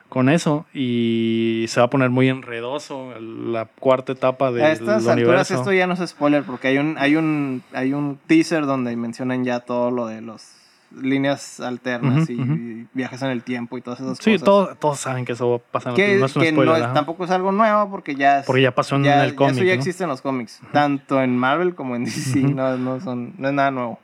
[0.08, 5.06] con eso y se va a poner muy enredoso la cuarta etapa del a estas
[5.06, 5.54] alturas universo.
[5.54, 9.44] esto ya no es spoiler porque hay un, hay un, hay un teaser donde mencionan
[9.44, 10.59] ya todo lo de las
[10.92, 12.52] líneas alternas Ujú, y, ujú.
[12.54, 14.44] y viajes en el tiempo y todas esas Sí, cosas.
[14.44, 15.94] todos, todos saben que eso va a pasar.
[15.94, 16.76] que no es un que no spoiler.
[16.76, 16.94] es- ajá.
[16.94, 19.54] tampoco es algo nuevo porque ya, es- Porque ya pasó en ya- el ya cómic.
[19.54, 19.78] eso ya ¿no?
[19.78, 23.54] existe en los cómics, tanto en Marvel como en DC, no, no, son, no es
[23.54, 24.00] nada nuevo.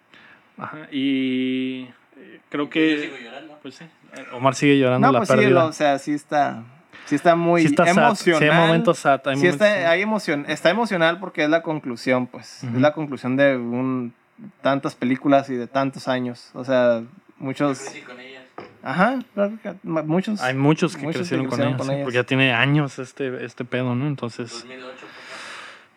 [0.59, 2.99] Ajá, y eh, creo Yo que.
[3.03, 3.59] sigo llorando.
[3.63, 3.85] Pues sí,
[4.33, 5.51] Omar sigue llorando No, la pues sí, pérdida.
[5.51, 6.63] lo- o sea, sí está,
[7.07, 8.41] sí está muy Sí está sad, emocional.
[8.43, 9.21] Sí, hay momentos sad.
[9.27, 9.77] Hay Sí momentos sad.
[9.77, 12.63] está, hay emoción, está emocional porque es la conclusión, pues.
[12.65, 14.15] Es la conclusión de un,
[14.63, 16.51] tantas películas y de tantos años.
[16.55, 17.03] O sea,
[17.39, 17.81] muchos...
[17.81, 18.45] Crecí con ellas.
[18.83, 19.19] Ajá,
[19.83, 20.41] muchos...
[20.41, 22.05] Hay muchos que Muchos que crecieron, con, ellas, con sí, ellas.
[22.05, 24.07] porque ya tiene años este, este pedo, ¿no?
[24.07, 25.07] Entonces, 2008,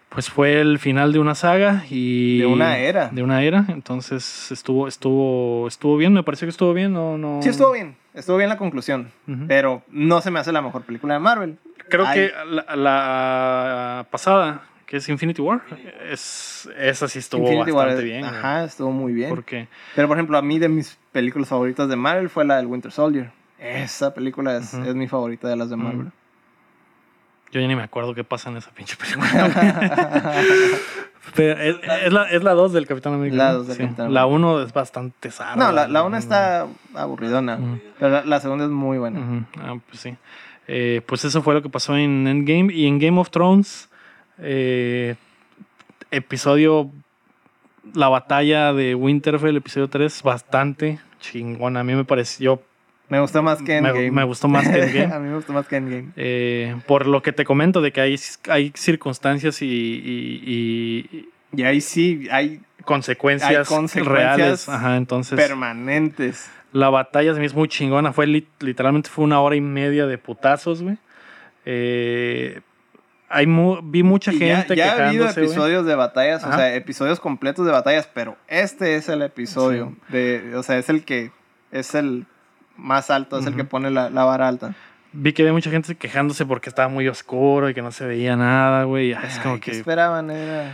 [0.09, 2.39] por pues fue el final de una saga y...
[2.39, 3.09] De una era.
[3.09, 7.41] De una era, entonces estuvo, estuvo, estuvo bien, me pareció que estuvo bien, no, no...
[7.43, 7.95] Sí, estuvo bien.
[8.15, 9.11] Estuvo bien la conclusión.
[9.47, 11.57] Pero no se me hace la mejor película de Marvel.
[11.89, 12.15] Creo Ay.
[12.15, 15.61] que la, la pasada, que es Infinity War,
[16.09, 18.21] es, esa sí estuvo Infinity bastante bien.
[18.21, 19.29] güey, Ajá, estuvo muy bien.
[19.29, 22.65] Porque Pero, por ejemplo, a mí de mis películas favoritas de Marvel fue la del
[22.65, 23.29] Winter Soldier.
[23.59, 26.07] Esa película es, es mi favorita de las de Marvel.
[27.51, 29.27] yo ya ni me acuerdo qué pasa en esa pinche película.
[31.35, 31.75] Pero es,
[32.05, 33.37] es la, es la 2 del Capitán América.
[33.37, 33.57] La ¿no?
[33.59, 33.83] dos del Sí.
[33.83, 34.47] Capitán La América.
[34.47, 35.55] 1 es bastante sarda.
[35.55, 37.59] no, la, la una está aburridona.
[37.99, 39.45] Pero la, la segunda es muy buena.
[39.59, 40.15] Ah, pues sí.
[40.67, 42.73] Eh, pues eso fue lo que pasó en Endgame.
[42.73, 43.88] Y en Game of Thrones,
[44.41, 45.15] eh,
[46.11, 46.91] episodio,
[47.93, 51.81] la batalla de Winterfell, episodio 3, bastante chingona.
[51.81, 52.61] A mí me pareció,
[53.09, 54.11] Me gustó más que me, Endgame.
[54.11, 55.13] me gustó más que Endgame.
[55.13, 56.09] a mí me gustó más que Endgame.
[56.15, 58.15] Eh, por lo que te comento de que hay,
[58.49, 60.43] hay circunstancias y, y-
[61.51, 64.07] y Y ahí sí, hay consecuencias, Hay consecuencias
[64.37, 64.69] reales.
[64.69, 66.49] Ajá, entonces permanentes.
[66.71, 68.13] la batalla se me hizo muy chingona.
[68.13, 70.97] Fue lit- literalmente fue una hora y media de putazos, güey.
[71.65, 72.61] Eh,
[73.29, 76.57] hay mu- vi mucha Y ya, gente ya ha habido episodios de batallas, o Ajá.
[76.57, 81.03] sea, episodios completos de batallas, pero este es el episodio de, o sea, es el
[81.05, 81.31] que
[81.71, 82.25] es el
[82.75, 84.73] más alto, es el que pone la, la vara alta.
[85.11, 88.35] Vi que había mucha gente quejándose porque estaba muy oscuro y que no se veía
[88.35, 89.11] nada, güey.
[89.11, 89.77] Es como Ay, ¿qué que...
[89.77, 90.29] esperaban?
[90.29, 90.73] Era,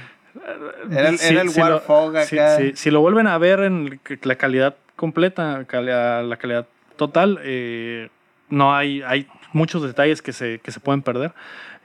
[0.91, 1.79] era el, Sí, era el sí lo-
[2.25, 2.57] sí, acá.
[2.57, 2.71] sí.
[2.75, 6.67] Si lo vuelven a ver en la calidad completa, calidad- la calidad
[6.97, 8.09] total, eh,
[8.49, 11.33] no hay, hay muchos detalles que se, que se pueden perder.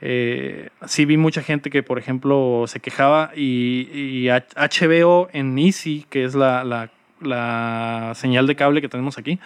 [0.00, 6.06] Eh, sí vi mucha gente que, por ejemplo, se quejaba y, y HBO en Easy,
[6.08, 6.90] que es la, la-
[7.20, 9.38] la señal de cable que tenemos aquí,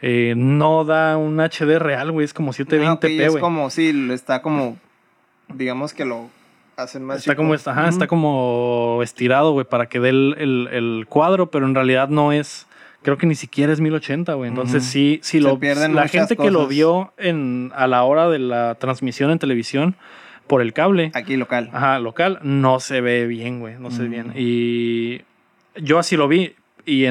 [0.00, 3.40] eh, no da un HD real, güey, es como Ah, 720p, ok, es güey.
[3.42, 4.78] como, sí, está como,
[5.48, 6.30] digamos que lo
[6.76, 7.42] hacen más Está chico.
[7.42, 7.90] como, está, ajá, Ujú.
[7.90, 12.32] está como estirado, güey, para que dé el, el- el cuadro, pero en realidad no
[12.32, 12.66] es.
[13.02, 14.48] Creo que ni siquiera es 1080, güey.
[14.50, 18.38] Entonces sí, sí lo pierden la gente que lo vio en, a la hora de
[18.38, 19.94] la transmisión en televisión
[20.46, 21.70] por el cable, Aquí local.
[21.72, 23.76] ajá, local, no se ve bien, güey.
[23.78, 24.32] No se ve bien.
[24.34, 25.20] Y
[25.76, 26.54] yo así lo vi
[26.86, 27.06] y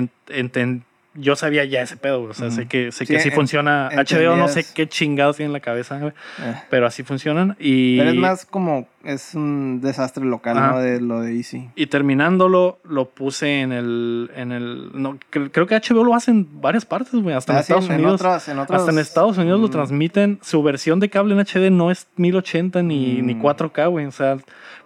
[1.19, 2.31] yo sabía ya ese pedo, güey.
[2.31, 2.55] O sea, Ujú.
[2.57, 3.89] sé que, sé Sí, que así en- funciona.
[3.91, 6.13] HBO no sé qué chingados tiene en la cabeza, güey.
[6.41, 6.53] Eh.
[6.69, 7.55] Pero así funcionan.
[7.59, 7.97] Y...
[7.97, 10.71] Pero es más como, es un desastre local, Ajá.
[10.73, 10.79] ¿no?
[10.79, 11.69] De lo de Easy.
[11.75, 14.29] Y terminándolo, lo puse en el.
[14.35, 17.35] En el no, cre- creo que HBO lo hace en varias partes, güey.
[17.35, 18.13] Hasta en Ah, sí, Estados Unidos.
[18.21, 19.71] otras- en otros- hasta en Estados Unidos lo Mm.
[19.71, 20.39] transmiten.
[20.41, 23.41] Su versión de cable en HD no es 1080 ni, ni Mm.
[23.41, 24.05] 4K, güey.
[24.05, 24.37] O sea,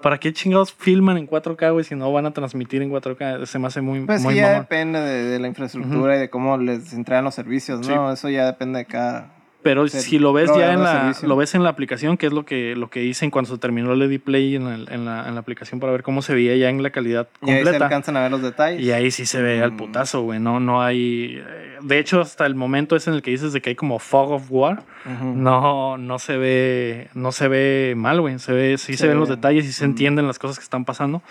[0.02, 1.84] ¿para qué chingados filman en 4K, güey?
[1.84, 3.46] Si no van a transmitir en 4K.
[3.46, 6.30] Se me hace muy, Pues muy que ya depende de, de la infraestructura y de
[6.30, 8.12] cómo les entregan los servicios, ¿no?
[8.12, 9.32] Eso ya depende de cada...
[9.64, 12.46] Pero si lo ves ya en la, lo ves en la aplicación, que es lo
[12.46, 15.28] que, lo que hice en cuando se terminó el edit play en, el- en la,
[15.28, 17.64] en la aplicación para ver cómo se veía ya en la calidad Y ahí se
[17.64, 17.86] completa.
[17.86, 18.82] alcanzan a ver los detalles.
[18.82, 19.78] Y ahí sí se ve al Mm.
[19.78, 20.40] putazo, güey.
[20.40, 21.36] No, no hay.
[21.46, 24.00] eh, De hecho, hasta el momento es en el que dices de que hay como
[24.00, 24.84] fog of war.
[25.22, 27.10] No, no se ve.
[27.14, 28.40] No se ve mal, güey.
[28.40, 29.90] Se ve, sí se, Se ven los detalles y se Mm.
[29.92, 31.22] entienden las cosas que están pasando.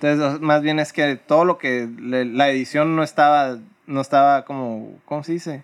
[0.00, 1.88] Entonces, más bien es que todo lo que...
[2.00, 3.56] le- la edición no estaba...
[3.86, 4.92] No estaba como...
[5.06, 5.62] ¿Cómo se dice?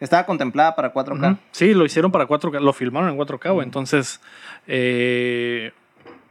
[0.00, 1.32] Estaba contemplada para 4K.
[1.32, 1.38] Ujú.
[1.52, 3.64] Sí, lo hicieron para 4K, lo filmaron en 4K, güey.
[3.64, 4.20] Entonces,
[4.66, 5.72] eh,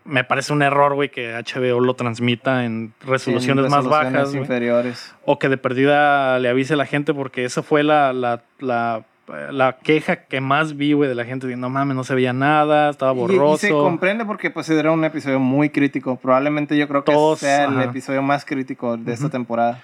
[0.04, 4.14] me parece un error, güey, que HBO lo transmita en resoluciones Sí, en más resoluciones
[4.14, 4.42] bajas, güey.
[4.42, 5.16] inferiores.
[5.26, 9.04] O que de perdida le avise a la gente, porque esa fue la, la, la,
[9.52, 11.48] la queja que más vi, güey, de la gente.
[11.48, 13.66] De, no mames, no se veía nada, estaba Y- borroso.
[13.66, 16.18] Y, se comprende porque pues era un episodio muy crítico.
[16.18, 17.84] Probablemente yo creo que Todos, sea el ajá.
[17.86, 19.82] episodio más crítico de esta temporada.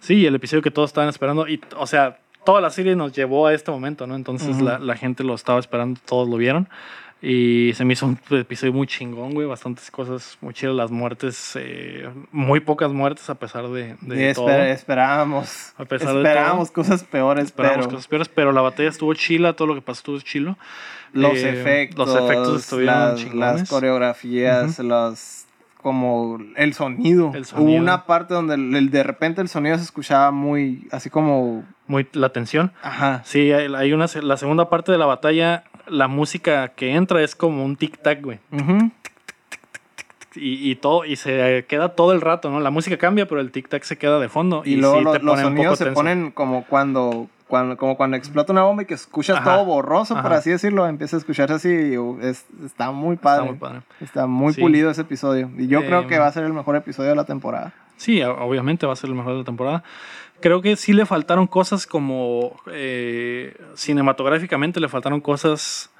[0.00, 1.48] Sí, el episodio que todos estaban esperando.
[1.48, 4.14] Y, o sea, toda la serie nos llevó a este momento, ¿no?
[4.16, 4.64] Entonces Ujú.
[4.64, 6.68] la, la gente lo estaba esperando, todos lo vieron.
[7.24, 9.46] Y se me hizo un episodio muy chingón, güey.
[9.46, 10.74] Bastantes cosas muy chidas.
[10.74, 14.48] Las muertes, eh, muy pocas muertes a pesar de, de todo.
[14.48, 15.72] esper- esperábamos.
[15.78, 19.52] A pesar de esperábamos cosas peores, Esperamos pero cosas peores, pero la batalla estuvo chila,
[19.54, 20.58] todo lo que pasó estuvo chilo.
[21.12, 23.60] los Eh, efectos, Los efectos estuvieron las, chingones.
[23.60, 25.41] las coreografías, los
[25.82, 27.32] como el sonido.
[27.34, 27.70] El sonido.
[27.70, 31.64] Hubo una parte donde el- el- de repente el sonido se escuchaba muy así como
[31.88, 32.72] Muy la tensión.
[32.82, 33.22] ajá.
[33.24, 37.64] Sí, hay una, la segunda parte de la batalla, la música que entra es como
[37.64, 38.38] un tic-tac, güey.
[38.52, 38.90] Ujú.
[40.34, 42.58] Y, y todo, y se queda todo el rato, ¿no?
[42.60, 44.62] La música cambia, pero el tic-tac se queda de fondo.
[44.64, 48.50] Y, luego sí lo- te los sonidos se ponen como cuando, cuando, como cuando explota
[48.50, 50.36] una bomba y que escuchas Ajá, todo borroso, por ajá.
[50.38, 50.86] así decirlo.
[50.88, 53.44] Empieza a escucharse así y es- está muy Está padre.
[53.50, 53.82] muy padre.
[54.00, 54.60] Está muy Sí.
[54.62, 55.50] pulido ese episodio.
[55.58, 57.74] Y yo creo que va a ser el mejor episodio de la temporada.
[57.98, 59.84] Sí, obviamente va a ser el mejor de la temporada.
[60.40, 65.90] Creo que sí le faltaron cosas como eh, cinematográficamente le faltaron cosas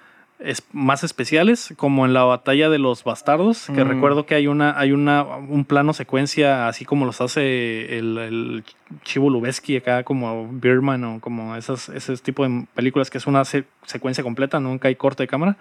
[0.44, 3.88] es- más especiales, como en la batalla de los bastardos, que Mm.
[3.88, 8.64] recuerdo que hay una, hay una, un plano secuencia así como los hace el, el
[9.04, 13.44] Chivo Lubeski acá, como Birdman o como esas, ese tipo de películas que es una
[13.44, 15.56] se- secuencia completa, nunca hay corte de cámara.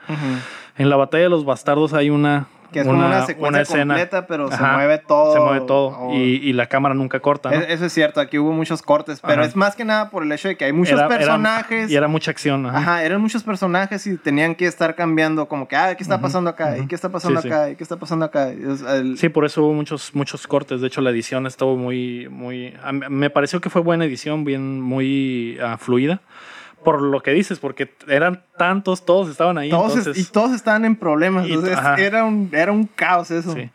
[0.77, 3.93] En la batalla de los bastardos hay una, Que es como una secuencia una escena.
[3.95, 5.33] completa, pero se mueve todo.
[5.33, 6.13] Se mueve todo Oh.
[6.13, 7.49] y, y la cámara nunca corta.
[7.51, 7.57] ¿no?
[7.57, 9.49] Es- Eso es cierto, aquí hubo muchos cortes, pero Ajá.
[9.49, 11.91] es más que nada por el hecho de que hay muchos Era- era- personajes.
[11.91, 12.65] y era mucha acción.
[12.65, 12.77] ajá.
[12.77, 16.49] Ajá, eran muchos personajes y tenían que estar cambiando como que, ah, ¿qué está pasando
[16.49, 16.77] acá?
[16.77, 17.69] ¿Y qué está pasando Sí, acá?
[17.69, 18.53] ¿Y qué está pasando acá?
[18.53, 20.81] Y es el- Sí, por eso hubo muchos, muchos cortes.
[20.81, 22.73] De hecho, la edición estuvo muy, muy.
[23.09, 26.21] me pareció que fue buena edición, bien, muy ah, fluida.
[26.83, 29.69] Por lo que dices, porque eran tantos, todos estaban ahí.
[29.69, 31.47] todos, es- entonces, y todos estaban en problemas.
[31.47, 33.53] Y- entonces, era, un, era un caos eso.
[33.53, 33.69] sí.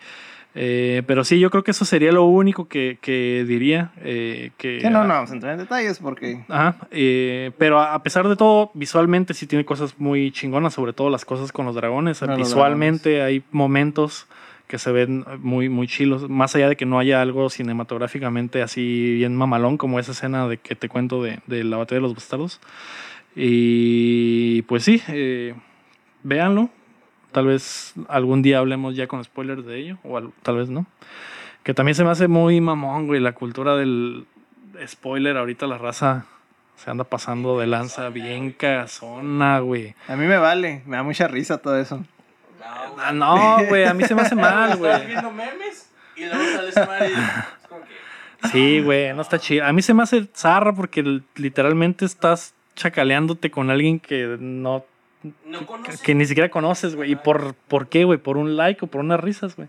[0.59, 3.91] Eh, pero sí, yo creo que eso sería lo único que, que diría.
[3.99, 6.45] eh, que, Sí, no, no vamos a entrar en detalles porque...
[6.49, 11.11] Ajá, eh, pero a pesar de todo, visualmente sí tiene cosas muy chingonas, sobre todo
[11.11, 12.23] las cosas con los dragones.
[12.23, 14.27] Los visualmente hay momentos
[14.67, 19.15] que se ven muy, muy chilos, más allá de que no haya algo cinematográficamente así
[19.15, 22.15] bien mamalón como esa escena de que te cuento de, de la batalla de los
[22.15, 22.61] bastardos.
[23.37, 25.55] Y pues sí, eh,
[26.23, 26.71] véanlo.
[27.33, 30.87] Tal vez algún día hablemos ya con spoilers de ello, o al- tal vez no.
[31.63, 34.27] Que también se me hace muy mamón, güey, la cultura del
[34.87, 35.37] spoiler.
[35.37, 36.25] Ahorita la raza
[36.77, 39.95] se anda pasando de lanza bien cazona, güey.
[40.09, 42.03] A mí me vale, me da mucha risa todo eso.
[42.67, 43.05] No, güey.
[43.07, 45.07] Ah, no, güey, a mí se me hace mal, Estás güey.
[45.07, 48.49] viendo memes y luego sale ese madre y es como que...
[48.51, 49.65] Sí, güey, no está chido.
[49.65, 54.85] A mí se me hace zarra porque literalmente estás chacaleándote con alguien que no
[55.45, 56.01] No conoces.
[56.03, 57.13] que ni siquiera conoces, güey.
[57.13, 58.19] ¿Y por, por qué, güey?
[58.19, 59.69] ¿Por un like o por unas risas, güey?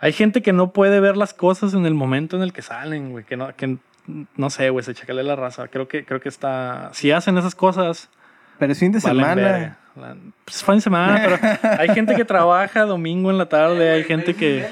[0.00, 3.10] Hay gente que no puede ver las cosas en el momento en el que salen,
[3.12, 3.24] güey.
[3.24, 3.76] Que no, que
[4.36, 5.68] no sé, güey, se chacalea la raza.
[5.68, 6.90] Creo que, creo que está.
[6.92, 8.08] Si hacen esas cosas,
[8.58, 9.34] Pero es fin de valen semana.
[9.42, 9.78] verga.
[9.96, 11.38] La- Pues fin de semana, pero
[11.78, 14.66] hay gente que trabaja domingo en la tarde, hay gente ¿ves que.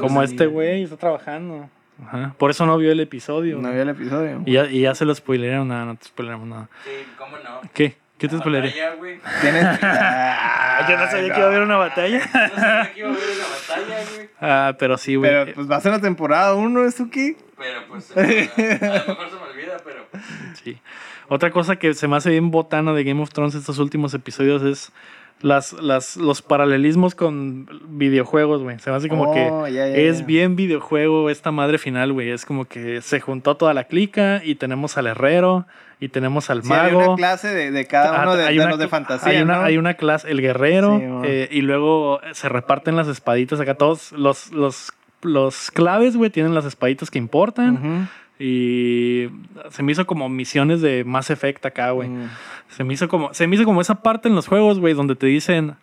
[0.00, 1.68] Como este güey, está trabajando.
[2.04, 2.34] Ajá.
[2.38, 3.58] Por eso no vio el episodio.
[3.58, 4.42] No había el episodio.
[4.44, 6.68] Y ya, y ya se lo spoilearon, nada, no te spoileamos nada.
[6.84, 7.60] Sí, ¿cómo no?
[7.72, 7.96] ¿Qué?
[8.18, 8.74] ¿Qué te spoileré?
[9.40, 9.78] Tienes.
[10.78, 12.18] Ah, yo no sabía que iba a haber una batalla.
[12.18, 14.28] No sabía que iba a haber una batalla, güey.
[14.42, 15.30] Ah, pero sí, güey.
[15.30, 17.34] Pero pues va a ser la temporada 1, ¿eso qué?
[17.56, 20.06] Pero pues, a lo mejor se me olvida, pero...
[20.62, 20.78] Sí.
[21.28, 24.62] Otra cosa que se me hace bien botana de Game of Thrones estos últimos episodios
[24.62, 24.92] es
[25.42, 28.78] las, las, los paralelismos con videojuegos, güey.
[28.78, 29.34] Se me hace como Oh,
[29.64, 32.30] que ya, es bien videojuego esta madre final, güey.
[32.30, 35.66] Es como que se juntó toda la clica y tenemos al herrero
[36.00, 37.06] y tenemos al Sí, hay mago.
[37.12, 39.32] una clase de, de cada uno de, hay los de fantasía.
[39.32, 39.62] Hay una, ¿no?
[39.64, 43.74] hay una clase, el guerrero, Sí, eh, y luego se reparten las espaditas acá.
[43.74, 44.92] Todos los, los,
[45.22, 48.08] los claves, güey, tienen las espaditas que importan.
[48.38, 49.28] Y
[49.70, 52.08] se me hizo como misiones de Mass Effect acá, güey.
[52.08, 52.28] Mm.
[52.68, 55.16] Se me hizo como, se me hizo como esa parte en los juegos, güey, donde
[55.16, 55.74] te dicen,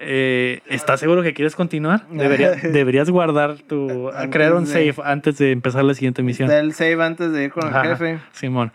[0.00, 2.06] eh, ¿estás seguro que quieres continuar?
[2.10, 6.50] Debería- deberías guardar tu, Antes crear un de- save antes de empezar la siguiente misión.
[6.50, 8.18] El save antes de ir con el Ajá, jefe.
[8.32, 8.72] Simón.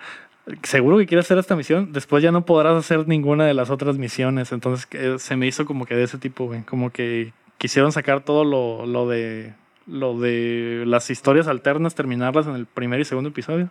[0.64, 1.94] ¿Seguro que quieres hacer esta misión?
[1.94, 4.52] Después ya no podrás hacer ninguna de las otras misiones.
[4.52, 6.64] Entonces eh, se me hizo como que de ese tipo, güey.
[6.64, 9.54] Como que quisieron sacar todo lo, lo de
[9.86, 13.70] lo de las historias alternas, terminarlas en el primer y segundo episodio.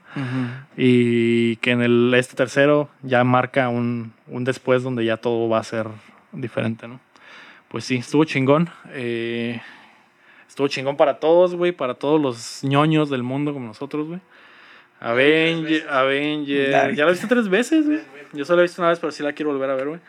[0.76, 5.58] Y que en el este tercero ya marca un, un después donde ya todo va
[5.58, 5.86] a ser
[6.32, 7.00] diferente, ¿no?
[7.68, 8.68] Pues sí, estuvo chingón.
[8.90, 9.60] eh,
[10.46, 14.20] estuvo chingón para todos, güey, para todos los ñoños del mundo como nosotros, güey.
[15.00, 16.94] Avenger, Avenger.
[16.94, 18.00] Ya la viste tres veces, güey.
[18.34, 20.00] Yo solo la he visto una vez, pero sí la quiero volver a ver, güey.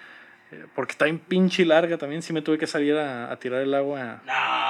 [0.53, 2.21] Eh, Porque está en pinche larga también.
[2.21, 4.21] Sí me tuve que salir a, a tirar el agua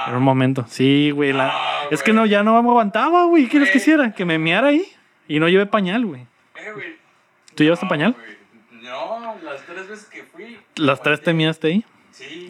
[0.08, 0.64] en un momento.
[0.68, 1.32] Sí, güey.
[1.32, 1.52] la-
[1.90, 3.44] es que no, ya no me aguantaba, güey.
[3.44, 3.82] ¿Qué quieres que Güey.
[3.82, 4.12] hiciera?
[4.12, 4.84] Que me meara ahí.
[5.28, 6.22] Y no llevé pañal, güey.
[6.56, 6.96] Eh, güey.
[7.54, 8.12] ¿Tú llevaste No, pañal?
[8.14, 8.82] güey.
[8.82, 10.58] No, las tres veces que fui.
[10.76, 11.84] ¿Las tres te miaste ahí?
[12.10, 12.48] Sí.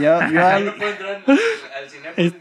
[0.00, 1.38] Yo, yo, al- no puedo entrar al
[1.84, 2.34] al Cinemex.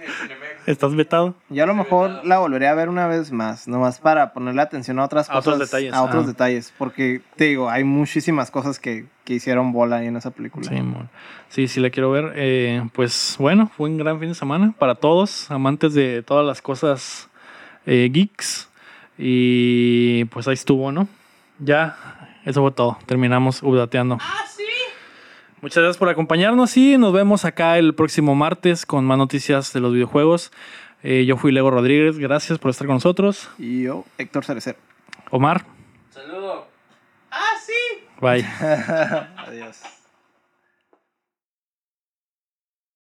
[0.66, 1.36] ¿Estás vetado?
[1.50, 5.00] yo a lo mejor la volvería a ver una vez más, nomás para ponerle atención
[5.00, 5.54] a otras A cosas.
[5.54, 6.28] otros detalles, A otros ah.
[6.28, 6.74] detalles.
[6.78, 10.68] Porque te digo, hay muchísimas cosas que, que hicieron bola ahí en esa película.
[10.68, 11.10] Sí, mon.
[11.50, 12.34] sí, sí la quiero ver.
[12.36, 16.62] Eh, pues bueno, fue un gran fin de semana para todos, amantes de todas las
[16.62, 17.30] cosas
[17.86, 18.70] eh, geeks.
[19.18, 21.08] Y pues ahí estuvo, ¿no?
[21.60, 21.96] Ya,
[22.46, 22.98] eso fue todo.
[23.06, 24.18] Terminamos updateando.
[25.64, 29.80] Muchas gracias por acompañarnos y nos vemos acá el próximo martes con más noticias de
[29.80, 30.52] los videojuegos.
[31.04, 33.50] Eh, yo fui Lego Rodríguez, gracias por estar con nosotros.
[33.58, 34.76] Y yo, Héctor Cerecer.
[35.32, 35.66] Omar,
[36.10, 36.68] Saludo.
[38.20, 38.44] bye.
[39.38, 40.03] Adiós.